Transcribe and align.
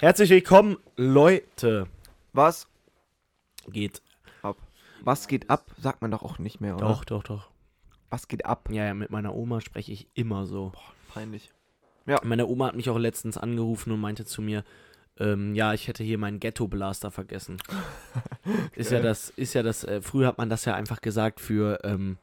Herzlich 0.00 0.30
willkommen, 0.30 0.78
Leute. 0.96 1.86
Was 2.32 2.66
Geht. 3.68 4.00
ab? 4.40 4.56
Was 5.02 5.28
geht 5.28 5.50
ab? 5.50 5.66
Sagt 5.78 6.00
man 6.00 6.10
doch 6.10 6.22
auch 6.22 6.38
nicht 6.38 6.58
mehr, 6.58 6.76
oder? 6.76 6.88
Doch, 6.88 7.04
doch, 7.04 7.22
doch. 7.22 7.50
Was 8.08 8.26
geht 8.26 8.46
ab? 8.46 8.70
Ja, 8.72 8.86
ja, 8.86 8.94
mit 8.94 9.10
meiner 9.10 9.34
Oma 9.34 9.60
spreche 9.60 9.92
ich 9.92 10.08
immer 10.14 10.46
so. 10.46 10.72
Peinlich. 11.12 11.50
Meine 12.22 12.46
Oma 12.46 12.68
hat 12.68 12.76
mich 12.76 12.88
auch 12.88 12.96
letztens 12.96 13.36
angerufen 13.36 13.92
und 13.92 14.00
meinte 14.00 14.24
zu 14.24 14.40
mir, 14.40 14.64
ähm, 15.18 15.54
ja, 15.54 15.74
ich 15.74 15.86
hätte 15.86 16.02
hier 16.02 16.16
meinen 16.16 16.40
Ghetto-Blaster 16.40 17.10
vergessen. 17.10 17.58
Ist 18.74 18.92
ja 18.92 19.00
das, 19.00 19.28
ist 19.36 19.52
ja 19.52 19.62
das, 19.62 19.84
äh, 19.84 20.00
früher 20.00 20.28
hat 20.28 20.38
man 20.38 20.48
das 20.48 20.64
ja 20.64 20.74
einfach 20.74 21.02
gesagt 21.02 21.40
für, 21.40 21.78
ähm, 21.84 22.16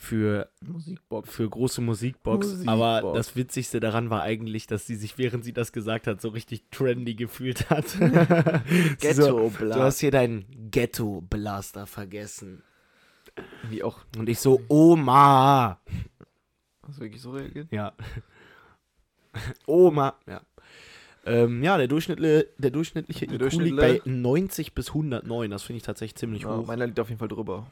für, 0.00 0.48
Musikbox. 0.64 1.28
für 1.28 1.50
große 1.50 1.80
Musikbox. 1.80 2.46
Musikbox. 2.46 2.68
Aber 2.68 3.12
das 3.14 3.34
Witzigste 3.34 3.80
daran 3.80 4.10
war 4.10 4.22
eigentlich, 4.22 4.68
dass 4.68 4.86
sie 4.86 4.94
sich, 4.94 5.18
während 5.18 5.44
sie 5.44 5.52
das 5.52 5.72
gesagt 5.72 6.06
hat, 6.06 6.20
so 6.20 6.28
richtig 6.28 6.62
trendy 6.70 7.16
gefühlt 7.16 7.68
hat. 7.68 7.88
so, 7.88 7.98
Ghetto 9.00 9.50
du 9.58 9.74
hast 9.74 9.98
hier 9.98 10.12
deinen 10.12 10.46
Ghetto-Blaster 10.70 11.86
vergessen. 11.88 12.62
Wie 13.68 13.82
auch. 13.82 13.98
Und 14.16 14.28
ich 14.28 14.38
so, 14.38 14.60
Oma. 14.68 15.80
Hast 16.86 16.98
du 16.98 17.02
wirklich 17.02 17.20
so 17.20 17.32
reagiert? 17.32 17.66
Ja. 17.72 17.92
Oma. 19.66 20.14
Ja. 20.28 20.40
Ähm, 21.26 21.62
ja, 21.64 21.76
der 21.76 21.88
durchschnittliche, 21.88 22.46
der 22.56 22.70
durchschnittliche 22.70 23.26
Der 23.26 23.34
IQ 23.34 23.52
liegt 23.54 23.80
Durchschnittliche- 23.80 24.02
bei 24.04 24.10
90 24.10 24.74
bis 24.74 24.88
109. 24.90 25.50
Das 25.50 25.64
finde 25.64 25.78
ich 25.78 25.82
tatsächlich 25.82 26.14
ziemlich 26.14 26.42
Ja, 26.42 26.56
hoch. 26.56 26.66
meiner 26.68 26.86
liegt 26.86 27.00
auf 27.00 27.08
jeden 27.08 27.18
Fall 27.18 27.28
drüber. 27.28 27.66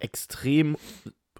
Extrem 0.00 0.76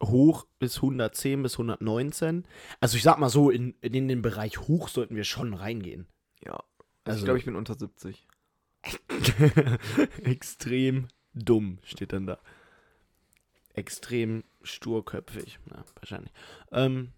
hoch 0.02 0.46
bis 0.58 0.76
110 0.76 1.42
bis 1.42 1.54
119. 1.54 2.44
Also 2.80 2.96
ich 2.96 3.02
sag 3.02 3.18
mal 3.18 3.30
so, 3.30 3.50
in, 3.50 3.74
in 3.80 4.06
den 4.08 4.22
Bereich 4.22 4.58
hoch 4.60 4.88
sollten 4.88 5.16
wir 5.16 5.24
schon 5.24 5.54
reingehen. 5.54 6.06
Ja. 6.44 6.52
Also, 6.52 6.64
Also- 7.04 7.18
ich 7.20 7.24
glaube, 7.24 7.38
ich 7.38 7.44
bin 7.44 7.56
unter 7.56 7.74
70. 7.74 8.26
Extrem 10.24 11.08
dumm 11.34 11.78
steht 11.83 12.12
dann 12.12 12.27
da. 12.27 12.38
Extrem 13.74 14.44
sturköpfig. 14.62 15.58
Na, 15.66 15.84
wahrscheinlich. 15.96 16.33
Ähm, 16.72 17.12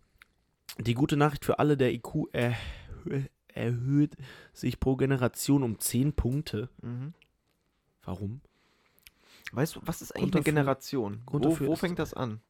die 0.79 0.95
gute 0.95 1.17
Nachricht 1.17 1.45
für 1.45 1.59
alle, 1.59 1.77
der 1.77 1.93
IQ 1.93 2.29
erhö 2.33 3.25
erhöht 3.53 4.17
sich 4.53 4.79
pro 4.79 4.95
Generation 4.97 5.65
um 5.65 5.79
10 5.81 6.13
Punkte. 6.13 6.69
Mhm. 6.83 7.15
Warum? 8.05 8.41
Weißt 9.53 9.77
du, 9.77 9.81
was 9.85 10.03
ist 10.03 10.13
eigentlich 10.13 10.23
eine 10.25 10.31
dafür- 10.33 10.45
Generation? 10.45 11.23
Wo, 11.31 11.59
wo 11.61 11.77
fängt 11.77 11.99
das 11.99 12.15
an? 12.15 12.41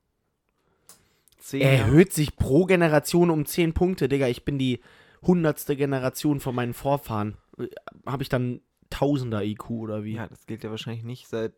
Zehn 1.38 1.62
Jahre? 1.62 1.72
Erhöht 1.74 2.12
sich 2.12 2.36
pro 2.36 2.66
Generation 2.66 3.30
um 3.30 3.46
10 3.46 3.72
Punkte, 3.74 4.08
Digga. 4.08 4.26
Ich 4.28 4.44
bin 4.44 4.58
die 4.58 4.80
hundertste 5.22 5.76
Generation 5.76 6.40
von 6.40 6.54
meinen 6.54 6.74
Vorfahren. 6.74 7.36
Habe 8.06 8.22
ich 8.22 8.28
dann 8.28 8.60
Tausender 8.90 9.42
IQ 9.44 9.70
oder 9.70 10.02
wie? 10.04 10.14
Ja, 10.14 10.26
das 10.26 10.46
gilt 10.46 10.64
ja 10.64 10.70
wahrscheinlich 10.70 11.04
nicht 11.04 11.28
seit 11.28 11.52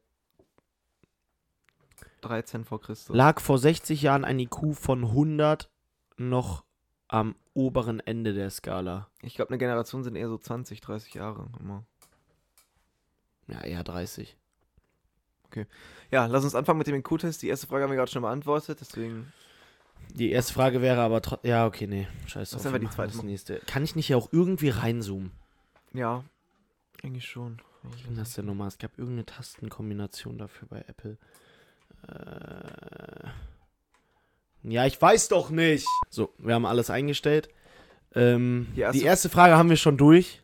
13 2.21 2.65
vor 2.65 2.81
Christus. 2.81 3.17
lag 3.17 3.41
vor 3.41 3.59
60 3.59 4.03
Jahren 4.03 4.25
ein 4.25 4.39
IQ 4.39 4.75
von 4.75 5.03
100 5.05 5.71
noch 6.19 6.65
am 7.09 7.35
oberen 7.55 8.01
Ende 8.01 8.33
der 8.33 8.51
Skala. 8.51 9.09
ich 9.23 9.35
glaube, 9.35 9.51
eine 9.51 9.59
Generation 9.59 10.05
sind 10.05 10.15
eher 10.17 10.29
so 10.29 10.39
20, 10.39 10.81
30 10.81 11.15
Jahre 11.15 11.49
immer. 11.59 11.85
Ja, 13.49 13.61
eher 13.63 13.83
30. 13.83 14.37
Ja, 16.11 16.27
lass 16.27 16.45
uns 16.45 16.55
anfangen 16.55 16.79
mit 16.79 16.87
dem 16.87 16.95
IQ-Test. 16.97 17.43
Die 17.43 17.49
erste 17.49 17.67
Frage 17.67 17.85
haben 17.85 17.91
wir 17.91 17.97
gerade 17.97 18.11
schon 18.11 18.23
beantwortet, 18.23 18.79
deswegen. 18.81 19.33
Die 20.15 20.31
erste 20.31 20.53
Frage 20.53 20.83
wäre 20.83 21.01
aber 21.01 21.23
trotzdem. 21.23 21.51
Ja, 21.51 21.67
okay, 21.67 21.87
nee. 21.87 22.07
Scheiße. 22.27 22.57
Was 22.57 22.65
haben 22.67 22.73
wir 22.73 22.81
die 22.81 22.91
zweite 22.91 23.13
das 23.15 23.23
nächste. 23.23 23.61
Kann 23.67 23.85
ich 23.85 23.95
nicht 23.97 24.09
hier 24.09 24.19
auch 24.19 24.29
irgendwie 24.33 24.69
reinzoomen? 24.71 25.31
Ja, 25.95 26.25
eigentlich 27.03 27.25
schon. 27.27 27.61
Ich 27.97 28.05
bin 28.05 28.17
das 28.17 28.35
denn 28.35 28.47
nochmal? 28.47 28.69
Es 28.69 28.79
gab 28.79 28.97
irgendeine 28.99 29.27
Tastenkombination 29.27 30.39
dafür 30.39 30.69
bei 30.69 30.85
Apple. 30.87 31.19
Äh. 32.09 33.29
Ja, 34.65 34.87
ich 34.87 35.01
weiß 35.01 35.29
doch 35.29 35.51
nicht. 35.51 35.87
So, 36.09 36.33
wir 36.39 36.55
haben 36.55 36.67
alles 36.67 36.91
eingestellt. 36.91 37.49
Ähm, 38.15 38.69
Die 38.77 38.81
erste- 38.83 38.99
die 39.01 39.05
erste 39.05 39.29
Frage 39.29 39.57
haben 39.57 39.71
wir 39.71 39.77
schon 39.77 39.97
durch. 39.97 40.43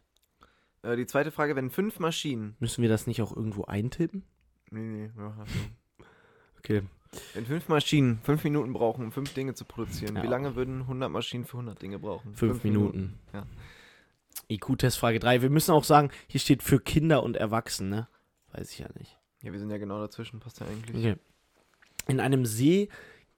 Äh, 0.82 0.97
die 0.97 1.06
zweite 1.06 1.30
Frage, 1.30 1.54
wenn 1.54 1.70
fünf 1.70 1.98
Maschinen. 2.00 2.56
Müssen 2.58 2.82
wir 2.82 2.88
das 2.88 3.06
nicht 3.06 3.22
auch 3.22 3.34
irgendwo 3.36 3.64
eintippen? 3.64 4.24
Nee, 4.70 4.80
nee, 4.80 5.10
ja, 5.16 5.34
also. 5.38 5.54
Okay. 6.58 6.82
Wenn 7.34 7.46
fünf 7.46 7.68
Maschinen 7.68 8.18
fünf 8.22 8.44
Minuten 8.44 8.72
brauchen, 8.74 9.04
um 9.06 9.12
fünf 9.12 9.32
Dinge 9.32 9.54
zu 9.54 9.64
produzieren, 9.64 10.16
Ja. 10.16 10.22
wie 10.22 10.26
lange 10.26 10.54
würden 10.56 10.80
100 10.82 11.10
Maschinen 11.10 11.44
für 11.46 11.56
100 11.56 11.80
Dinge 11.80 11.98
brauchen? 11.98 12.34
Fünf, 12.34 12.62
Minuten. 12.64 13.18
Ja. 13.32 13.46
IQ-Test 14.50 14.98
Frage 14.98 15.18
3. 15.18 15.40
Wir 15.40 15.50
müssen 15.50 15.70
auch 15.72 15.84
sagen, 15.84 16.10
hier 16.26 16.40
steht 16.40 16.62
für 16.62 16.80
Kinder 16.80 17.22
und 17.22 17.36
Erwachsene. 17.36 18.08
Weiß 18.52 18.70
ich 18.72 18.80
ja 18.80 18.88
nicht. 18.98 19.16
Ja, 19.42 19.52
wir 19.52 19.58
sind 19.58 19.70
ja 19.70 19.78
genau 19.78 19.98
dazwischen, 20.00 20.40
passt 20.40 20.60
ja 20.60 20.66
eigentlich. 20.66 20.96
Okay. 20.96 21.16
In 22.08 22.20
einem 22.20 22.44
See 22.44 22.88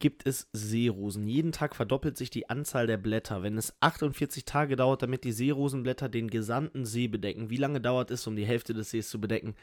gibt 0.00 0.26
es 0.26 0.48
Seerosen. 0.52 1.26
Jeden 1.28 1.52
Tag 1.52 1.76
verdoppelt 1.76 2.16
sich 2.16 2.30
die 2.30 2.48
Anzahl 2.48 2.86
der 2.86 2.96
Blätter. 2.96 3.42
Wenn 3.42 3.58
es 3.58 3.74
48 3.80 4.44
Tage 4.46 4.74
dauert, 4.76 5.02
damit 5.02 5.22
die 5.24 5.32
Seerosenblätter 5.32 6.08
den 6.08 6.28
gesamten 6.28 6.86
See 6.86 7.06
bedecken, 7.06 7.50
wie 7.50 7.56
lange 7.58 7.80
dauert 7.80 8.10
es, 8.10 8.26
um 8.26 8.34
die 8.34 8.46
Hälfte 8.46 8.72
des 8.74 8.90
Sees 8.90 9.10
zu 9.10 9.20
bedecken? 9.20 9.54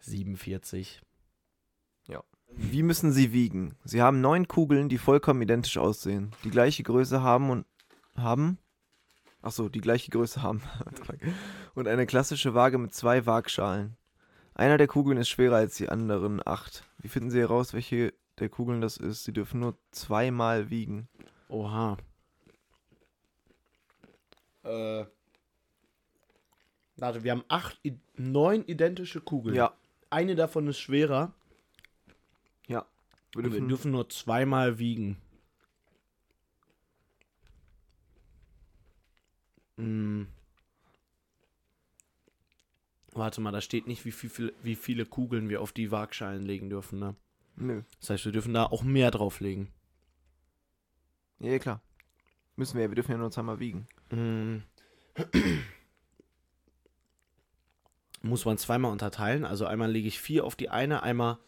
47. 0.00 1.02
Wie 2.54 2.82
müssen 2.82 3.12
sie 3.12 3.32
wiegen? 3.32 3.74
Sie 3.84 4.02
haben 4.02 4.20
neun 4.20 4.46
Kugeln, 4.48 4.88
die 4.88 4.98
vollkommen 4.98 5.42
identisch 5.42 5.78
aussehen. 5.78 6.30
Die 6.44 6.50
gleiche 6.50 6.82
Größe 6.82 7.22
haben 7.22 7.50
und 7.50 7.66
haben. 8.16 8.58
Ach 9.40 9.52
so, 9.52 9.68
die 9.68 9.80
gleiche 9.80 10.10
Größe 10.10 10.42
haben. 10.42 10.62
und 11.74 11.88
eine 11.88 12.06
klassische 12.06 12.54
Waage 12.54 12.78
mit 12.78 12.94
zwei 12.94 13.26
Waagschalen. 13.26 13.96
Einer 14.54 14.76
der 14.76 14.86
Kugeln 14.86 15.18
ist 15.18 15.30
schwerer 15.30 15.56
als 15.56 15.76
die 15.76 15.88
anderen 15.88 16.46
acht. 16.46 16.84
Wie 16.98 17.08
finden 17.08 17.30
Sie 17.30 17.40
heraus, 17.40 17.72
welche 17.72 18.12
der 18.38 18.50
Kugeln 18.50 18.80
das 18.80 18.98
ist? 18.98 19.24
Sie 19.24 19.32
dürfen 19.32 19.60
nur 19.60 19.78
zweimal 19.90 20.68
wiegen. 20.68 21.08
Oha. 21.48 21.96
Äh. 24.62 25.06
Warte, 26.96 27.24
wir 27.24 27.32
haben 27.32 27.44
acht, 27.48 27.80
neun 28.14 28.64
identische 28.66 29.20
Kugeln. 29.20 29.56
Ja, 29.56 29.72
Eine 30.10 30.36
davon 30.36 30.68
ist 30.68 30.78
schwerer. 30.78 31.34
Wir 33.34 33.44
Wir 33.44 33.50
dürfen, 33.50 33.68
dürfen 33.68 33.90
nur 33.92 34.08
zweimal 34.10 34.78
wiegen. 34.78 35.16
Hm. 39.76 40.26
Warte 43.14 43.40
mal, 43.40 43.52
da 43.52 43.60
steht 43.60 43.86
nicht, 43.86 44.04
wie, 44.04 44.12
viel, 44.12 44.54
wie 44.62 44.74
viele 44.74 45.04
Kugeln 45.04 45.48
wir 45.48 45.60
auf 45.60 45.72
die 45.72 45.90
Waagschalen 45.90 46.44
legen 46.44 46.70
dürfen, 46.70 46.98
ne? 46.98 47.14
Nö. 47.56 47.82
Das 48.00 48.10
heißt, 48.10 48.24
wir 48.24 48.32
dürfen 48.32 48.54
da 48.54 48.64
auch 48.64 48.82
mehr 48.82 49.10
drauflegen. 49.10 49.68
Ja, 51.38 51.50
ja, 51.50 51.58
klar. 51.58 51.82
Müssen 52.56 52.76
wir 52.76 52.84
ja, 52.84 52.90
wir 52.90 52.94
dürfen 52.94 53.12
ja 53.12 53.18
nur 53.18 53.30
zweimal 53.30 53.60
wiegen. 53.60 53.86
Hm. 54.10 54.62
Muss 58.22 58.44
man 58.44 58.56
zweimal 58.56 58.92
unterteilen. 58.92 59.44
Also 59.44 59.66
einmal 59.66 59.90
lege 59.90 60.08
ich 60.08 60.20
vier 60.20 60.44
auf 60.44 60.56
die 60.56 60.70
eine, 60.70 61.02
einmal 61.02 61.38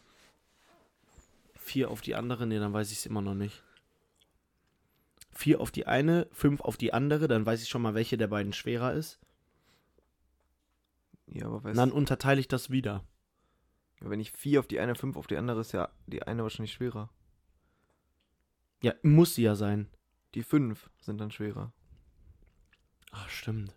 vier 1.65 1.89
auf 1.89 2.01
die 2.01 2.15
andere. 2.15 2.45
Ne, 2.45 2.59
dann 2.59 2.73
weiß 2.73 2.91
ich 2.91 2.99
es 2.99 3.05
immer 3.05 3.21
noch 3.21 3.33
nicht. 3.33 3.63
Vier 5.31 5.59
auf 5.59 5.71
die 5.71 5.85
eine, 5.85 6.27
fünf 6.31 6.61
auf 6.61 6.77
die 6.77 6.93
andere, 6.93 7.27
dann 7.27 7.45
weiß 7.45 7.61
ich 7.61 7.67
schon 7.67 7.81
mal, 7.81 7.93
welche 7.93 8.17
der 8.17 8.27
beiden 8.27 8.53
schwerer 8.53 8.93
ist. 8.93 9.19
Ja, 11.27 11.47
aber 11.47 11.63
weißt 11.63 11.77
dann 11.77 11.91
unterteile 11.91 12.39
ich 12.39 12.47
das 12.47 12.69
wieder. 12.69 13.03
du, 13.99 14.09
wenn 14.09 14.19
ich 14.19 14.31
vier 14.31 14.59
auf 14.59 14.67
die 14.67 14.79
eine, 14.79 14.95
fünf 14.95 15.17
auf 15.17 15.27
die 15.27 15.37
andere, 15.37 15.59
ist 15.59 15.73
ja 15.73 15.89
die 16.07 16.23
eine 16.23 16.43
wahrscheinlich 16.43 16.73
schwerer. 16.73 17.09
Ja, 18.81 18.93
muss 19.01 19.35
sie 19.35 19.43
ja 19.43 19.55
sein. 19.55 19.89
Die 20.35 20.43
fünf 20.43 20.89
sind 20.99 21.19
dann 21.19 21.31
schwerer. 21.31 21.73
Ach, 23.11 23.29
stimmt. 23.29 23.75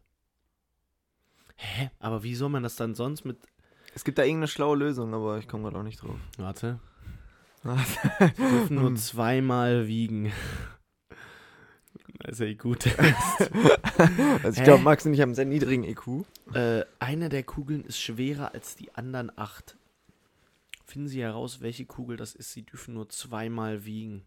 Hä? 1.56 1.90
Aber 1.98 2.22
wie 2.22 2.34
soll 2.34 2.50
man 2.50 2.62
das 2.62 2.76
dann 2.76 2.94
sonst 2.94 3.24
mit. 3.24 3.38
Es 3.94 4.04
gibt 4.04 4.18
da 4.18 4.22
irgendeine 4.22 4.48
schlaue 4.48 4.76
Lösung, 4.76 5.14
aber 5.14 5.38
ich 5.38 5.48
komme 5.48 5.64
gerade 5.64 5.78
auch 5.78 5.82
nicht 5.82 6.02
drauf. 6.02 6.18
Warte. 6.36 6.78
Dürfen 7.64 8.74
nur 8.74 8.94
zweimal 8.96 9.86
wiegen. 9.86 10.32
Ist 12.26 12.40
ja 12.40 12.52
gut. 12.54 12.86
also 14.42 14.58
ich 14.58 14.64
glaube, 14.64 14.82
Max 14.82 15.06
und 15.06 15.14
ich 15.14 15.20
haben 15.20 15.30
einen 15.30 15.34
sehr 15.34 15.44
niedrigen 15.44 15.84
E 15.84 15.92
IQ. 15.92 16.24
Äh, 16.52 16.84
eine 16.98 17.28
der 17.28 17.42
Kugeln 17.42 17.84
ist 17.84 18.00
schwerer 18.00 18.54
als 18.54 18.76
die 18.76 18.94
anderen 18.94 19.30
acht. 19.36 19.76
Finden 20.84 21.08
Sie 21.08 21.22
heraus, 21.22 21.60
welche 21.60 21.84
Kugel 21.84 22.16
das 22.16 22.34
ist. 22.34 22.52
Sie 22.52 22.62
dürfen 22.62 22.94
nur 22.94 23.08
zweimal 23.08 23.84
wiegen. 23.84 24.24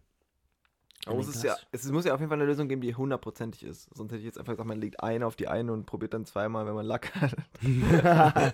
Aber 1.08 1.20
es, 1.20 1.28
ist 1.28 1.44
ja, 1.44 1.56
es 1.72 1.90
muss 1.92 2.06
ja 2.06 2.14
auf 2.14 2.20
jeden 2.20 2.30
Fall 2.30 2.38
eine 2.38 2.46
Lösung 2.46 2.68
geben, 2.68 2.82
die 2.82 2.94
hundertprozentig 2.94 3.64
ist. 3.64 3.90
Sonst 3.96 4.12
hätte 4.12 4.20
ich 4.20 4.26
jetzt 4.26 4.38
einfach 4.38 4.54
gesagt, 4.54 4.68
man 4.68 4.80
legt 4.80 5.02
eine 5.02 5.26
auf 5.26 5.36
die 5.36 5.48
eine 5.48 5.74
und 5.74 5.88
probiert 5.88 6.14
dann 6.14 6.26
zweimal, 6.26 6.68
wenn 6.68 6.76
man 6.76 6.86
Lack 6.86 7.16
hat. 7.16 7.36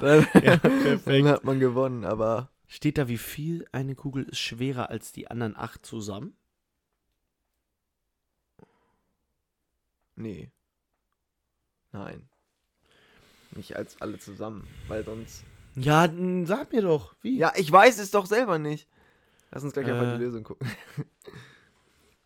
dann, 0.00 0.26
ja, 0.40 0.56
dann 1.04 1.28
hat 1.28 1.42
man 1.42 1.58
gewonnen, 1.58 2.04
aber 2.04 2.48
Steht 2.66 2.98
da, 2.98 3.08
wie 3.08 3.18
viel 3.18 3.66
eine 3.72 3.94
Kugel 3.94 4.24
ist 4.24 4.38
schwerer 4.38 4.88
als 4.90 5.12
die 5.12 5.28
anderen 5.30 5.56
acht 5.56 5.84
zusammen? 5.86 6.36
nee. 10.16 10.50
Nein. 11.92 12.28
Nicht 13.52 13.76
als 13.76 14.00
alle 14.00 14.18
zusammen, 14.18 14.66
weil 14.88 15.04
sonst. 15.04 15.44
Ja, 15.76 16.08
sag 16.44 16.72
mir 16.72 16.82
doch, 16.82 17.14
wie? 17.20 17.36
Ja, 17.38 17.52
ich 17.56 17.70
weiß 17.70 17.98
es 17.98 18.10
doch 18.10 18.26
selber 18.26 18.58
nicht. 18.58 18.88
Lass 19.52 19.62
uns 19.62 19.72
gleich 19.72 19.86
einfach 19.86 20.14
Äh. 20.14 20.18
die 20.18 20.24
Lösung 20.24 20.44
gucken. 20.44 20.68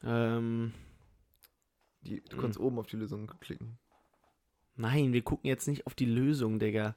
Ähm, 0.04 0.72
Die, 2.02 2.20
du 2.22 2.36
kannst 2.40 2.56
oben 2.60 2.78
auf 2.78 2.86
die 2.86 2.94
Lösung 2.96 3.26
klicken. 3.40 3.78
nein, 4.76 5.12
wir 5.12 5.22
gucken 5.22 5.48
jetzt 5.48 5.66
nicht 5.66 5.88
auf 5.88 5.94
die 5.94 6.04
Lösung, 6.04 6.60
Digga. 6.60 6.94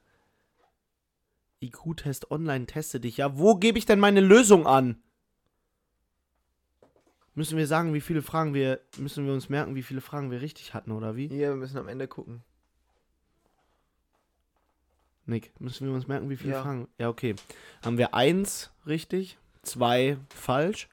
IQ-Test 1.62 2.30
online, 2.30 2.66
teste 2.66 3.00
dich. 3.00 3.18
Ja, 3.18 3.38
wo 3.38 3.56
gebe 3.56 3.78
ich 3.78 3.86
denn 3.86 4.00
meine 4.00 4.20
Lösung 4.20 4.66
an? 4.66 5.02
Müssen 7.34 7.56
wir 7.56 7.66
sagen, 7.66 7.94
wie 7.94 8.00
viele 8.02 8.20
Fragen 8.20 8.52
wir, 8.52 8.80
müssen 8.98 9.24
wir 9.26 9.32
uns 9.32 9.48
merken, 9.48 9.74
wie 9.74 9.82
viele 9.82 10.02
Fragen 10.02 10.30
wir 10.30 10.42
richtig 10.42 10.74
hatten, 10.74 10.92
oder 10.92 11.16
wie? 11.16 11.28
Hier, 11.28 11.50
wir 11.50 11.56
müssen 11.56 11.78
am 11.78 11.88
Ende 11.88 12.06
gucken. 12.06 12.42
Nick, 15.24 15.58
müssen 15.60 15.86
wir 15.86 15.94
uns 15.94 16.08
merken, 16.08 16.28
wie 16.28 16.36
viele 16.36 16.54
Ja. 16.54 16.62
Fragen? 16.62 16.88
Ja, 16.98 17.08
okay. 17.08 17.34
Haben 17.84 17.96
wir 17.96 18.12
eins 18.14 18.70
richtig, 18.86 19.38
zwei 19.62 20.18
falsch. 20.34 20.88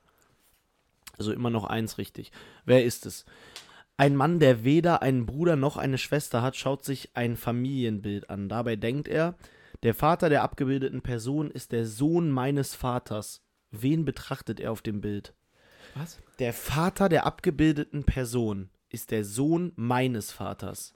Also 1.17 1.33
immer 1.33 1.49
noch 1.49 1.65
eins 1.65 1.97
richtig. 1.97 2.31
Wer 2.63 2.85
ist 2.85 3.05
es? 3.05 3.25
Ein 3.97 4.15
Mann, 4.15 4.39
der 4.39 4.63
weder 4.63 5.01
einen 5.01 5.25
Bruder 5.25 5.57
noch 5.57 5.75
eine 5.75 5.97
Schwester 5.97 6.41
hat, 6.41 6.55
schaut 6.55 6.85
sich 6.85 7.09
ein 7.15 7.35
Familienbild 7.35 8.29
an. 8.29 8.47
Dabei 8.47 8.77
denkt 8.77 9.09
er, 9.09 9.35
der 9.83 9.93
Vater 9.93 10.29
der 10.29 10.43
abgebildeten 10.43 11.01
Person 11.01 11.51
ist 11.51 11.71
der 11.71 11.85
Sohn 11.85 12.29
meines 12.31 12.75
Vaters. 12.75 13.41
Wen 13.71 14.03
betrachtet 14.03 14.59
er 14.59 14.71
auf 14.71 14.81
dem 14.81 14.99
Bild? 14.99 15.33
Was? 15.95 16.19
Der 16.39 16.53
Vater 16.53 17.07
der 17.07 17.25
abgebildeten 17.25 18.03
Person 18.03 18.69
ist 18.89 19.11
der 19.11 19.23
Sohn 19.23 19.71
meines 19.75 20.31
Vaters. 20.31 20.93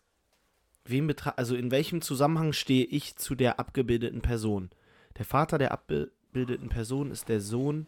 Wen 0.86 1.08
betra 1.08 1.32
also 1.38 1.56
in 1.56 1.72
welchem 1.72 2.02
Zusammenhang 2.02 2.52
stehe 2.52 2.86
ich 2.86 3.16
zu 3.16 3.36
der 3.36 3.60
abgebildeten 3.60 4.22
Person? 4.22 4.70
Der 5.18 5.26
Vater 5.26 5.58
der 5.58 5.72
abgebildeten 5.72 6.70
Person 6.70 7.12
ist 7.12 7.30
der 7.30 7.40
Sohn 7.40 7.88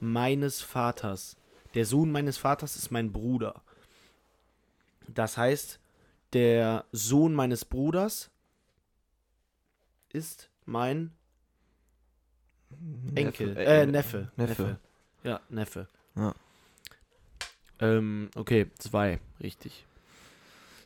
meines 0.00 0.60
Vaters. 0.60 1.36
Der 1.74 1.86
Sohn 1.86 2.10
meines 2.12 2.36
Vaters 2.36 2.76
ist 2.76 2.90
mein 2.90 3.12
Bruder. 3.12 3.62
Das 5.06 5.38
heißt, 5.38 5.80
der 6.34 6.84
Sohn 6.92 7.34
meines 7.34 7.64
Bruders 7.64 8.30
ist 10.12 10.50
mein 10.64 11.12
Enkel. 13.14 13.54
Neffe, 13.54 13.64
äh, 13.64 13.86
Neffe. 13.86 14.32
Neffe. 14.36 14.78
Ja, 15.24 15.40
Neffe. 15.48 15.88
Ja. 16.16 16.34
Ähm, 17.80 18.30
okay, 18.34 18.66
zwei, 18.78 19.20
richtig. 19.40 19.84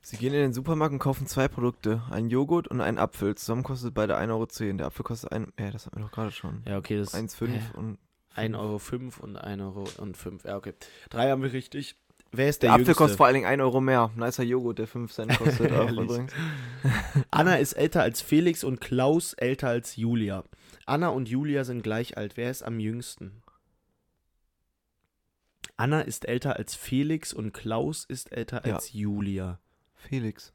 Sie 0.05 0.17
gehen 0.17 0.35
in 0.35 0.41
den 0.41 0.53
Supermarkt 0.53 0.93
und 0.93 0.99
kaufen 0.99 1.27
zwei 1.27 1.47
Produkte. 1.47 2.03
Einen 2.11 2.29
Joghurt 2.29 2.67
und 2.67 2.81
einen 2.81 2.99
Apfel. 2.99 3.37
Zusammen 3.37 3.63
kostet 3.63 3.95
beide 3.95 4.19
1,10 4.19 4.31
Euro. 4.31 4.77
Der 4.77 4.87
Apfel 4.87 5.05
kostet 5.05 5.33
ein. 5.33 5.53
Ja, 5.59 5.71
das 5.71 5.87
hatten 5.87 5.99
wir 5.99 6.05
doch 6.05 6.13
gerade 6.13 6.33
schon. 6.33 6.63
Ja, 6.67 6.77
okay, 6.77 6.99
das 6.99 7.15
1,5 7.15 7.47
hä? 7.47 7.61
und. 7.77 7.99
1,05 8.35 8.57
Euro 8.57 8.81
und 9.21 9.37
1 9.37 9.63
Euro 9.63 9.85
und 9.99 10.17
5. 10.17 10.45
Ja, 10.45 10.57
okay. 10.57 10.73
Drei 11.11 11.31
haben 11.31 11.43
wir 11.43 11.53
richtig. 11.53 11.97
Wer 12.35 12.49
ist 12.49 12.63
der, 12.63 12.69
Der 12.69 12.75
Apfel 12.75 12.87
Jüngste? 12.87 12.99
kostet 12.99 13.17
vor 13.19 13.27
allen 13.27 13.35
Dingen 13.35 13.47
1 13.47 13.61
Euro 13.61 13.81
mehr. 13.83 14.11
Nicer 14.17 14.43
Joghurt, 14.43 14.79
der 14.79 14.87
5 14.87 15.13
Cent 15.13 15.37
kostet. 15.39 15.71
Anna 17.31 17.57
ist 17.57 17.75
älter 17.75 18.03
als 18.03 18.23
Felix 18.23 18.65
und 18.65 18.81
Klaus 18.81 19.35
älter 19.35 19.69
als 19.69 19.97
Julia. 19.97 20.43
Anna 20.87 21.09
und 21.09 21.29
Julia 21.29 21.65
sind 21.65 21.83
gleich 21.83 22.17
alt. 22.17 22.37
Wer 22.39 22.51
ist 22.51 22.63
am 22.63 22.81
jüngsten? 22.81 23.43
Anna 25.77 26.01
ist 26.01 26.27
älter 26.27 26.57
als 26.57 26.75
Felix 26.75 27.33
und 27.35 27.53
Klaus 27.53 28.05
ist 28.05 28.33
älter 28.33 28.67
Ja. 28.67 28.77
als 28.77 28.93
Julia. 28.93 29.59
Felix. 29.95 30.53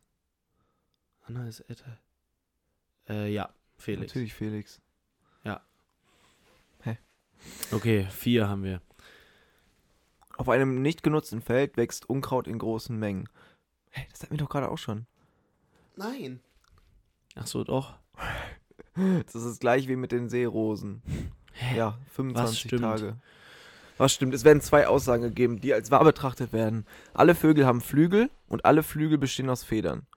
Anna 1.27 1.47
ist 1.47 1.59
älter. 1.61 1.99
Äh, 3.07 3.31
ja, 3.31 3.49
Felix. 3.77 4.11
Natürlich 4.13 4.33
Felix. 4.33 4.81
Okay, 7.71 8.07
vier 8.09 8.47
haben 8.49 8.63
wir. 8.63 8.81
Auf 10.37 10.49
einem 10.49 10.81
nicht 10.81 11.03
genutzten 11.03 11.41
Feld 11.41 11.77
wächst 11.77 12.09
Unkraut 12.09 12.47
in 12.47 12.59
großen 12.59 12.97
Mengen. 12.97 13.27
Hä, 13.89 14.05
das 14.11 14.21
hatten 14.21 14.33
wir 14.33 14.37
doch 14.37 14.49
gerade 14.49 14.69
auch 14.69 14.77
schon. 14.77 15.07
Nein. 15.95 16.39
Ach 17.35 17.47
so, 17.47 17.63
doch. 17.63 17.95
Das 18.95 19.35
ist 19.35 19.45
das 19.45 19.59
gleiche 19.59 19.87
wie 19.89 19.95
mit 19.95 20.11
den 20.11 20.27
Seerosen. 20.27 21.03
Hä? 21.53 21.77
Ja, 21.77 21.99
25 22.13 22.59
stimmt? 22.61 22.81
Tage. 22.81 23.17
Was 23.97 24.11
stimmt? 24.11 24.33
Es 24.33 24.43
werden 24.43 24.59
zwei 24.59 24.87
Aussagen 24.87 25.21
gegeben, 25.21 25.61
die 25.61 25.71
als 25.71 25.91
wahr 25.91 26.03
betrachtet 26.03 26.51
werden. 26.51 26.83
Alle 27.13 27.35
Vögel 27.35 27.67
haben 27.67 27.81
Flügel 27.81 28.31
und 28.47 28.65
alle 28.65 28.81
Flügel 28.81 29.19
bestehen 29.19 29.51
aus 29.51 29.63
Federn. 29.63 30.07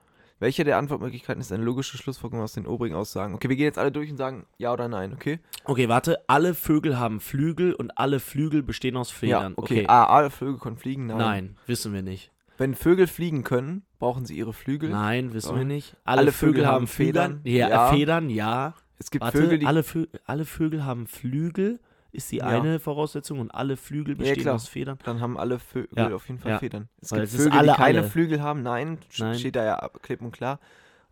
Welche 0.40 0.64
der 0.64 0.78
Antwortmöglichkeiten 0.78 1.40
ist 1.40 1.52
eine 1.52 1.62
logische 1.62 1.98
Schlussfolgerung 1.98 2.42
aus 2.42 2.54
den 2.54 2.66
obigen 2.66 2.94
Aussagen? 2.94 3.34
Okay, 3.34 3.50
wir 3.50 3.56
gehen 3.56 3.66
jetzt 3.66 3.78
alle 3.78 3.92
durch 3.92 4.10
und 4.10 4.16
sagen 4.16 4.46
ja 4.56 4.72
oder 4.72 4.88
nein, 4.88 5.12
okay? 5.12 5.38
Okay, 5.64 5.88
warte. 5.90 6.18
Alle 6.28 6.54
Vögel 6.54 6.98
haben 6.98 7.20
Flügel 7.20 7.74
und 7.74 7.96
alle 7.98 8.20
Flügel 8.20 8.62
bestehen 8.62 8.96
aus 8.96 9.10
Federn. 9.10 9.52
Ja, 9.52 9.58
okay. 9.58 9.86
A, 9.86 10.04
alle 10.06 10.30
Vögel 10.30 10.58
können 10.58 10.78
fliegen? 10.78 11.06
Nein. 11.06 11.18
Nein, 11.18 11.56
wissen 11.66 11.92
wir 11.92 12.00
nicht. 12.02 12.32
Wenn 12.56 12.74
Vögel 12.74 13.06
fliegen 13.06 13.44
können, 13.44 13.82
brauchen 13.98 14.24
sie 14.24 14.36
ihre 14.36 14.54
Flügel. 14.54 14.88
Nein, 14.90 15.34
wissen 15.34 15.54
Oh. 15.54 15.58
wir 15.58 15.64
nicht. 15.66 15.94
Alle, 16.04 16.20
Alle 16.22 16.32
Vögel, 16.32 16.54
Vögel 16.54 16.66
haben 16.66 16.74
haben 16.74 16.86
Federn. 16.86 17.40
Federn. 17.42 17.56
Ja, 17.56 17.68
Ja. 17.68 17.88
Federn, 17.92 18.30
ja. 18.30 18.74
Es 18.98 19.10
gibt 19.10 19.22
Warte, 19.24 19.38
Vögel, 19.38 19.58
die 19.58 19.66
alle, 19.66 19.82
Vö 19.82 20.06
alle 20.24 20.44
Vögel 20.46 20.84
haben 20.86 21.06
Flügel, 21.06 21.80
ist 22.12 22.30
die 22.32 22.36
Ja. 22.38 22.46
eine 22.46 22.80
Voraussetzung 22.80 23.40
und 23.40 23.50
alle 23.50 23.76
Flügel 23.76 24.14
Ja, 24.14 24.18
bestehen 24.18 24.42
klar. 24.42 24.54
aus 24.56 24.68
Federn. 24.68 24.98
dann 25.04 25.20
haben 25.20 25.38
alle 25.38 25.58
Vögel 25.58 25.88
Ja, 25.96 26.14
auf 26.14 26.26
jeden 26.28 26.40
Fall 26.40 26.52
ja. 26.52 26.58
Federn. 26.58 26.88
Es 27.00 27.12
Weil 27.12 27.20
gibt 27.20 27.32
es 27.34 27.36
Vögel, 27.42 27.58
alle, 27.58 27.72
die 27.72 27.76
keine 27.76 27.98
alle. 28.00 28.08
Flügel 28.08 28.42
haben. 28.42 28.62
Nein, 28.62 28.98
Nein. 29.18 29.38
steht 29.38 29.56
da 29.56 29.64
ja 29.64 29.90
klipp 30.02 30.20
und 30.22 30.32
klar. 30.32 30.58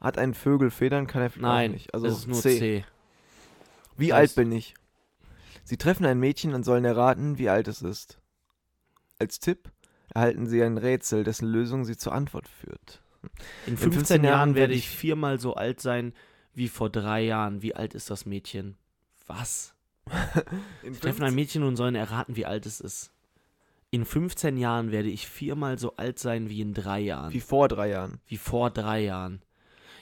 Hat 0.00 0.18
ein 0.18 0.34
Vögel 0.34 0.70
Federn, 0.70 1.06
kann 1.06 1.22
er 1.22 1.30
Nein, 1.36 1.72
nicht. 1.72 1.92
Also 1.94 2.06
es 2.06 2.18
ist 2.18 2.26
nur 2.28 2.40
C. 2.40 2.58
C. 2.58 2.84
Wie 3.96 4.08
Das 4.08 4.16
alt 4.18 4.34
bin 4.36 4.52
ich? 4.52 4.74
Sie 5.64 5.76
treffen 5.76 6.06
ein 6.06 6.18
Mädchen 6.18 6.54
und 6.54 6.62
sollen 6.64 6.84
erraten, 6.84 7.36
wie 7.38 7.48
alt 7.48 7.68
es 7.68 7.82
ist. 7.82 8.18
Als 9.18 9.40
Tipp 9.40 9.70
erhalten 10.14 10.46
sie 10.46 10.62
ein 10.62 10.78
Rätsel, 10.78 11.24
dessen 11.24 11.48
Lösung 11.48 11.84
sie 11.84 11.96
zur 11.96 12.12
Antwort 12.14 12.48
führt. 12.48 13.02
In 13.66 13.76
15, 13.76 13.92
15 13.92 14.24
Jahren 14.24 14.34
Jahren 14.38 14.54
werde 14.54 14.72
ich- 14.74 14.88
viermal 14.88 15.40
so 15.40 15.54
alt 15.54 15.80
sein 15.80 16.14
wie 16.54 16.68
vor 16.68 16.88
drei 16.90 17.20
Jahren. 17.22 17.60
Wie 17.62 17.74
alt 17.74 17.94
ist 17.94 18.08
das 18.10 18.24
Mädchen? 18.24 18.76
Was? 19.26 19.74
Sie 20.82 21.00
treffen 21.00 21.24
ein 21.24 21.34
Mädchen 21.34 21.62
und 21.62 21.76
sollen 21.76 21.94
erraten, 21.94 22.36
wie 22.36 22.46
alt 22.46 22.66
es 22.66 22.80
ist. 22.80 23.12
In 23.90 24.04
15 24.04 24.58
Jahren 24.58 24.92
werde 24.92 25.08
ich 25.08 25.26
viermal 25.26 25.78
so 25.78 25.96
alt 25.96 26.18
sein 26.18 26.50
wie 26.50 26.60
in 26.60 26.74
drei 26.74 27.00
Jahren. 27.00 27.32
Wie 27.32 27.40
vor 27.40 27.68
drei 27.68 27.88
Jahren. 27.88 28.20
Wie 28.26 28.36
vor 28.36 28.70
drei 28.70 29.00
Jahren. 29.00 29.42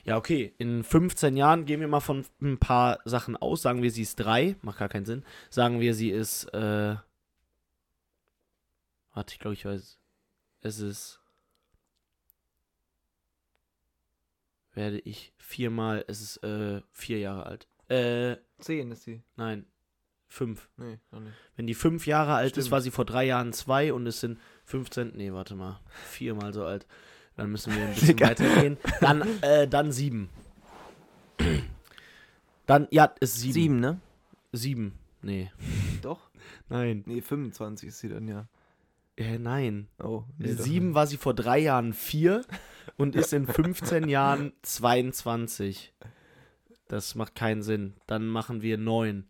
Ja, 0.05 0.17
okay. 0.17 0.55
In 0.59 0.83
15 0.85 1.37
Jahren 1.37 1.67
gehen 1.67 1.81
wir 1.81 1.89
mal 1.89 2.01
von 2.01 2.25
ein 2.41 2.59
paar 2.59 3.01
Sachen 3.05 3.37
aus. 3.37 3.63
Sagen 3.63 3.83
wir, 3.83 3.91
sie 3.91 4.03
ist 4.03 4.17
drei. 4.17 4.57
Macht 4.63 4.79
gar 4.79 4.89
keinen 4.89 5.05
Sinn. 5.05 5.25
Sagen 5.51 5.81
wir, 5.81 5.95
sie 5.95 6.11
ist, 6.11 6.45
äh. 6.55 6.97
Warte, 9.15 9.35
ich 9.35 9.39
glaube, 9.39 9.55
ich 9.55 9.65
weiß. 9.65 9.99
Es 10.61 10.81
ist. 10.81 11.21
Werde 14.75 14.99
ich 15.01 15.33
viermal. 15.39 16.05
Es 16.07 16.21
ist, 16.21 16.37
äh, 16.45 16.83
vier 16.93 17.19
Jahre 17.19 17.47
alt. 17.47 17.69
Äh, 17.89 18.37
Zehn 18.59 18.91
ist 18.91 19.05
sie. 19.05 19.23
nein. 19.37 19.67
Fünf. 20.29 20.69
Nee, 20.77 20.99
noch 21.13 21.21
nicht. 21.21 21.35
Wenn 21.57 21.67
die 21.67 21.75
fünf 21.75 22.07
Jahre 22.07 22.35
alt 22.35 22.57
ist, 22.57 22.65
Stimmt. 22.65 22.73
war 22.73 22.81
sie 22.81 22.91
vor 22.91 23.05
drei 23.05 23.25
Jahren 23.25 23.53
zwei 23.53 23.93
und 23.93 24.07
es 24.07 24.21
sind 24.21 24.39
15. 24.65 25.13
Nee, 25.15 25.33
warte 25.33 25.55
mal. 25.55 25.81
Viermal 26.09 26.53
so 26.53 26.65
alt. 26.65 26.87
Dann 27.37 27.51
müssen 27.51 27.75
wir 27.75 27.85
ein 27.85 27.95
bisschen 27.95 28.19
weitergehen. 28.21 28.77
Dann, 29.01 29.23
äh, 29.43 29.69
dann 29.69 29.93
sieben. 29.93 30.29
Dann, 32.67 32.89
ja, 32.91 33.05
ist 33.21 33.37
sieben. 33.37 33.53
Sieben, 33.53 33.81
ne? 33.81 34.01
Sieben. 34.53 34.99
Nee. 35.23 35.51
Doch. 36.03 36.31
Nein. 36.69 37.05
Nee, 37.07 37.21
25 37.21 37.89
ist 37.89 37.99
sie 38.01 38.09
dann 38.09 38.27
ja. 38.27 38.49
Äh, 39.17 39.39
nein. 39.39 39.89
Oh, 39.99 40.25
nee, 40.37 40.53
sieben 40.53 40.95
war 40.95 41.07
sie 41.07 41.17
vor 41.17 41.33
drei 41.33 41.59
Jahren 41.59 41.95
vier 41.95 42.45
und 42.97 43.17
ist 43.17 43.33
in 43.33 43.47
15 43.47 44.09
Jahren 44.09 44.53
22. 44.63 45.95
Das 46.89 47.15
macht 47.15 47.35
keinen 47.35 47.63
Sinn. 47.63 47.95
Dann 48.07 48.27
machen 48.27 48.61
wir 48.63 48.77
neun. 48.77 49.27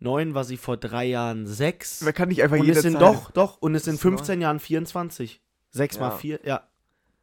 Neun 0.00 0.34
war 0.34 0.44
sie 0.44 0.56
vor 0.56 0.76
drei 0.76 1.06
Jahren 1.06 1.46
sechs. 1.46 2.02
Man 2.02 2.14
kann 2.14 2.28
nicht 2.28 2.42
einfach 2.42 2.58
Und 2.58 2.68
es 2.68 2.82
sind 2.82 2.92
Zahl- 2.94 3.00
doch, 3.14 3.30
doch, 3.32 3.58
und 3.60 3.74
es 3.74 3.84
sind 3.84 3.94
ist 3.94 4.00
15 4.02 4.40
Jahren 4.40 4.60
24. 4.60 5.40
6 5.70 5.96
Ja. 5.96 6.00
mal 6.02 6.10
4, 6.12 6.40
ja. 6.44 6.62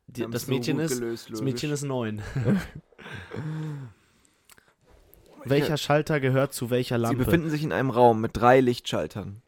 Die, 0.08 0.27
das 0.29 0.48
Mädchen 0.48 0.79
ist, 0.79 1.00
gelöst, 1.00 1.29
das. 1.32 1.41
Mädchen 1.41 1.72
ist 1.72 1.84
9. 1.84 2.22
Welcher 5.46 5.77
Schalter 5.77 6.20
gehört 6.20 6.53
zu 6.53 6.70
welcher 6.70 6.98
Sie 6.98 7.01
Lampe? 7.03 7.25
befinden 7.25 7.50
sich 7.50 7.63
in 7.63 7.72
einem 7.72 7.89
Raum 7.91 8.20
mit 8.22 8.32
drei 8.36 8.60
Lichtschaltern. 8.62 9.41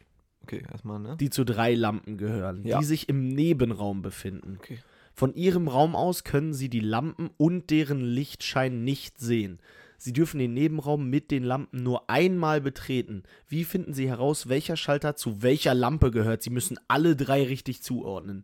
Okay, 0.44 0.64
erstmal, 0.72 1.00
ne? 1.00 1.18
die 1.20 1.30
zu 1.30 1.44
drei 1.44 1.74
Lampen 1.74 2.18
gehören, 2.18 2.64
Ja. 2.64 2.80
die 2.80 2.86
sich 2.86 3.10
im 3.10 3.28
Nebenraum 3.30 4.02
befinden. 4.02 4.58
Okay. 4.60 4.80
Von 5.14 5.34
ihrem 5.34 5.68
Raum 5.68 5.96
aus 5.96 6.24
können 6.24 6.54
sie 6.54 6.70
die 6.70 6.80
Lampen 6.80 7.32
und 7.38 7.70
deren 7.72 8.02
Lichtschein 8.02 8.84
nicht 8.84 9.20
sehen. 9.20 9.60
Sie 9.98 10.14
dürfen 10.14 10.40
den 10.40 10.54
Nebenraum 10.54 11.10
mit 11.10 11.32
den 11.32 11.44
Lampen 11.44 11.84
nur 11.84 12.10
einmal 12.10 12.62
betreten. 12.62 13.24
Wie 13.48 13.64
finden 13.64 13.94
Sie 13.94 14.08
heraus, 14.08 14.48
welcher 14.48 14.78
Schalter 14.78 15.16
zu 15.16 15.42
welcher 15.42 15.74
Lampe 15.74 16.12
gehört? 16.12 16.44
Sie 16.44 16.52
müssen 16.52 16.80
alle 16.88 17.16
drei 17.16 17.44
richtig 17.44 17.82
zuordnen. 17.82 18.44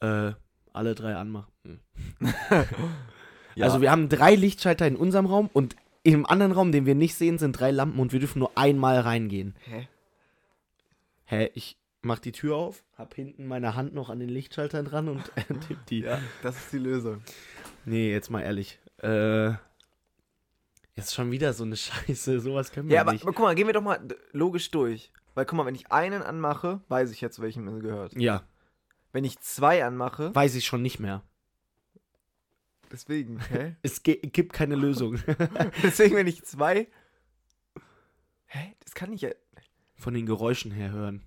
Äh, 0.00 0.32
alle 0.72 0.94
drei 0.94 1.14
anmachen. 1.14 1.52
Hm. 1.64 1.80
Ja. 3.56 3.66
Also 3.66 3.80
wir 3.80 3.90
haben 3.90 4.08
drei 4.08 4.34
Lichtschalter 4.34 4.86
in 4.86 4.96
unserem 4.96 5.26
Raum 5.26 5.48
und 5.52 5.76
im 6.02 6.26
anderen 6.26 6.52
Raum, 6.52 6.72
den 6.72 6.86
wir 6.86 6.94
nicht 6.94 7.14
sehen, 7.14 7.38
sind 7.38 7.58
drei 7.58 7.70
Lampen 7.70 8.00
und 8.00 8.12
wir 8.12 8.20
dürfen 8.20 8.40
nur 8.40 8.56
einmal 8.58 8.98
reingehen. 8.98 9.54
Hä? 9.64 9.88
Hä, 11.24 11.50
ich 11.54 11.78
mach 12.02 12.18
die 12.18 12.32
Tür 12.32 12.56
auf, 12.56 12.84
hab 12.96 13.14
hinten 13.14 13.46
meine 13.46 13.74
Hand 13.74 13.94
noch 13.94 14.10
an 14.10 14.18
den 14.18 14.28
Lichtschaltern 14.28 14.84
dran 14.84 15.08
und 15.08 15.32
äh, 15.36 15.54
tipp 15.66 15.78
die. 15.88 16.00
Ja, 16.00 16.20
das 16.42 16.56
ist 16.56 16.72
die 16.72 16.78
Lösung. 16.78 17.22
Nee, 17.84 18.10
jetzt 18.10 18.30
mal 18.30 18.42
ehrlich. 18.42 18.78
Äh, 18.98 19.52
jetzt 20.96 21.14
schon 21.14 21.30
wieder 21.30 21.52
so 21.52 21.64
eine 21.64 21.76
Scheiße, 21.76 22.40
sowas 22.40 22.72
können 22.72 22.88
wir 22.88 22.96
Ja, 22.96 23.00
aber, 23.02 23.12
nicht. 23.12 23.22
aber 23.22 23.32
guck 23.32 23.44
mal, 23.44 23.54
gehen 23.54 23.66
wir 23.66 23.74
doch 23.74 23.82
mal 23.82 24.00
logisch 24.32 24.70
durch. 24.70 25.12
Weil 25.34 25.46
guck 25.46 25.56
mal, 25.56 25.66
wenn 25.66 25.74
ich 25.74 25.90
einen 25.90 26.22
anmache, 26.22 26.80
weiß 26.88 27.10
ich 27.10 27.20
jetzt, 27.20 27.40
welchem 27.40 27.66
es 27.68 27.82
gehört. 27.82 28.14
Ja, 28.16 28.44
Wenn 29.12 29.24
ich 29.24 29.40
zwei 29.40 29.84
anmache, 29.84 30.32
weiß 30.34 30.54
ich 30.54 30.64
schon 30.64 30.82
nicht 30.82 31.00
mehr. 31.00 31.22
deswegen, 32.92 33.40
hä? 33.40 33.74
Es 33.82 34.02
gibt 34.04 34.52
keine 34.52 34.76
Lösung. 34.76 35.20
deswegen, 35.82 36.14
wenn 36.16 36.26
ich 36.28 36.44
zwei. 36.44 36.88
Hä? 38.46 38.74
Das 38.84 38.94
kann 38.94 39.12
ich 39.12 39.22
ja. 39.22 39.30
Von 39.96 40.14
den 40.14 40.26
Geräuschen 40.26 40.70
her 40.70 40.90
hören. 40.92 41.22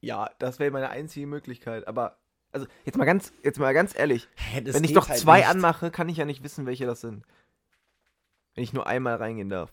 Ja, 0.00 0.30
das 0.38 0.58
wäre 0.58 0.70
meine 0.70 0.90
einzige 0.90 1.26
Möglichkeit. 1.26 1.86
Aber, 1.86 2.18
also, 2.52 2.66
jetzt 2.84 2.96
mal 2.96 3.04
ganz, 3.04 3.32
jetzt 3.42 3.58
mal 3.58 3.74
ganz 3.74 3.96
ehrlich. 3.96 4.28
Hä, 4.36 4.62
wenn 4.64 4.84
ich 4.84 4.92
doch 4.94 5.08
halt 5.08 5.18
zwei 5.20 5.38
nicht. 5.40 5.48
anmache, 5.48 5.90
kann 5.90 6.08
ich 6.08 6.16
ja 6.16 6.24
nicht 6.24 6.42
wissen, 6.42 6.66
welche 6.66 6.86
das 6.86 7.00
sind. 7.00 7.24
Wenn 8.54 8.64
ich 8.64 8.72
nur 8.72 8.86
einmal 8.86 9.16
reingehen 9.16 9.48
darf. 9.48 9.72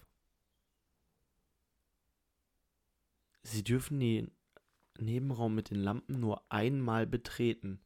Sie 3.44 3.64
dürfen 3.64 4.00
den 4.00 4.32
Nebenraum 5.00 5.56
mit 5.56 5.70
den 5.70 5.78
Lampen 5.78 6.20
nur 6.20 6.42
einmal 6.50 7.08
betreten. 7.08 7.80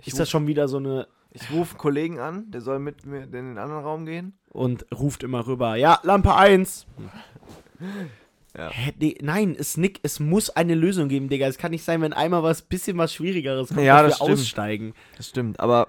Ich 0.00 0.08
Ist 0.08 0.18
das 0.18 0.28
schon 0.30 0.46
wieder 0.46 0.68
so 0.68 0.76
eine. 0.76 1.08
Ich 1.30 1.50
rufe 1.50 1.72
einen 1.72 1.78
Kollegen 1.78 2.18
an, 2.18 2.50
der 2.50 2.60
soll 2.60 2.78
mit 2.78 3.04
mir 3.04 3.22
in 3.24 3.32
den 3.32 3.58
anderen 3.58 3.82
Raum 3.82 4.06
gehen. 4.06 4.38
Und 4.48 4.86
ruft 4.92 5.22
immer 5.22 5.46
rüber. 5.46 5.76
Ja, 5.76 6.00
Lampe 6.02 6.34
1. 6.34 6.86
Ja. 8.56 8.70
Hä, 8.70 8.94
nee, 8.98 9.18
nein, 9.20 9.54
es 9.58 9.76
Nick, 9.76 10.00
es 10.02 10.18
muss 10.18 10.48
eine 10.48 10.74
Lösung 10.74 11.08
geben, 11.08 11.28
Digga. 11.28 11.46
Es 11.46 11.58
kann 11.58 11.72
nicht 11.72 11.84
sein, 11.84 12.00
wenn 12.00 12.14
einmal 12.14 12.42
was 12.42 12.62
bisschen 12.62 12.96
was 12.96 13.12
Schwierigeres 13.12 13.68
kommt, 13.68 13.80
Ja, 13.82 14.02
dass 14.02 14.12
das 14.12 14.20
wir 14.20 14.24
stimmt. 14.26 14.38
aussteigen. 14.40 14.94
Das 15.18 15.28
stimmt, 15.28 15.60
aber. 15.60 15.88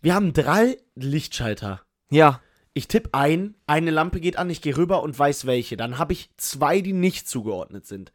Wir 0.00 0.14
haben 0.14 0.32
drei 0.32 0.78
Lichtschalter. 0.94 1.82
Ja, 2.10 2.40
Ich 2.72 2.86
tippe 2.88 3.10
ein, 3.14 3.54
eine 3.66 3.90
Lampe 3.90 4.20
geht 4.20 4.36
an, 4.36 4.48
ich 4.50 4.62
gehe 4.62 4.76
rüber 4.76 5.02
und 5.02 5.18
weiß 5.18 5.46
welche. 5.46 5.76
Dann 5.76 5.98
habe 5.98 6.12
ich 6.12 6.30
zwei, 6.36 6.80
die 6.80 6.92
nicht 6.92 7.28
zugeordnet 7.28 7.84
sind. 7.86 8.12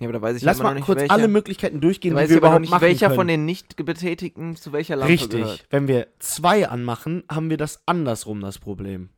ja 0.00 0.06
aber 0.08 0.14
da 0.14 0.22
weiß 0.22 0.36
ich 0.36 0.42
Lass 0.42 0.58
mal 0.58 0.78
kurz 0.80 1.00
welcher. 1.00 1.12
alle 1.14 1.28
Möglichkeiten 1.28 1.80
durchgehen, 1.80 2.14
da 2.14 2.22
die 2.24 2.30
wir 2.30 2.38
überhaupt 2.38 2.60
nicht, 2.62 2.70
machen 2.70 2.82
welcher 2.82 3.06
können. 3.06 3.16
von 3.16 3.28
den 3.28 3.44
nicht 3.44 3.76
betätigten 3.76 4.56
zu 4.56 4.72
welcher 4.72 4.96
Lampe 4.96 5.12
Richtig. 5.12 5.30
gehört. 5.42 5.66
Wenn 5.70 5.86
wir 5.88 6.08
zwei 6.18 6.68
anmachen, 6.68 7.22
haben 7.30 7.50
wir 7.50 7.56
das 7.56 7.82
andersrum 7.86 8.40
das 8.40 8.58
Problem. 8.58 9.10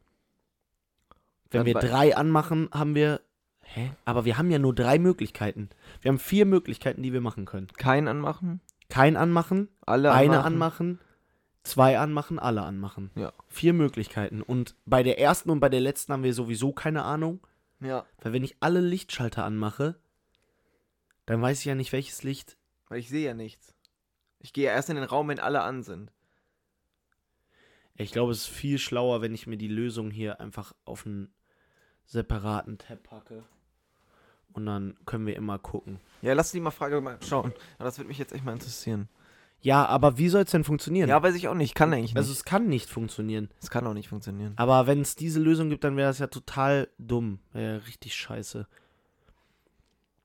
Wenn 1.51 1.61
Dann 1.61 1.67
wir 1.67 1.75
drei 1.75 2.17
anmachen, 2.17 2.69
haben 2.73 2.95
wir. 2.95 3.21
Hä? 3.63 3.93
Aber 4.05 4.25
wir 4.25 4.37
haben 4.37 4.51
ja 4.51 4.59
nur 4.59 4.75
drei 4.75 4.99
Möglichkeiten. 4.99 5.71
Wir 6.01 6.11
haben 6.11 6.19
vier 6.19 6.45
Möglichkeiten, 6.45 7.03
die 7.03 7.13
wir 7.13 7.21
machen 7.21 7.45
können. 7.45 7.69
Kein 7.77 8.09
anmachen, 8.09 8.61
Kein 8.89 9.17
anmachen, 9.17 9.69
alle 9.87 10.13
eine 10.13 10.43
anmachen. 10.45 10.99
Zwei 11.63 11.99
anmachen, 11.99 12.39
alle 12.39 12.63
anmachen. 12.63 13.11
Ja. 13.15 13.33
Vier 13.49 13.73
Möglichkeiten. 13.73 14.43
Und 14.43 14.75
bei 14.87 15.03
der 15.03 15.19
ersten 15.19 15.51
und 15.51 15.61
bei 15.61 15.69
der 15.69 15.81
letzten 15.81 16.13
haben 16.13 16.23
wir 16.23 16.35
sowieso 16.35 16.73
keine 16.73 17.03
Ahnung. 17.03 17.41
Ja, 17.81 18.05
Weil 18.21 18.33
wenn 18.35 18.45
ich 18.45 18.57
alle 18.61 18.81
Lichtschalter 18.81 19.45
anmache, 19.45 19.99
dann 21.27 21.41
weiß 21.41 21.61
ich 21.61 21.65
ja 21.65 21.75
nicht, 21.75 21.93
welches 21.93 22.23
Licht. 22.23 22.57
weil 22.89 22.99
ich 22.99 23.09
sehe 23.09 23.25
ja 23.27 23.35
nichts. 23.35 23.75
Ich 24.39 24.53
gehe 24.53 24.67
ja 24.67 24.73
erst 24.73 24.91
in 24.91 24.97
den 24.97 25.05
Raum, 25.05 25.29
wenn 25.29 25.39
alle 25.39 25.63
an 25.63 25.83
sind. 25.83 26.13
Ich 27.95 28.13
glaube, 28.13 28.33
es 28.33 28.39
ist 28.43 28.49
viel 28.49 28.79
schlauer, 28.79 29.21
wenn 29.21 29.35
ich 29.35 29.47
mir 29.47 29.59
die 29.59 29.69
Lösung 29.69 30.11
hier 30.11 30.41
einfach 30.41 30.73
auf 30.85 31.05
einen 31.07 31.33
separaten 32.07 32.79
Tab 32.79 33.03
packe. 33.03 33.45
Und 34.53 34.67
dann 34.67 34.99
können 35.07 35.27
wir 35.27 35.37
immer 35.37 35.59
gucken. 35.59 36.01
Ja, 36.23 36.33
lass 36.33 36.51
die 36.53 36.61
mal 36.61 36.71
Frage 36.71 37.01
mal 37.01 37.19
schauen. 37.23 37.53
Das 37.79 37.99
würde 37.99 38.09
mich 38.09 38.19
jetzt 38.19 38.33
echt 38.33 38.45
mal 38.45 38.53
interessieren. 38.55 39.09
Ja, 39.63 39.85
aber 39.87 40.17
wie 40.17 40.29
soll 40.29 40.45
es 40.45 40.51
denn 40.51 40.65
funktionieren? 40.65 41.09
Ja, 41.09 41.23
weiß 41.23 41.35
ich 41.35 41.49
auch 41.49 41.55
nicht. 41.55 41.75
Kann 41.75 41.93
eigentlich 41.93 42.13
nicht. 42.13 42.17
also 42.17 42.33
es 42.33 42.45
kann 42.45 42.69
nicht 42.69 42.89
funktionieren. 42.89 43.51
Es 43.61 43.71
kann 43.71 43.87
auch 43.87 43.95
nicht 43.95 44.09
funktionieren. 44.09 44.55
Aber 44.57 44.87
wenn 44.87 45.03
es 45.03 45.17
diese 45.17 45.39
Lösung 45.41 45.69
gibt, 45.69 45.85
dann 45.85 45.97
wäre 45.97 46.09
das 46.09 46.19
ja 46.19 46.29
total 46.29 46.89
dumm. 46.99 47.41
Wäre 47.53 47.75
ja 47.75 47.85
richtig 47.85 48.15
scheiße. 48.15 48.67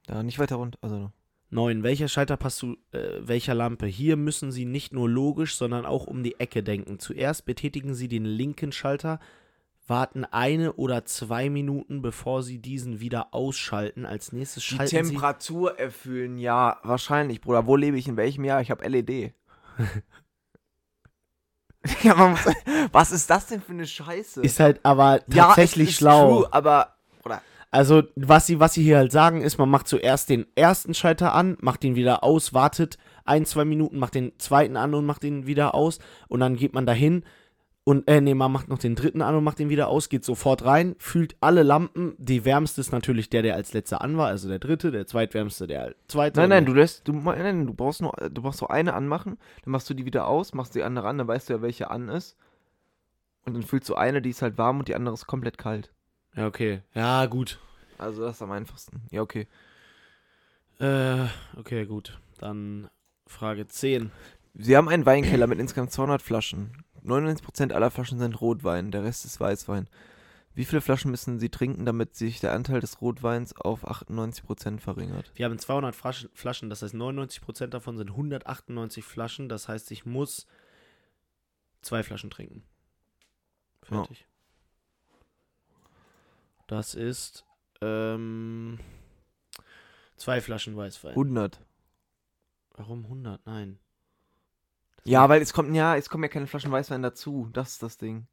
Da 0.07 0.23
nicht 0.23 0.39
weiter 0.39 0.55
runter. 0.55 0.77
Also. 0.81 1.11
9. 1.49 1.83
Welcher 1.83 2.07
Schalter 2.07 2.37
passt 2.37 2.57
zu 2.57 2.77
äh, 2.91 3.19
welcher 3.21 3.53
Lampe? 3.53 3.85
Hier 3.85 4.17
müssen 4.17 4.51
Sie 4.51 4.65
nicht 4.65 4.93
nur 4.93 5.09
logisch, 5.09 5.55
sondern 5.55 5.85
auch 5.85 6.07
um 6.07 6.23
die 6.23 6.39
Ecke 6.39 6.63
denken. 6.63 6.99
Zuerst 6.99 7.45
betätigen 7.45 7.93
Sie 7.93 8.07
den 8.07 8.25
linken 8.25 8.71
Schalter, 8.71 9.19
warten 9.87 10.25
eine 10.25 10.73
oder 10.73 11.05
zwei 11.05 11.49
Minuten, 11.49 12.01
bevor 12.01 12.43
Sie 12.43 12.59
diesen 12.59 12.99
wieder 12.99 13.33
ausschalten. 13.33 14.05
Als 14.05 14.31
nächstes 14.31 14.63
Die 14.63 14.75
schalten 14.75 15.05
Sie. 15.05 15.11
Temperatur 15.11 15.79
erfüllen, 15.79 16.37
ja, 16.37 16.79
wahrscheinlich, 16.83 17.41
Bruder. 17.41 17.67
Wo 17.67 17.75
lebe 17.75 17.97
ich? 17.97 18.07
In 18.07 18.17
welchem 18.17 18.45
Jahr? 18.45 18.61
Ich 18.61 18.71
habe 18.71 18.87
LED. 18.87 19.33
ja, 22.03 22.15
man 22.15 22.31
muss, 22.31 22.45
was 22.91 23.11
ist 23.11 23.29
das 23.29 23.47
denn 23.47 23.61
für 23.61 23.73
eine 23.73 23.85
Scheiße? 23.85 24.41
Ist 24.41 24.59
halt 24.59 24.79
aber 24.83 25.21
ja, 25.27 25.47
tatsächlich 25.47 25.89
es 25.89 25.93
ist 25.93 25.99
schlau. 25.99 26.39
True, 26.39 26.53
aber, 26.53 26.95
Bruder, 27.21 27.41
Also, 27.71 28.03
was 28.15 28.47
sie, 28.47 28.59
was 28.59 28.73
sie 28.73 28.83
hier 28.83 28.97
halt 28.97 29.11
sagen, 29.11 29.41
ist, 29.41 29.57
man 29.57 29.69
macht 29.69 29.87
zuerst 29.87 30.29
den 30.29 30.47
ersten 30.55 30.93
Schalter 30.93 31.33
an, 31.33 31.57
macht 31.61 31.83
ihn 31.83 31.95
wieder 31.95 32.23
aus, 32.23 32.53
wartet 32.53 32.97
ein, 33.23 33.45
zwei 33.45 33.65
Minuten, 33.65 33.99
macht 33.99 34.15
den 34.15 34.37
zweiten 34.39 34.77
an 34.77 34.93
und 34.93 35.05
macht 35.05 35.23
ihn 35.23 35.45
wieder 35.45 35.75
aus. 35.75 35.99
Und 36.27 36.39
dann 36.39 36.55
geht 36.55 36.73
man 36.73 36.85
dahin 36.85 37.23
und, 37.87 38.07
äh, 38.07 38.19
nee, 38.19 38.33
man 38.33 38.51
macht 38.51 38.67
noch 38.67 38.79
den 38.79 38.95
dritten 38.95 39.21
an 39.21 39.35
und 39.35 39.43
macht 39.43 39.59
ihn 39.59 39.69
wieder 39.69 39.89
aus, 39.89 40.09
geht 40.09 40.25
sofort 40.25 40.65
rein, 40.65 40.95
fühlt 40.97 41.35
alle 41.39 41.61
Lampen. 41.61 42.15
Die 42.17 42.43
wärmste 42.43 42.81
ist 42.81 42.91
natürlich 42.91 43.29
der, 43.29 43.43
der 43.43 43.53
als 43.53 43.73
letzter 43.73 44.01
an 44.01 44.17
war, 44.17 44.25
also 44.25 44.49
der 44.49 44.57
dritte, 44.57 44.89
der 44.89 45.05
zweitwärmste, 45.05 45.67
der 45.67 45.93
zweite. 46.07 46.39
Nein, 46.39 46.49
nein, 46.49 46.65
du 46.65 46.73
lässt, 46.73 47.07
du, 47.07 47.13
nein, 47.13 47.43
nein, 47.43 47.67
du 47.67 47.75
brauchst 47.75 48.01
nur, 48.01 48.11
du 48.13 48.41
brauchst 48.41 48.57
so 48.57 48.67
eine 48.69 48.95
anmachen, 48.95 49.37
dann 49.63 49.71
machst 49.71 49.87
du 49.87 49.93
die 49.93 50.03
wieder 50.03 50.27
aus, 50.27 50.55
machst 50.55 50.73
die 50.73 50.81
andere 50.81 51.07
an, 51.07 51.19
dann 51.19 51.27
weißt 51.27 51.47
du 51.47 51.53
ja, 51.53 51.61
welche 51.61 51.91
an 51.91 52.09
ist. 52.09 52.35
Und 53.45 53.53
dann 53.53 53.61
fühlst 53.61 53.87
du 53.87 53.93
eine, 53.93 54.19
die 54.19 54.31
ist 54.31 54.41
halt 54.41 54.57
warm 54.57 54.79
und 54.79 54.87
die 54.87 54.95
andere 54.95 55.13
ist 55.13 55.27
komplett 55.27 55.59
kalt. 55.59 55.91
Ja, 56.35 56.47
okay. 56.47 56.81
Ja, 56.95 57.27
gut. 57.27 57.59
Also 57.99 58.23
das 58.23 58.37
ist 58.37 58.41
am 58.41 58.51
einfachsten. 58.51 59.03
Ja, 59.11 59.21
okay. 59.21 59.47
Äh, 60.79 61.27
okay, 61.55 61.85
gut. 61.85 62.19
Dann 62.39 62.89
Frage 63.27 63.67
10. 63.67 64.09
Sie 64.55 64.75
haben 64.75 64.89
einen 64.89 65.05
Weinkeller 65.05 65.45
mit 65.45 65.59
insgesamt 65.59 65.91
200 65.91 66.23
Flaschen. 66.23 66.83
99% 67.05 67.71
aller 67.71 67.91
Flaschen 67.91 68.19
sind 68.19 68.39
Rotwein, 68.41 68.91
der 68.91 69.03
Rest 69.03 69.25
ist 69.25 69.39
Weißwein. 69.39 69.87
Wie 70.55 70.63
viele 70.63 70.79
Flaschen 70.79 71.11
müssen 71.11 71.37
Sie 71.37 71.49
trinken, 71.49 71.85
damit 71.85 72.15
sich 72.15 72.39
der 72.39 72.53
Anteil 72.53 72.79
des 72.79 73.01
Rotweins 73.01 73.53
auf 73.57 73.85
98% 73.85 74.79
verringert? 74.79 75.29
Wir 75.35 75.45
haben 75.45 75.59
200 75.59 75.93
Flaschen, 75.93 76.69
das 76.69 76.81
heißt 76.81 76.95
99% 76.95 77.67
davon 77.67 77.97
sind 77.97 78.11
198 78.11 79.03
Flaschen. 79.03 79.49
Das 79.49 79.67
heißt, 79.67 79.91
ich 79.91 80.05
muss 80.05 80.47
zwei 81.81 82.03
Flaschen 82.03 82.29
trinken. 82.29 82.63
Fertig. 83.83 84.25
Das 86.67 86.95
ist 86.95 87.45
ähm, 87.81 88.79
zwei 90.15 90.39
Flaschen 90.39 90.77
Weißwein. 90.77 91.11
100. 91.11 91.59
Warum 92.71 93.03
100? 93.03 93.45
Nein. 93.45 93.77
Ja, 95.05 95.29
weil 95.29 95.41
es 95.41 95.53
kommt 95.53 95.73
ja, 95.75 95.95
es 95.95 96.09
kommen 96.09 96.23
ja 96.23 96.29
keine 96.29 96.47
Flaschen 96.47 96.71
Weißwein 96.71 97.01
dazu. 97.03 97.49
Das 97.53 97.71
ist 97.73 97.83
das 97.83 97.97
Ding. 97.97 98.27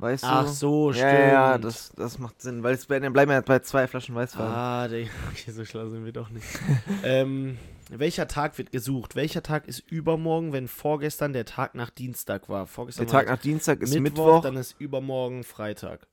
Weißt 0.00 0.22
du? 0.22 0.28
Ach 0.28 0.46
so, 0.46 0.92
ja, 0.92 1.08
ja, 1.12 1.18
ja, 1.28 1.48
stimmt. 1.50 1.64
das, 1.64 1.92
das 1.96 2.18
macht 2.18 2.40
Sinn, 2.40 2.62
weil 2.62 2.74
es 2.74 2.88
werden- 2.88 3.12
bleiben 3.12 3.32
ja 3.32 3.40
bei 3.40 3.58
zwei 3.60 3.88
Flaschen 3.88 4.14
Weißwein. 4.14 4.46
Ah, 4.46 4.84
okay, 4.86 5.08
so 5.50 5.64
schlau 5.64 5.88
sind 5.88 6.04
wir 6.04 6.12
doch 6.12 6.30
nicht. 6.30 6.46
ähm, 7.02 7.58
welcher 7.90 8.28
Tag 8.28 8.58
wird 8.58 8.70
gesucht? 8.70 9.16
Welcher 9.16 9.42
Tag 9.42 9.66
ist 9.66 9.80
übermorgen, 9.80 10.52
wenn 10.52 10.68
vorgestern 10.68 11.32
der 11.32 11.46
Tag 11.46 11.74
nach 11.74 11.90
Dienstag 11.90 12.48
war? 12.48 12.66
Vorgestern 12.66 13.06
der 13.06 13.12
Tag 13.12 13.26
nach 13.28 13.38
Dienstag 13.38 13.80
ist 13.80 13.90
Mittwoch, 13.98 14.26
Mittwoch. 14.26 14.42
dann 14.42 14.56
ist 14.56 14.76
übermorgen 14.80 15.42
Freitag. 15.42 16.06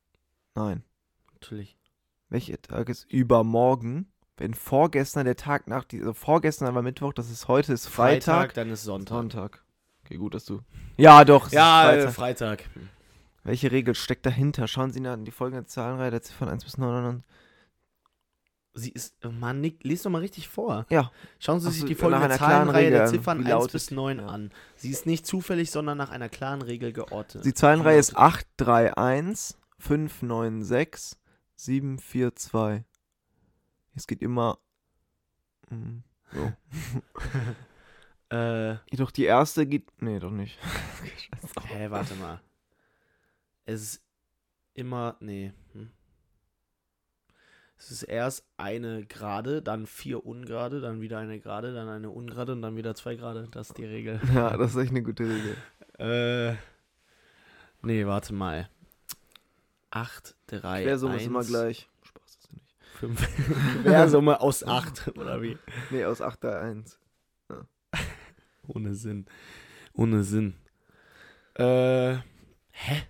Nein. 0.55 0.83
Natürlich. 1.33 1.77
Welcher 2.29 2.59
Tag 2.61 2.89
ist 2.89 3.05
übermorgen? 3.11 4.11
Wenn 4.37 4.53
vorgestern 4.53 5.25
der 5.25 5.37
Tag 5.37 5.67
nach 5.67 5.85
also 5.93 6.13
vorgestern 6.13 6.75
war 6.75 6.81
Mittwoch, 6.81 7.13
das 7.13 7.29
ist 7.29 7.47
heute 7.47 7.73
ist 7.73 7.87
Freitag. 7.87 8.53
dann 8.53 8.69
ist 8.69 8.83
Sonntag. 8.83 9.15
Sonntag. 9.15 9.63
Okay, 10.03 10.17
gut, 10.17 10.33
dass 10.33 10.45
du. 10.45 10.61
Ja, 10.97 11.23
doch. 11.23 11.51
Ja, 11.51 11.91
ist 11.91 12.05
äh, 12.05 12.11
Freitag. 12.11 12.61
Freitag. 12.63 12.69
Welche 13.43 13.71
Regel 13.71 13.95
steckt 13.95 14.25
dahinter? 14.25 14.67
Schauen 14.67 14.91
Sie 14.91 14.99
nach 14.99 15.17
die 15.19 15.31
folgende 15.31 15.65
Zahlenreihe 15.65 16.11
der 16.11 16.21
Ziffern 16.21 16.49
1 16.49 16.63
bis 16.63 16.77
9. 16.77 17.23
Sie 18.73 18.89
ist, 18.89 19.15
oh 19.23 19.29
Mann, 19.29 19.61
Nick, 19.61 19.83
lies 19.83 20.03
doch 20.03 20.09
mal 20.09 20.19
richtig 20.19 20.49
vor. 20.49 20.85
Ja. 20.89 21.11
Schauen 21.39 21.61
Sie 21.61 21.69
Ach 21.69 21.71
sich 21.71 21.85
die 21.85 21.95
folgende 21.95 22.29
Zahlenreihe 22.37 22.89
der 22.89 23.03
Regel, 23.05 23.17
Ziffern 23.17 23.39
wie 23.39 23.43
1 23.45 23.51
lautet- 23.51 23.71
bis 23.71 23.91
9 23.91 24.17
ja. 24.17 24.25
an. 24.25 24.51
Sie 24.75 24.89
ist 24.89 25.05
nicht 25.05 25.25
zufällig, 25.25 25.71
sondern 25.71 25.97
nach 25.97 26.09
einer 26.09 26.27
klaren 26.27 26.61
Regel 26.61 26.91
geordnet. 26.91 27.45
Die 27.45 27.53
Zahlenreihe 27.53 27.97
ist 27.99 28.17
831 28.17 29.55
596 29.79 31.17
742. 31.55 32.83
Es 33.95 34.07
geht 34.07 34.21
immer. 34.21 34.59
hm, 35.69 36.03
So. 36.33 36.51
Äh, 38.31 38.77
Jedoch 38.89 39.11
die 39.11 39.25
erste 39.25 39.67
geht. 39.67 39.85
Nee, 40.01 40.17
doch 40.17 40.31
nicht. 40.31 40.57
hä, 41.67 41.91
warte 41.91 42.15
mal. 42.15 42.41
Es 43.65 43.81
ist 43.81 44.03
immer. 44.73 45.15
Nee. 45.19 45.53
Hm. 45.73 45.91
Es 47.77 47.91
ist 47.91 48.01
erst 48.01 48.43
eine 48.57 49.05
Gerade, 49.05 49.61
dann 49.61 49.85
vier 49.85 50.25
Ungerade, 50.25 50.81
dann 50.81 51.01
wieder 51.01 51.19
eine 51.19 51.39
Gerade, 51.39 51.73
dann 51.75 51.87
eine 51.87 52.09
Ungerade 52.09 52.53
und 52.53 52.63
dann 52.63 52.75
wieder 52.75 52.95
zwei 52.95 53.15
Gerade. 53.15 53.47
Das 53.51 53.69
ist 53.69 53.77
die 53.77 53.85
Regel. 53.85 54.19
ja, 54.33 54.57
das 54.57 54.71
ist 54.71 54.77
echt 54.81 54.91
eine 54.91 55.03
gute 55.03 55.23
Regel. 55.23 55.55
Äh. 55.99 56.55
Nee, 57.83 58.07
warte 58.07 58.33
mal. 58.33 58.69
8, 59.91 60.35
3, 60.47 60.83
Quersumme 60.83 61.13
1, 61.13 61.21
ist 61.21 61.27
immer 61.27 61.43
gleich. 61.43 61.87
Ja 63.01 63.11
nicht. 63.11 63.19
5. 63.19 63.83
Quersumme 63.83 64.41
aus 64.41 64.63
8, 64.63 65.17
oder 65.17 65.41
wie? 65.41 65.57
Nee, 65.91 66.05
aus 66.05 66.21
8 66.21 66.43
da 66.43 66.61
1. 66.61 66.99
Ohne 68.67 68.95
Sinn. 68.95 69.25
Ohne 69.93 70.23
Sinn. 70.23 70.55
Äh. 71.55 72.15
Hä? 72.71 73.03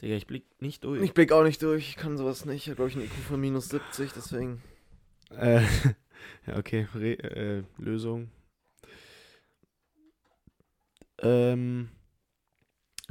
Digga, 0.00 0.16
ich 0.16 0.26
blick 0.26 0.44
nicht 0.60 0.84
durch. 0.84 1.02
Ich 1.02 1.14
blick 1.14 1.32
auch 1.32 1.44
nicht 1.44 1.62
durch, 1.62 1.90
ich 1.90 1.96
kann 1.96 2.16
sowas 2.16 2.44
nicht. 2.44 2.62
Ich 2.62 2.68
habe, 2.68 2.76
glaube 2.76 2.90
ich, 2.90 2.96
einen 2.96 3.04
IQ 3.04 3.12
von 3.28 3.40
minus 3.40 3.68
70, 3.68 4.12
deswegen. 4.12 4.62
Äh, 5.30 5.62
ja, 6.46 6.56
okay. 6.56 6.88
Re 6.94 7.12
äh, 7.12 7.62
Lösung. 7.78 8.30
Ähm, 11.18 11.90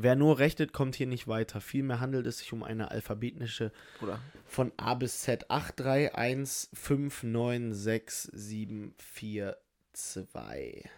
wer 0.03 0.15
nur 0.15 0.39
rechnet, 0.39 0.73
kommt 0.73 0.95
hier 0.95 1.07
nicht 1.07 1.27
weiter. 1.27 1.61
Vielmehr 1.61 1.99
handelt 1.99 2.25
es 2.27 2.39
sich 2.39 2.53
um 2.53 2.63
eine 2.63 2.91
alphabetische 2.91 3.71
Oder? 4.01 4.19
von 4.45 4.71
A 4.77 4.93
bis 4.95 5.21
Z 5.21 5.49
8, 5.49 5.79
3, 5.79 6.15
1, 6.15 6.69
5, 6.73 7.23
9, 7.23 7.73
6, 7.73 8.23
7, 8.33 8.95
4, 8.97 9.57
2. 9.93 10.89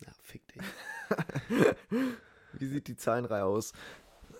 Ja, 0.00 0.12
fick 0.22 0.42
dich. 0.48 0.62
Wie 2.52 2.66
sieht 2.66 2.88
die 2.88 2.96
Zahlenreihe 2.96 3.44
aus? 3.44 3.72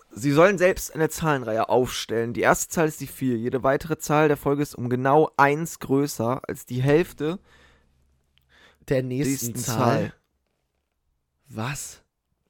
Sie 0.09 0.31
sollen 0.31 0.57
selbst 0.57 0.95
eine 0.95 1.09
Zahlenreihe 1.09 1.69
aufstellen. 1.69 2.33
Die 2.33 2.41
erste 2.41 2.69
Zahl 2.69 2.87
ist 2.87 3.01
die 3.01 3.07
4. 3.07 3.37
Jede 3.37 3.63
weitere 3.63 3.97
Zahl 3.97 4.27
der 4.27 4.37
Folge 4.37 4.63
ist 4.63 4.75
um 4.75 4.89
genau 4.89 5.31
1 5.37 5.79
größer 5.79 6.41
als 6.47 6.65
die 6.65 6.81
Hälfte 6.81 7.39
Der 8.87 8.97
der 9.01 9.03
nächsten, 9.03 9.47
nächsten 9.47 9.55
Zahl. 9.55 9.77
Zahl. 9.77 10.13
Was? 11.49 12.03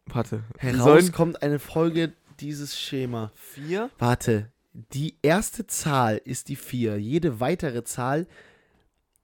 Warte. 0.10 0.44
Heraus 0.58 0.84
sollen 0.84 1.12
kommt 1.12 1.42
eine 1.42 1.60
Folge 1.60 2.14
dieses 2.40 2.80
Schema. 2.80 3.32
4? 3.36 3.90
Warte, 3.98 4.52
die 4.74 5.16
erste 5.22 5.68
Zahl 5.68 6.22
ist 6.24 6.50
die 6.50 6.56
4. 6.56 7.00
Jede 7.00 7.40
weitere 7.40 7.84
Zahl 7.84 8.28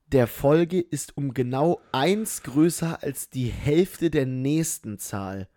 der 0.07 0.27
Folge 0.27 0.79
ist 0.79 1.17
um 1.17 1.33
genau 1.33 1.81
1 1.91 2.43
größer 2.43 3.01
als 3.01 3.29
die 3.29 3.47
Hälfte 3.47 4.11
der 4.11 4.27
nächsten 4.27 4.99
Zahl. 4.99 5.47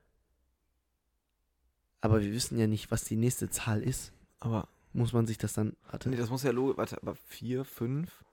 Aber 2.01 2.23
wir 2.23 2.33
wissen 2.33 2.59
ja 2.59 2.67
nicht, 2.67 2.91
was 2.91 3.05
die 3.05 3.17
nächste 3.17 3.51
Zahl 3.51 3.83
ist. 3.83 4.13
Aber, 4.41 4.69
Muss 4.93 5.13
man 5.13 5.27
sich 5.27 5.37
das 5.37 5.53
dann. 5.53 5.77
Warte. 5.91 6.09
nee, 6.09 6.17
das 6.17 6.31
muss 6.31 6.43
ja 6.43 6.53
logisch. 6.53 6.79
Warte, 6.79 6.97
aber 7.03 7.17
4, 7.17 7.65
5? 7.65 8.25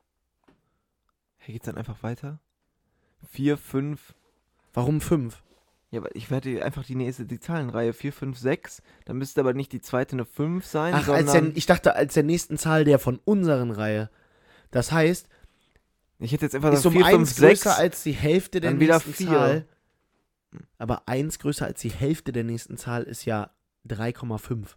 Hey, 1.37 1.53
geht's 1.53 1.65
dann 1.65 1.77
einfach 1.77 2.03
weiter? 2.03 2.39
4, 3.31 3.57
5. 3.57 4.13
Warum 4.73 5.01
5? 5.01 5.43
Ja, 5.93 5.99
aber 5.99 6.15
ich 6.15 6.31
werde 6.31 6.65
einfach 6.65 6.83
die 6.83 6.95
nächste, 6.95 7.25
die 7.25 7.39
Zahlenreihe 7.39 7.93
4, 7.93 8.11
5, 8.11 8.35
6. 8.35 8.81
Dann 9.05 9.17
müsste 9.17 9.41
aber 9.41 9.53
nicht 9.53 9.71
die 9.71 9.79
zweite 9.79 10.13
eine 10.13 10.25
5 10.25 10.65
sein, 10.65 10.91
Ach, 10.95 11.07
als 11.07 11.31
der, 11.33 11.55
ich 11.55 11.67
dachte, 11.67 11.95
als 11.95 12.15
der 12.15 12.23
nächsten 12.23 12.57
Zahl 12.57 12.83
der 12.83 12.97
von 12.97 13.19
unseren 13.25 13.69
Reihe. 13.69 14.09
Das 14.71 14.91
heißt, 14.91 15.27
ich 16.17 16.31
hätte 16.31 16.45
jetzt 16.45 16.55
einfach 16.55 16.73
ist 16.73 16.83
um 16.87 16.93
gesagt 16.93 17.09
4, 17.11 17.15
5, 17.19 17.29
1 17.29 17.35
6. 17.35 17.63
größer 17.63 17.77
als 17.77 18.01
die 18.03 18.11
Hälfte 18.13 18.59
der 18.59 18.71
nächsten 18.73 19.13
vier. 19.13 19.27
Zahl. 19.27 19.67
Aber 20.79 21.07
1 21.07 21.37
größer 21.37 21.67
als 21.67 21.79
die 21.81 21.91
Hälfte 21.91 22.31
der 22.31 22.43
nächsten 22.43 22.75
Zahl 22.77 23.03
ist 23.03 23.25
ja 23.25 23.51
3,5. 23.87 24.75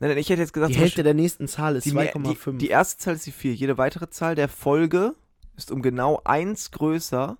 Nein, 0.00 0.10
nein, 0.10 0.18
ich 0.18 0.28
hätte 0.28 0.42
jetzt 0.42 0.52
gesagt, 0.52 0.74
Die 0.74 0.78
Hälfte 0.78 1.02
der 1.02 1.14
nächsten 1.14 1.48
Zahl 1.48 1.76
ist 1.76 1.84
Die, 1.86 1.92
mehr- 1.92 2.12
die, 2.12 2.18
2,5. 2.18 2.58
die 2.58 2.68
erste 2.68 2.98
Zahl 3.02 3.14
ist 3.14 3.24
die 3.26 3.32
4. 3.32 3.54
Jede 3.54 3.78
weitere 3.78 4.10
Zahl 4.10 4.34
der 4.34 4.48
Folge 4.48 5.14
ist 5.56 5.70
um 5.70 5.80
genau 5.80 6.20
1 6.24 6.72
größer. 6.72 7.38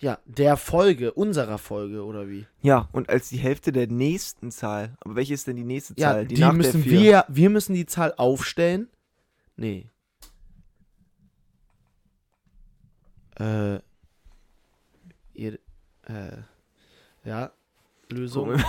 Ja, 0.00 0.18
der 0.26 0.56
Folge, 0.56 1.12
unserer 1.12 1.58
Folge, 1.58 2.04
oder 2.04 2.28
wie? 2.28 2.46
Ja, 2.62 2.88
und 2.92 3.08
als 3.08 3.30
die 3.30 3.36
Hälfte 3.38 3.72
der 3.72 3.88
nächsten 3.88 4.52
Zahl. 4.52 4.96
Aber 5.00 5.16
welche 5.16 5.34
ist 5.34 5.48
denn 5.48 5.56
die 5.56 5.64
nächste 5.64 5.94
Ja, 5.96 6.12
Zahl? 6.12 6.26
die, 6.26 6.44
müssen 6.52 6.82
vier? 6.84 7.00
wir, 7.00 7.24
wir 7.28 7.50
müssen 7.50 7.74
die 7.74 7.86
Zahl 7.86 8.14
aufstellen. 8.16 8.88
Nee. 9.56 9.90
Äh. 13.40 13.80
Ihr, 15.34 15.58
äh. 16.06 16.36
Ja, 17.24 17.50
Lösung. 18.10 18.56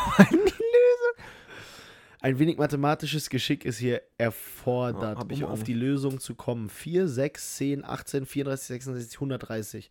Ein 2.21 2.37
wenig 2.37 2.57
mathematisches 2.57 3.29
Geschick 3.29 3.63
ist 3.63 3.77
hier 3.77 4.01
erfordert, 4.17 5.31
Ja, 5.31 5.45
um 5.45 5.51
auf 5.53 5.59
nicht. 5.59 5.67
die 5.69 5.73
Lösung 5.73 6.19
zu 6.19 6.35
kommen. 6.35 6.69
4, 6.69 7.07
6, 7.07 7.55
10, 7.55 7.85
18, 7.85 8.25
34, 8.25 8.67
66, 8.67 9.15
130. 9.17 9.89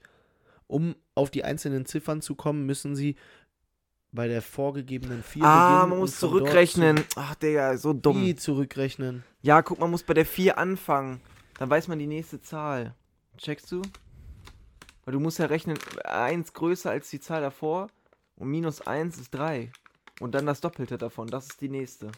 Um 0.68 0.94
auf 1.14 1.30
die 1.30 1.42
einzelnen 1.42 1.86
Ziffern 1.86 2.22
zu 2.22 2.36
kommen, 2.36 2.64
müssen 2.64 2.94
sie 2.94 3.16
bei 4.12 4.28
der 4.28 4.42
vorgegebenen 4.42 5.22
4 5.22 5.44
ah, 5.44 5.70
beginnen 5.70 5.90
man 5.90 5.98
muss 5.98 6.18
zurückrechnen. 6.18 7.04
Ach, 7.16 7.34
Digga, 7.34 7.76
so 7.76 7.92
Zu, 7.92 8.00
dumm. 8.00 8.22
wie 8.22 8.34
zurückrechnen? 8.36 9.24
Ja, 9.42 9.62
guck, 9.62 9.80
man 9.80 9.90
muss 9.90 10.02
bei 10.02 10.14
der 10.14 10.26
4 10.26 10.58
anfangen. 10.58 11.20
Dann 11.58 11.68
weiß 11.68 11.88
man 11.88 11.98
die 11.98 12.06
nächste 12.06 12.40
Zahl. 12.40 12.94
Checkst 13.36 13.70
du? 13.72 13.82
Weil 15.04 15.12
du 15.12 15.20
musst 15.20 15.38
ja 15.38 15.46
rechnen, 15.46 15.78
1 16.04 16.52
größer 16.52 16.90
als 16.90 17.10
die 17.10 17.20
Zahl 17.20 17.40
davor 17.40 17.88
und 18.36 18.48
minus 18.48 18.80
1 18.80 19.18
ist 19.18 19.34
3. 19.34 19.72
Und 20.20 20.34
dann 20.34 20.46
das 20.46 20.60
Doppelte 20.60 20.98
davon, 20.98 21.28
das 21.28 21.48
ist 21.48 21.60
die 21.60 21.68
nächste. 21.68 22.10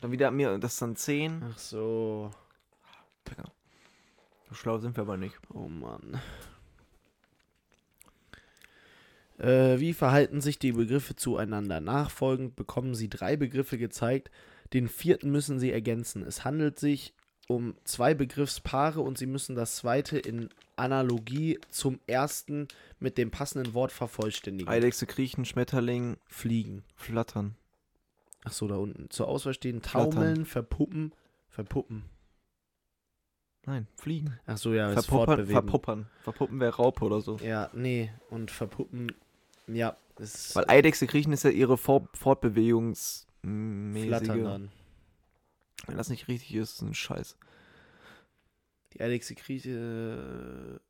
Dann 0.00 0.12
wieder 0.12 0.30
mir, 0.30 0.58
das 0.58 0.72
ist 0.72 0.82
dann 0.82 0.96
10. 0.96 1.42
Ach 1.52 1.58
so. 1.58 2.30
Digga. 3.28 3.44
So 4.48 4.54
schlau 4.54 4.78
sind 4.78 4.96
wir 4.96 5.02
aber 5.02 5.16
nicht. 5.16 5.38
Oh 5.52 5.68
Mann. 5.68 6.20
Äh, 9.40 9.80
wie 9.80 9.94
verhalten 9.94 10.40
sich 10.40 10.58
die 10.58 10.72
Begriffe 10.72 11.16
zueinander? 11.16 11.80
Nachfolgend 11.80 12.56
bekommen 12.56 12.94
sie 12.94 13.08
drei 13.08 13.36
Begriffe 13.36 13.78
gezeigt. 13.78 14.30
Den 14.72 14.88
vierten 14.88 15.30
müssen 15.30 15.58
sie 15.58 15.72
ergänzen. 15.72 16.22
Es 16.22 16.44
handelt 16.44 16.78
sich 16.78 17.14
um 17.48 17.74
zwei 17.84 18.14
Begriffspaare 18.14 19.00
und 19.00 19.18
sie 19.18 19.26
müssen 19.26 19.56
das 19.56 19.76
zweite 19.76 20.18
in 20.18 20.50
Analogie 20.76 21.58
zum 21.70 21.98
ersten 22.06 22.68
mit 23.00 23.18
dem 23.18 23.30
passenden 23.30 23.74
Wort 23.74 23.92
vervollständigen. 23.92 24.70
Eidechse, 24.70 25.06
Kriechen, 25.06 25.44
Schmetterling, 25.44 26.16
Fliegen. 26.28 26.84
Flattern. 26.94 27.56
Ach 28.44 28.52
so, 28.52 28.68
da 28.68 28.76
unten. 28.76 29.10
Zur 29.10 29.26
Auswahl 29.28 29.54
stehen 29.54 29.82
Flattern. 29.82 30.10
taumeln, 30.10 30.44
verpuppen, 30.46 31.12
verpuppen. 31.48 32.04
Nein, 33.66 33.86
fliegen. 33.96 34.38
Ach 34.46 34.56
so, 34.56 34.72
ja, 34.72 34.88
ist 34.88 35.06
Verpuppern, 35.06 35.26
fortbewegen. 35.26 35.52
verpuppern. 35.52 36.06
Verpuppen 36.22 36.60
wäre 36.60 36.76
Raupe 36.76 37.04
oder 37.04 37.20
so. 37.20 37.36
Ja, 37.38 37.70
nee, 37.74 38.10
und 38.30 38.50
verpuppen, 38.50 39.12
ja, 39.74 39.96
ist 40.18 40.54
Weil 40.56 40.64
Eidechse, 40.68 41.06
Kriechen 41.06 41.32
ist 41.32 41.44
ja 41.44 41.50
ihre 41.50 41.76
flattern 41.76 42.08
Fortbewegungsmäßige. 42.14 43.28
dann. 44.26 44.70
Wenn 45.86 45.96
das 45.96 46.10
nicht 46.10 46.28
richtig 46.28 46.54
ist, 46.54 46.74
ist 46.74 46.82
ein 46.82 46.94
Scheiß. 46.94 47.36
Die 48.92 49.00
Alexe 49.00 49.34
Krieche 49.34 50.80